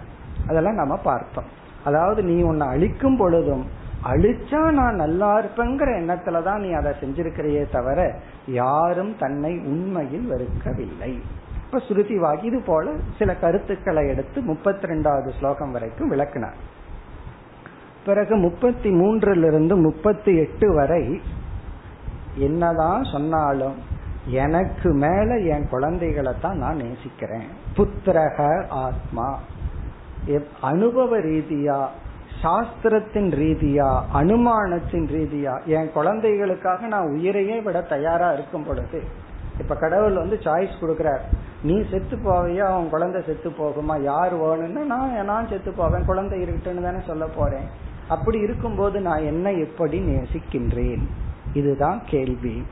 அதெல்லாம் 0.49 0.75
நம்ம 0.75 0.97
பார்த்தோம். 0.97 1.45
அதாவது 1.85 2.23
நீ 2.23 2.43
உன்னை 2.43 2.67
அழிக்கும் 2.67 3.17
பொழுதும் 3.17 3.67
அழிச்சா 4.05 4.71
நான் 4.71 4.95
நல்லா 4.95 5.39
இருப்பேங்கிற 5.39 5.89
எண்ணத்துலதான் 6.01 6.59
நீ 6.59 6.73
அதை 6.73 6.93
செஞ்சிருக்கிறையே 7.01 7.73
தவிர 7.73 8.15
யாரும் 8.47 9.17
தன்னை 9.19 9.59
உண்மையில் 9.59 10.31
வெறுக்கவில்லை. 10.33 11.21
இப்ப 11.75 11.87
ஸ்ருதி 11.87 12.45
இது 12.45 12.63
போல 12.67 12.91
சில 13.19 13.35
கருத்துக்களை 13.35 14.09
எடுத்து 14.09 14.41
முப்பத்தி 14.41 14.87
ரெண்டாவது 14.87 15.31
ஸ்லோகம் 15.39 15.73
வரைக்கும் 15.73 16.09
விளக்கினார். 16.09 16.55
பிறகு 18.05 18.37
முப்பத்தி 18.37 18.91
மூன்றிலிருந்து 18.91 19.81
முப்பத்தி 19.81 20.37
எட்டு 20.37 20.75
வரை 20.75 21.21
என்னதான் 22.37 23.05
சொன்னாலும் 23.05 23.75
எனக்கு 24.27 24.93
மேல 24.93 25.39
என் 25.39 25.69
குழந்தைகளை 25.69 26.33
தான் 26.41 26.59
நான் 26.59 26.77
நேசிக்கிறேன். 26.77 27.49
புத்திரக 27.77 28.67
ஆத்மா. 28.69 29.39
அனுபவ 30.61 31.19
ரீதியா 31.19 31.87
சாஸ்திரத்தின் 32.43 33.31
ரீதியா 33.43 34.03
அனுமானத்தின் 34.15 35.07
ரீதியா 35.17 35.65
என் 35.65 35.93
குழந்தைகளுக்காக 35.93 36.87
நான் 36.87 37.11
உயிரையே 37.11 37.61
விட 37.61 37.81
தயாரா 37.81 38.33
இருக்கும் 38.33 38.65
பொழுது 38.65 39.23
இப்ப 39.59 39.75
கடவுள் 39.75 40.13
வந்து 40.13 40.39
சாய்ஸ் 40.43 40.75
கொடுக்கிறார். 40.81 41.21
நீ 41.63 41.85
செத்து 41.91 42.17
போவையா? 42.17 42.59
அவன் 42.59 42.91
குழந்தை 42.91 43.23
செத்து 43.27 43.51
போகுமா? 43.51 44.03
யார் 44.03 44.35
வேணும்னா 44.35 44.81
நான் 44.81 45.25
நான் 45.25 45.49
செத்து 45.49 45.73
போவேன். 45.73 46.05
குழந்தை 46.05 46.43
இருக்கட்டுன்னு 46.43 46.83
தானே 46.83 46.99
சொல்ல 47.07 47.27
போறேன். 47.27 47.67
அப்படி 48.09 48.39
இருக்கும்போது 48.39 49.01
நான் 49.01 49.19
என்ன 49.19 49.53
எப்படி 49.53 50.01
நேசிக்கின்றேன்? 50.01 51.03
இதுதான் 51.53 52.03
கேள்வி. 52.07 52.63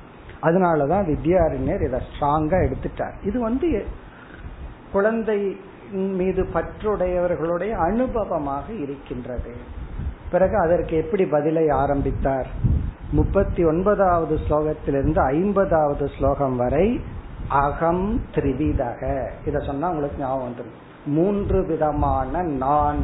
அதனாலதான் 0.43 1.05
வித்யாரண்யர் 1.05 1.85
இதை 1.85 2.01
ஸ்ட்ராங்கா 2.01 2.72
எடுத்துட்டார். 2.72 3.12
இது 3.22 3.41
வந்து 3.41 3.85
குழந்தை 4.93 5.57
மீது 5.93 6.43
பற்றுடையவர்களுடைய 6.55 7.72
அனுபவமாக 7.72 8.80
இருக்கின்றது. 8.80 9.55
பிறகு 10.30 10.57
அதற்கு 10.57 10.97
எப்படி 10.97 11.26
பதிலை 11.26 11.68
ஆரம்பித்தார்? 11.68 12.47
முப்பத்தி 13.13 13.65
ஒன்பதாவது 13.65 14.41
ஸ்லோகத்திலிருந்து 14.49 15.19
ஐம்பதாவது 15.19 16.11
ஸ்லோகம் 16.19 16.57
வரை 16.57 17.01
அகம் 17.49 18.21
திரிவிதக. 18.35 19.03
இத 19.47 19.59
சொன்னா 19.59 19.91
உங்களுக்கு 19.91 20.23
ஞாபகம் 20.23 20.49
வந்துடும் 20.49 20.79
மூன்று 21.07 21.67
விதமான 21.67 22.43
நான் 22.43 22.99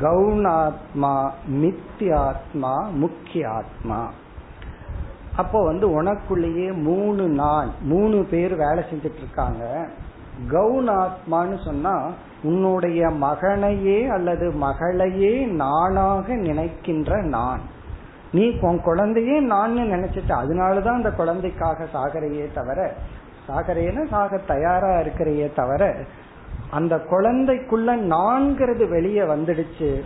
கவுனாத்மா 0.00 1.30
மித்தியாத்மா 1.50 2.90
முக்கிய 2.92 3.50
ஆத்மா 3.50 4.10
அப்போ 5.36 5.64
வந்து 5.64 6.02
உனக்குள்ளேயே 6.02 6.82
மூணு 6.82 7.28
நான் 7.28 7.70
மூணு 7.82 8.24
பேர் 8.30 8.54
வேலை 8.56 8.84
செஞ்சிட்டு 8.90 9.16
இருக்காங்க 9.16 9.88
கவுனாத்மான்னு 10.50 11.64
சொன்னா 11.64 12.10
உன்னுடைய 12.42 13.08
மகனையே 13.08 14.08
அல்லது 14.08 14.50
மகளையே 14.50 15.44
நானாக 15.44 16.34
நினைக்கின்ற 16.34 17.22
நான். 17.22 17.60
நீ 18.32 18.58
உன் 18.60 18.80
குழந்தையே 18.80 19.40
நான் 19.40 19.76
நினைச்சிட்ட. 19.76 20.28
அதனாலதான் 20.28 20.94
அந்த 20.94 21.10
குழந்தைக்காக 21.10 21.86
சாகரையே 21.92 22.52
தவிர 22.54 22.94
சாகரையில 23.48 24.08
சாக 24.08 24.36
தயாரா 24.36 25.00
இருக்கிறையே 25.00 25.52
தவிர 25.54 25.96
அந்த 26.70 26.96
குழந்தைக்குள்ள 26.96 27.96
நான்கிறது 27.96 28.88
வெளியே 28.88 29.20
வந்துடுச்சு. 29.20 30.00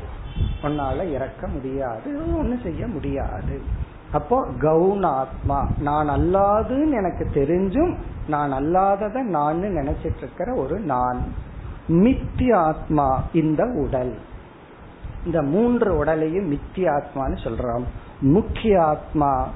உன்னால 0.62 1.10
இறக்க 1.10 1.46
முடியாது 1.46 2.20
ஒண்ணு 2.20 2.62
செய்ய 2.62 2.86
முடியாது. 2.86 3.60
அப்போ 4.12 4.46
கவுனாத்மா 4.46 5.66
நான் 5.78 6.08
அல்லாதுன்னு 6.08 6.90
எனக்கு 6.90 7.28
தெரிஞ்சும் 7.34 7.94
நான் 8.28 8.52
அல்லாதத 8.52 9.22
நான் 9.22 9.62
நினைச்சிட்டு 9.62 10.16
இருக்கிற 10.16 10.54
ஒரு 10.54 10.80
நான். 10.80 11.22
மித்தியாத்மா 11.88 13.20
இந்த 13.32 13.64
உடல். 13.64 14.18
இந்த 15.24 15.42
மூன்று 15.42 15.96
உடலையும் 15.96 16.52
மித்தியாத்மான்னு 16.52 17.38
சொல்றோம். 17.44 17.84
முக்கிய 18.20 18.84
ஆத்மா 18.84 19.48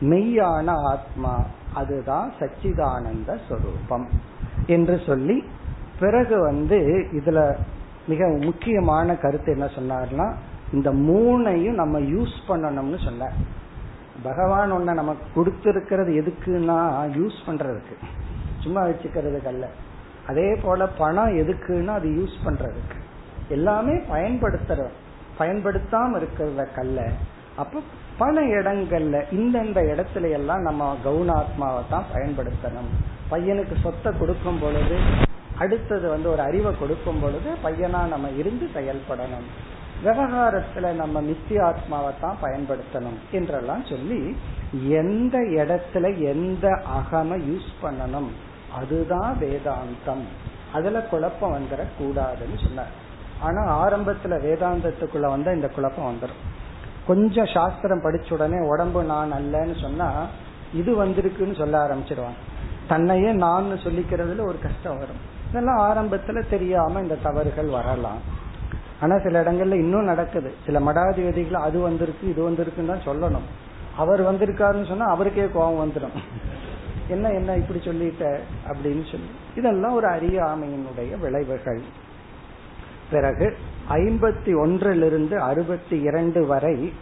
மெய்யான 0.00 0.70
ஆத்மா 0.70 1.44
அதுதான் 1.74 2.32
சச்சிதானந்த 2.40 3.38
சொரூபம் 3.48 4.08
என்று 4.66 5.00
சொல்லி 5.06 5.44
பிறகு 6.00 6.40
வந்து 6.40 7.06
இதுல 7.12 7.56
மிக 8.08 8.38
முக்கியமான 8.40 9.16
கருத்து 9.16 9.52
என்ன 9.52 9.64
சொன்னார்னா 9.64 10.34
இந்த 10.72 10.90
மூணையும் 10.90 11.74
நம்ம 11.74 11.98
யூஸ் 11.98 12.34
பண்ணணும்னு 12.48 13.04
சொன்னார் 13.04 13.32
பகவான் 14.22 14.72
ஒன்ன 14.72 14.94
நமக்கு 14.94 15.26
கொடுத்திருக்கிறது 15.34 16.12
எதுக்குன்னா 16.22 16.78
யூஸ் 17.16 17.38
பண்றதுக்கு. 17.46 17.96
சும்மா 18.60 18.84
வச்சுக்கிறதுக்கு 18.84 19.46
அல்ல 19.46 19.68
அதே 20.26 20.54
போல 20.54 20.86
பணம் 20.86 21.36
எதுக்குன்னா 21.36 21.86
அது 21.86 22.08
யூஸ் 22.08 22.46
பண்றதுக்கு. 22.46 22.96
எல்லாமே 23.48 23.92
பயன்படுத்துற 23.92 24.86
பயன்படுத்தாம 25.38 26.26
கல்ல 26.74 27.08
அப்ப 27.56 27.80
பல 28.18 28.40
இடங்கள்ல 28.40 29.16
இந்தந்த 29.30 29.80
இடத்துல 29.92 30.30
எல்லாம் 30.30 30.62
நம்ம 30.62 30.96
கவுனாத்மாவை 31.04 31.82
தான் 31.90 32.04
பயன்படுத்தணும். 32.14 32.90
பையனுக்கு 33.30 33.74
சொத்தை 33.82 34.12
கொடுக்கும் 34.18 34.58
பொழுது 34.58 34.98
அடுத்தது 35.58 36.08
வந்து 36.08 36.30
ஒரு 36.30 36.42
அறிவை 36.42 36.78
கொடுக்கும் 36.78 37.20
பொழுது 37.20 37.50
பையனா 37.64 38.06
நம்ம 38.06 38.28
இருந்து 38.30 38.68
செயல்படணும். 38.74 39.46
விவகாரத்துல 40.04 40.92
நம்ம 40.92 41.22
நித்தியாத்மாவை 41.22 42.12
தான் 42.20 42.36
பயன்படுத்தணும் 42.42 43.18
என்றெல்லாம் 43.32 43.84
சொல்லி 43.84 44.36
எந்த 44.88 45.38
இடத்துல 45.38 46.18
எந்த 46.18 46.68
அகம 46.68 47.38
யூஸ் 47.50 47.70
பண்ணணும் 47.82 48.30
அதுதான் 48.72 49.36
வேதாந்தம். 49.40 50.24
அதுல 50.72 51.00
குழப்பம் 51.00 51.54
வந்துடக் 51.54 51.96
கூடாதுன்னு 52.00 52.58
சொன்னார். 52.62 52.92
ஆனா 53.40 53.86
ஆரம்பத்துல 53.86 54.34
வேதாந்தத்துக்குள்ள 54.46 55.28
வந்தா 55.28 55.52
இந்த 55.52 55.68
குழப்பம் 55.68 56.10
வந்துடும் 56.10 56.52
கொஞ்சம் 57.06 57.46
சாஸ்திரம் 57.46 58.02
படிச்ச 58.02 58.32
உடனே 58.32 58.66
உடம்பு 58.68 59.02
நான் 59.04 59.32
அல்லன்னு 59.32 59.80
சொன்னா 59.80 60.26
இது 60.74 61.04
வந்திருக்குன்னு 61.04 61.58
சொல்ல 61.58 61.86
ஆரம்பிச்சிருவாங்க. 61.86 62.40
தன்னையே 62.88 63.32
நான் 63.32 63.64
சொல்லிக்கிறதுல 63.64 64.40
ஒரு 64.40 64.58
கஷ்டம் 64.62 64.98
வரும். 64.98 65.20
இதெல்லாம் 65.48 65.80
ஆரம்பத்துல 65.80 66.48
தெரியாம 66.48 67.00
இந்த 67.00 67.14
தவறுகள் 67.14 67.66
வரலாம். 67.66 68.18
ஆனா 69.00 69.18
சில 69.18 69.42
இடங்கள்ல 69.42 69.74
இன்னும் 69.74 70.04
நடக்குது. 70.04 70.54
சில 70.66 70.80
மடாதிபதிகள் 70.80 71.52
அது 71.52 71.80
வந்திருக்கு 71.80 72.28
இது 72.28 72.50
வந்திருக்குன்னு 72.50 72.86
தான் 72.86 73.06
சொல்லணும். 73.06 73.46
அவர் 73.96 74.22
வந்திருக்காருன்னு 74.22 74.88
சொன்னா 74.88 75.06
அவருக்கே 75.06 75.48
கோபம் 75.52 75.90
வந்துடும் 75.90 76.22
என்ன 77.08 77.28
என்ன 77.28 77.56
இப்படி 77.56 77.80
சொல்லிட்ட 77.80 78.38
அப்படின்னு 78.68 79.10
சொல்லி. 79.10 79.30
இதெல்லாம் 79.56 79.92
ஒரு 79.92 80.08
அறியாமையினுடைய 80.08 81.20
விளைவுகள். 81.20 81.82
பிறகு 83.10 83.56
ஐம்பத்தி 83.88 84.58
ஒன்றிலிருந்து 84.58 85.40
அறுபத்தி 85.40 86.00
இரண்டு 86.00 86.46
வரை 86.46 86.92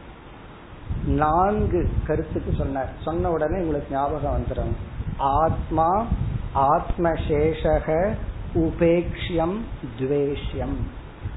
நான்கு 1.06 1.88
கருத்துக்கு 2.06 2.52
சொன்னார். 2.58 2.92
சொன்ன 3.02 3.30
உடனே 3.30 3.60
உங்களுக்கு 3.60 3.94
ஞாபகம் 3.94 4.36
வந்துடும் 4.36 4.72
ஆத்மா 5.16 6.06
ஆத்மசேஷக 6.54 8.12
உபேக்ஷியம் 8.54 9.56
துவேஷ்யம். 9.98 10.76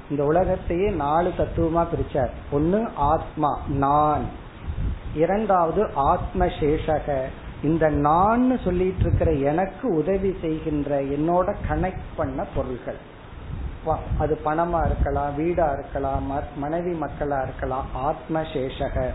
இந்த 0.09 0.23
உலகத்தையே 0.23 0.89
நாலு 0.89 1.33
தத்துவமா 1.37 1.87
பிரிச்சார். 1.87 2.29
ஒன்னு 2.51 2.89
ஆத்மா 2.95 3.61
நான். 3.67 4.23
இரண்டாவது 5.15 5.89
ஆத்மசேஷக. 5.95 7.21
இந்த 7.63 7.89
நான் 7.89 8.59
சொல்லிட்டு 8.63 8.99
இருக்கிற 8.99 9.31
எனக்கு 9.31 9.95
உதவி 9.95 10.37
செய்கின்ற 10.41 11.01
என்னோட 11.01 11.55
கனெக்ட் 11.69 12.05
பண்ண 12.15 12.45
பொருள்கள். 12.55 13.13
அது 14.19 14.39
பணமா 14.45 14.85
இருக்கலாம் 14.85 15.35
வீடா 15.35 15.71
இருக்கலாம் 15.71 16.31
மனைவி 16.57 16.91
மக்களா 16.91 17.43
இருக்கலாம் 17.43 17.85
ஆத்மசேஷக. 18.05 19.07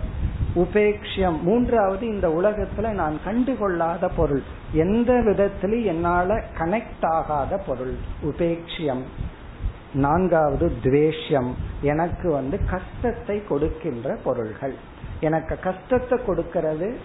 உபேக்ஷம் 0.55 1.41
மூன்றாவது 1.41 2.07
இந்த 2.07 2.29
உலகத்துல 2.29 2.89
நான் 2.91 3.19
கண்டுகொள்ளாத 3.27 4.11
பொருள். 4.17 4.43
எந்த 4.73 5.21
விதத்திலும் 5.21 5.85
என்னால 5.85 6.43
கனெக்ட் 6.59 7.07
ஆகாத 7.07 7.59
பொருள். 7.59 7.95
உபேக்ஷியம். 8.25 9.05
நான்காவது 9.95 10.73
துவேஷ்யம். 10.83 11.51
எனக்கு 11.83 12.31
வந்து 12.33 12.61
கஷ்டத்தை 12.71 13.43
கொடுக்கின்ற 13.47 14.17
பொருள்கள். 14.25 14.75
எனக்கு 15.21 15.59
கஷ்டத்தை 15.59 16.19
கொடுக்கிறது 16.27 16.97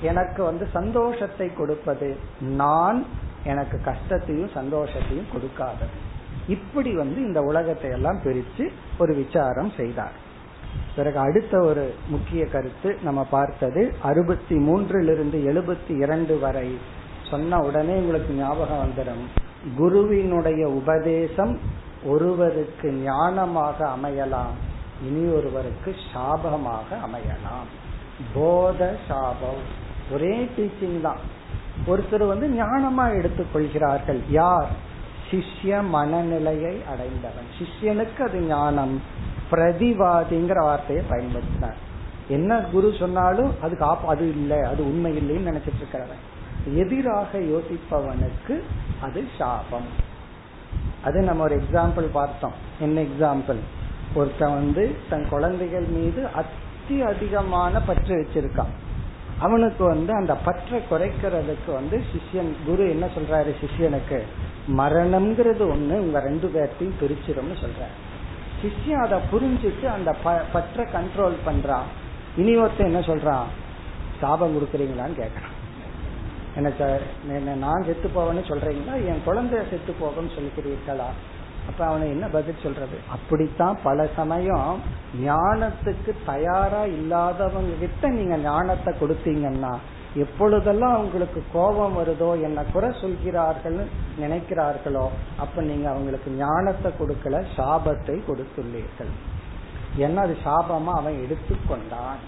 எனக்கு 0.00 0.44
வந்து 0.44 0.66
சந்தோஷத்தை 0.72 1.48
கொடுப்பது. 1.54 2.16
நான் 2.40 3.06
எனக்கு 3.44 3.80
கஷ்டத்தையும் 3.84 4.54
சந்தோஷத்தையும் 4.54 5.30
கொடுக்காதது. 5.34 6.09
இப்படி 6.50 6.90
வந்து 6.94 7.18
இந்த 7.26 7.40
உலகத்தை 7.42 7.90
எல்லாம் 7.90 8.20
பிரித்து 8.24 8.64
ஒரு 8.98 9.14
விசாரம் 9.14 9.72
செய்தார். 9.76 10.16
பிறகு 10.96 11.18
அடுத்த 11.18 11.54
ஒரு 11.60 11.94
முக்கிய 12.08 12.46
கருத்து 12.46 12.98
நம்ம 13.02 13.24
பார்த்தது 13.24 13.82
அறுபத்தி 14.02 14.56
மூன்றிலிருந்து 14.56 15.38
எழுபத்தி 15.50 15.92
இரண்டு 16.00 16.38
வரை 16.38 16.78
சொன்ன 17.30 17.58
உடனே 17.58 17.94
உங்களுக்கு 17.94 18.34
ஞாபகம் 18.34 18.82
வந்துடும். 18.86 19.24
குருவினுடைய 19.76 20.68
உபதேசம் 20.68 21.58
ஒருவருக்கு 22.04 22.88
ஞானமாக 23.06 23.88
அமையலாம் 23.96 24.54
இனி 25.04 25.24
ஒருவருக்கு 25.32 25.94
சாபமாக 26.14 26.90
அமையலாம். 27.06 27.68
போத 28.34 28.96
சாபம். 29.08 29.62
ஒரே 30.12 30.50
டீச்சிங் 30.56 31.00
தான். 31.00 31.20
ஒருத்தர் 31.86 32.26
வந்து 32.26 32.46
ஞானமா 32.48 33.04
எடுத்துக்கொள்கிறார்கள் 33.18 34.20
யார்? 34.28 34.88
சிஷ்ய 35.30 35.86
மனநிலையை 35.88 36.82
அடைந்தவன். 36.88 37.48
சிஷ்யனுக்கு 37.58 38.20
அது 38.28 38.40
ஞானம். 38.40 39.02
பிரதிவாதிங்கிற 39.50 40.58
வார்த்தையை 40.58 41.04
பயன்படுத்தினார். 41.10 41.74
என்ன 42.28 42.58
குரு 42.58 42.94
சொன்னாலும் 42.98 43.54
அதுக்கு 43.62 43.84
ஆப் 43.84 44.08
அது 44.08 44.28
இல்லை 44.28 44.58
அது 44.58 44.84
உண்மை 44.84 45.16
இல்லைன்னு 45.16 45.48
நினைச்சிட்டு 45.48 45.82
இருக்கிறவன். 45.82 46.22
எதிராக 46.74 47.38
யோசிப்பவனுக்கு 47.38 48.62
அது 49.00 49.24
சாபம். 49.38 50.08
அது 51.04 51.20
நம்ம 51.20 51.42
ஒரு 51.42 51.56
எக்ஸாம்பிள் 51.56 52.08
பார்த்தோம். 52.12 52.52
என்ன 52.80 53.02
எக்ஸாம்பிள் 53.02 53.56
ஒருத்தன் 54.14 54.54
வந்து 54.54 54.96
தன் 55.10 55.28
குழந்தைகள் 55.28 55.84
மீது 55.84 56.26
அத்தி 56.26 57.02
அதிகமான 57.02 57.80
பற்று 57.80 58.14
வச்சிருக்கான். 58.16 58.72
அவனுக்கு 59.38 59.84
வந்து 59.84 60.12
அந்த 60.12 60.34
பற்றை 60.34 60.80
குறைக்கிறதுக்கு 60.90 61.74
வந்து 61.74 62.02
சிஷ்யன் 62.12 62.52
குரு 62.66 62.88
என்ன 62.88 63.06
சொல்றாரு 63.06 63.54
சிஷ்யனுக்கு? 63.60 64.22
மரணம்ங்கிறது 64.76 65.64
ஒண்ணு 65.74 65.94
உங்க 65.98 66.20
ரெண்டு 66.20 66.48
பேர்த்தையும் 66.48 66.98
பிரிச்சிடும்னு 67.00 67.56
சொல்ற 67.60 67.82
சிஷ்யன் 68.62 69.02
அதை 69.02 69.18
புரிஞ்சுட்டு 69.32 69.86
அந்த 69.86 70.12
பற்றை 70.52 70.86
கண்ட்ரோல் 70.86 71.36
பண்றான் 71.46 71.88
இனி 72.36 72.56
ஒருத்தன் 72.56 72.86
என்ன 72.86 72.98
சொல்றான் 72.98 73.46
சாபம் 74.20 74.54
கொடுக்குறீங்களான்னு 74.56 75.20
கேட்கறான் 75.22 75.56
என்ன 76.56 76.70
சார் 76.70 77.02
நான் 77.56 77.84
செத்து 77.84 78.08
போவேன்னு 78.08 78.42
சொல்றீங்களா? 78.48 78.94
என் 79.06 79.24
குழந்தைய 79.26 79.70
செத்து 79.70 79.92
போகும்னு 80.00 80.34
சொல்லிக்கிறீர்களா? 80.34 81.08
அப்ப 81.68 81.86
அவனை 81.86 82.10
என்ன 82.10 82.28
பதில் 82.28 82.62
சொல்றது? 82.62 82.96
அப்படித்தான் 83.08 83.78
பல 83.82 84.08
சமயம் 84.16 84.80
ஞானத்துக்கு 85.24 86.14
தயாரா 86.26 86.84
இல்லாதவங்க 86.84 87.74
கிட்ட 87.80 88.08
நீங்க 88.08 88.36
ஞானத்தை 88.36 88.94
கொடுத்தீங்கன்னா 89.00 89.72
எப்பொழுதெல்லாம் 90.14 90.94
அவங்களுக்கு 90.94 91.42
கோபம் 91.52 91.96
வருதோ 91.98 92.42
என்ன 92.42 92.62
குறை 92.72 92.88
சொல்கிறார்கள் 93.00 93.76
நினைக்கிறார்களோ 94.18 95.04
அப்ப 95.38 95.62
நீங்க 95.62 95.88
அவங்களுக்கு 95.90 96.30
ஞானத்தை 96.30 96.92
கொடுக்கல 97.00 97.42
சாபத்தை 97.56 98.16
கொடுத்துள்ளீர்கள். 98.28 99.12
ஏன்னா 99.98 100.16
அது 100.16 100.36
சாபமா 100.44 100.92
அவன் 101.00 101.20
எடுத்துக்கொண்டான். 101.24 102.18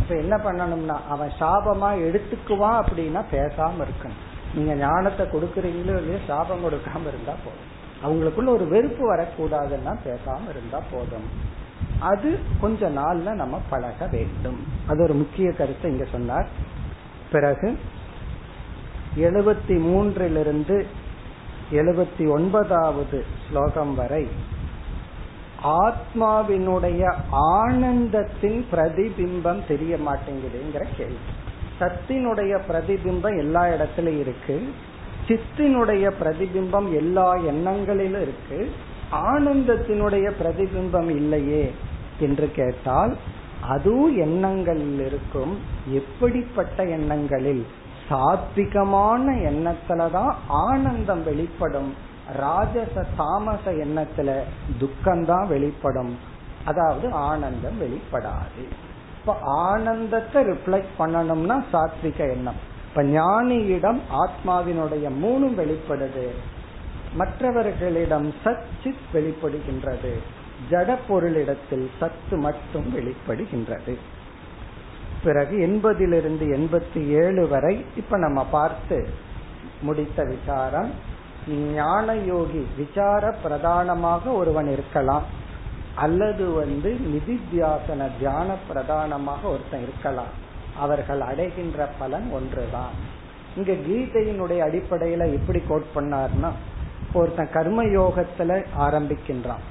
அப்ப 0.00 0.14
என்ன 0.14 0.36
பண்ணணும்னா 0.36 0.96
அவன் 1.08 1.32
சாபமா 1.40 1.90
எடுத்துக்குவான் 2.08 2.78
அப்படின்னா 2.82 3.22
பேசாம 3.36 3.84
இருக்கணும். 3.86 4.22
நீங்க 4.54 4.74
ஞானத்தை 4.74 5.26
கொடுக்கறீங்களோ 5.26 5.94
இல்லையோ 5.96 6.20
சாபம் 6.26 6.64
கொடுக்காம 6.64 7.06
இருந்தா 7.06 7.34
போதும். 7.44 7.68
அவங்களுக்குள்ள 8.04 8.48
ஒரு 8.48 8.68
வெறுப்பு 8.68 9.14
வரக்கூடாதுன்னா 9.14 9.94
பேசாம 10.06 10.48
இருந்தா 10.48 10.80
போதும். 10.92 11.28
அது 11.98 12.38
கொஞ்ச 12.60 12.88
நாள்ல 12.90 13.34
நம்ம 13.34 13.60
பழக 13.70 14.06
வேண்டும். 14.06 14.66
அது 14.86 15.02
ஒரு 15.02 15.14
முக்கிய 15.14 15.50
கருத்தை 15.52 15.90
இங்க 15.90 16.04
சொன்னார். 16.04 16.48
பிறகு 17.32 17.78
எழுபத்தி 19.16 19.78
மூன்றிலிருந்து 19.80 20.84
எழுபத்தி 21.72 22.28
ஒன்பதாவது 22.28 23.24
ஸ்லோகம் 23.48 23.94
வரை 23.94 24.28
ஆத்மாவினுடைய 25.64 27.14
ஆனந்தத்தின் 27.32 28.64
பிரதிபிம்பம் 28.72 29.66
தெரிய 29.66 29.96
மாட்டேங்குதுங்கிற 29.96 30.86
கேள்வி. 30.96 31.30
சத்தினுடைய 31.80 32.60
பிரதிபிம்பம் 32.68 33.38
எல்லா 33.38 33.64
இடத்துலயும் 33.64 34.18
இருக்கு. 34.18 34.72
சித்தினுடைய 35.28 36.12
பிரதிபிம்பம் 36.20 36.94
எல்லா 36.94 37.34
எண்ணங்களிலும் 37.34 38.22
இருக்கு. 38.22 38.72
ஆனந்தத்தினுடைய 39.12 40.32
பிரதிபிம்பம் 40.42 41.10
இல்லையே 41.10 41.72
என்று 42.20 42.50
கேட்டால் 42.50 43.16
அதுவும் 43.68 44.16
எண்ணங்களில் 44.16 45.06
இருக்கும் 45.06 45.58
எப்படிப்பட்ட 45.88 46.84
எண்ணங்களில் 46.84 47.66
சாத்விகமான 48.10 49.24
எண்ணத்துலதான் 49.28 50.34
ஆனந்தம் 50.48 51.24
வெளிப்படும். 51.24 51.94
ராஜச 52.40 53.04
தாமச 53.16 53.72
எண்ணத்துல 53.72 54.40
துக்கம்தான் 54.78 55.48
வெளிப்படும். 55.48 56.18
அதாவது 56.64 57.12
ஆனந்தம் 57.12 57.80
வெளிப்படாது. 57.80 58.62
இப்ப 59.20 59.38
ஆனந்தத்தை 59.42 60.44
ரிஃப்ளெக்ட் 60.44 60.92
பண்ணணும்னா 60.98 61.64
சாத்விக 61.72 62.18
எண்ணம். 62.18 62.70
இப்ப 62.88 63.02
ஞானியிடம் 63.02 64.00
ஆத்மாவினுடைய 64.12 65.10
மூணும் 65.22 65.56
வெளிப்படுது. 65.56 66.28
மற்றவர்களிடம் 67.14 68.34
சச்சித் 68.44 69.12
வெளிப்படுகின்றது. 69.12 70.18
ஜட 70.72 70.96
பொருளிடத்தில் 71.08 71.86
சத்து 72.00 72.36
மட்டும் 72.36 72.88
வெளிப்படுகின்றது. 72.96 73.94
பிறகு 75.24 75.56
எண்பதிலிருந்து 75.66 76.46
எண்பத்தி 76.58 77.06
ஏழு 77.06 77.48
வரை 77.48 77.84
இப்ப 77.96 78.18
நம்ம 78.18 78.44
பார்த்து 78.44 79.08
முடித்த 79.82 80.24
விசாரம் 80.24 80.90
ஞான 81.74 82.14
யோகி 82.14 82.66
விசார 82.76 83.30
பிரதானமாக 83.42 84.30
ஒருவன் 84.30 84.68
இருக்கலாம். 84.68 85.26
அல்லது 85.94 86.50
வந்து 86.50 86.90
நிதித்தியாசன 87.12 88.10
தியான 88.18 88.54
பிரதானமாக 88.68 89.48
ஒருத்தன் 89.48 89.82
இருக்கலாம். 89.82 90.32
அவர்கள் 90.78 91.20
அடைகின்ற 91.20 91.88
பலன் 91.98 92.28
ஒன்றுதான். 92.32 92.94
இங்க 93.56 93.72
கீதையினுடைய 93.72 94.60
அடிப்படையில 94.68 95.32
எப்படி 95.32 95.62
கோட் 95.68 95.94
பண்ணார்னா 95.94 96.50
ஒருத்தன் 97.12 97.52
கர்ம 97.52 97.84
யோகத்துல 97.84 98.64
ஆரம்பிக்கின்றான். 98.78 99.64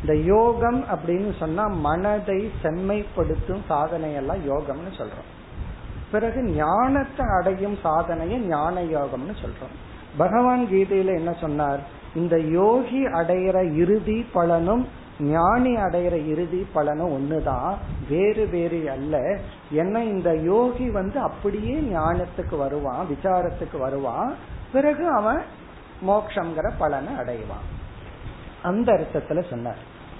இந்த 0.00 0.16
யோகம் 0.16 0.84
அப்படின்னு 0.84 1.38
சொன்னா 1.38 1.66
மனதை 1.66 2.50
செம்மைப்படுத்தும் 2.62 3.62
சாதனையெல்லாம் 3.70 4.40
யோகம்னு 4.48 4.92
சொல்றோம். 4.96 5.28
பிறகு 6.10 6.42
ஞானத்தை 6.42 7.26
அடையும் 7.38 7.78
சாதனைய 7.84 8.36
ஞான 8.36 8.82
யோகம்னு 8.82 9.34
சொல்றோம். 9.42 9.76
பகவான் 10.16 10.66
கீதையில 10.66 11.16
என்ன 11.16 11.32
சொன்னார்? 11.40 11.80
இந்த 12.14 12.40
யோகி 12.40 13.06
அடையிற 13.06 13.74
இறுதி 13.74 14.26
பலனும் 14.32 14.88
ஞானி 15.20 15.76
அடையிற 15.76 16.26
இறுதி 16.26 16.66
பலனும் 16.72 17.12
ஒண்ணுதான் 17.12 17.74
வேறு 18.08 18.46
வேறு 18.46 18.90
அல்ல. 18.90 19.38
என்ன 19.70 20.04
இந்த 20.04 20.36
யோகி 20.36 20.90
வந்து 20.90 21.20
அப்படியே 21.20 21.74
ஞானத்துக்கு 21.74 22.56
வருவான் 22.58 23.06
விசாரத்துக்கு 23.06 23.78
வருவான் 23.78 24.34
பிறகு 24.72 25.08
அவன் 25.08 25.42
மோக்ஷங்கிற 26.08 26.70
பலனை 26.78 27.12
அடைவான். 27.12 27.79
அந்த 28.62 28.92
அர்த்தத்துல 28.92 29.50
சொன்னார். 29.50 29.76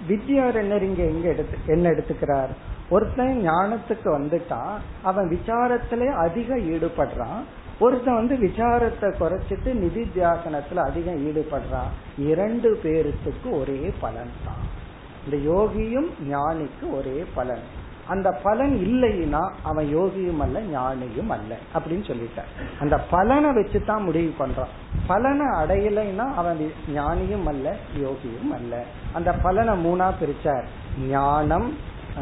வித்யாரண்யர் 0.08 0.82
இங்க 0.82 1.02
எங்க 1.02 1.28
எடுத்து 1.28 1.58
என்ன 1.66 1.90
எடுத்துக்கிறார்? 1.90 2.48
ஒருத்தன் 2.90 3.48
ஞானத்துக்கு 3.48 4.04
வந்துட்டான் 4.04 4.74
அவன் 5.02 5.28
விசாரத்திலே 5.28 6.06
அதிக 6.14 6.56
ஈடுபடுறான் 6.56 7.40
ஒருத்தன் 7.80 8.14
வந்து 8.14 8.36
விசாரத்தை 8.36 9.12
குறைச்சிட்டு 9.20 9.70
நிதித்தியாசனத்துல 9.74 10.74
அதிகம் 10.74 11.26
ஈடுபடுறான். 11.26 11.90
இரண்டு 12.18 12.80
பேருத்துக்கு 12.82 13.60
ஒரே 13.60 13.92
பலன் 14.00 14.34
தான் 14.44 14.78
இந்த 15.24 15.52
யோகியும் 15.52 16.10
ஞானிக்கு 16.30 16.96
ஒரே 16.96 17.24
பலன். 17.34 17.88
அந்த 18.10 18.30
பலன் 18.42 18.74
இல்லைன்னா 18.84 19.42
அவன் 19.62 19.96
யோகியும் 19.96 20.40
அல்ல 20.40 20.60
ஞானியும் 20.60 21.30
அல்ல 21.30 21.56
அப்படின்னு 21.74 22.06
சொல்லிட்டான் 22.10 22.50
அந்த 22.80 22.98
பலனை 22.98 23.52
வச்சு 23.52 23.84
தான் 23.84 24.02
முடிவு 24.02 24.34
பண்றான். 24.38 24.72
பலனை 25.06 25.46
அடையலைன்னா 25.46 26.26
அவன் 26.34 26.72
ஞானியும் 26.94 27.46
அல்ல 27.46 27.76
யோகியும் 27.98 28.50
அல்ல. 28.54 28.84
அந்த 29.12 29.32
பலனை 29.32 29.74
மூணா 29.86 30.12
பிரிச்சார். 30.20 30.64
ஞானம் 31.08 31.76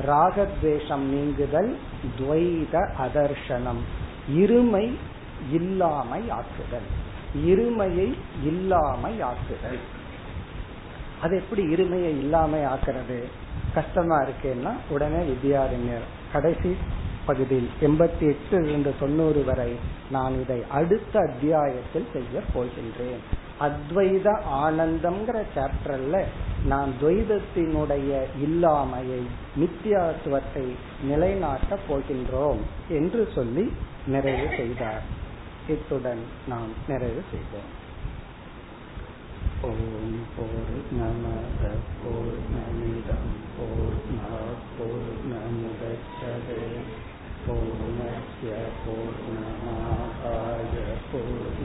ராகத்வேஷம் 0.07 1.07
நீங்குதல் 1.14 1.78
துவைத 2.18 2.74
அதர்ஷனம் 3.07 3.82
இருமை 4.36 4.95
இல்லாமை 5.53 6.22
ஆக்குதல். 6.30 6.89
இருமையை 7.47 8.09
இல்லாமை 8.45 9.12
ஆக்குதல். 9.22 9.80
அது 11.22 11.36
எப்படி 11.36 11.62
இருமையை 11.66 12.12
இல்லாமை 12.22 12.61
ஆக்குறது? 12.61 13.18
கஷ்டமா 13.79 14.20
இருக்கேன்னா 14.26 14.72
உடனே 14.91 15.20
வித்யாரண்யர் 15.33 16.09
கடைசி 16.33 16.72
பகுதியில் 17.26 17.68
எண்பத்தி 17.87 18.24
எட்டு 18.33 18.57
இருந்து 18.68 18.91
தொண்ணூறு 19.01 19.41
வரை 19.45 19.70
நான் 20.11 20.35
இதை 20.43 20.59
அடுத்த 20.79 21.14
அத்தியாயத்தில் 21.20 22.07
செய்ய 22.12 22.43
போகின்றேன். 22.55 23.22
அத்வைத 23.66 24.26
ஆனந்தம்ங்கிற 24.64 25.39
சாப்டர்ல 25.57 26.16
நான் 26.66 26.93
துவைதத்தினுடைய 27.01 28.20
இல்லாமையை 28.47 29.22
நித்தியாத்துவத்தை 29.62 30.66
நிலைநாட்டப் 31.11 31.87
போகின்றோம் 31.89 32.62
என்று 32.89 33.24
சொல்லி 33.35 33.66
நிறைவு 34.07 34.49
செய்தார். 34.57 35.05
இத்துடன் 35.68 36.22
நாம் 36.49 36.72
நிறைவு 36.89 37.22
செய்தோம் 37.33 37.70
ॐ 39.65 39.80
पूर्णमद 40.36 41.61
पूर्णमिदं 42.03 43.26
पूर्णात् 43.57 44.65
पूर्णमुदच्छते 44.78 46.61
पूर्णस्य 47.47 48.51
पूर्णमादाय 48.86 50.76
पूर्णमेवावशिष्यते 51.11 51.57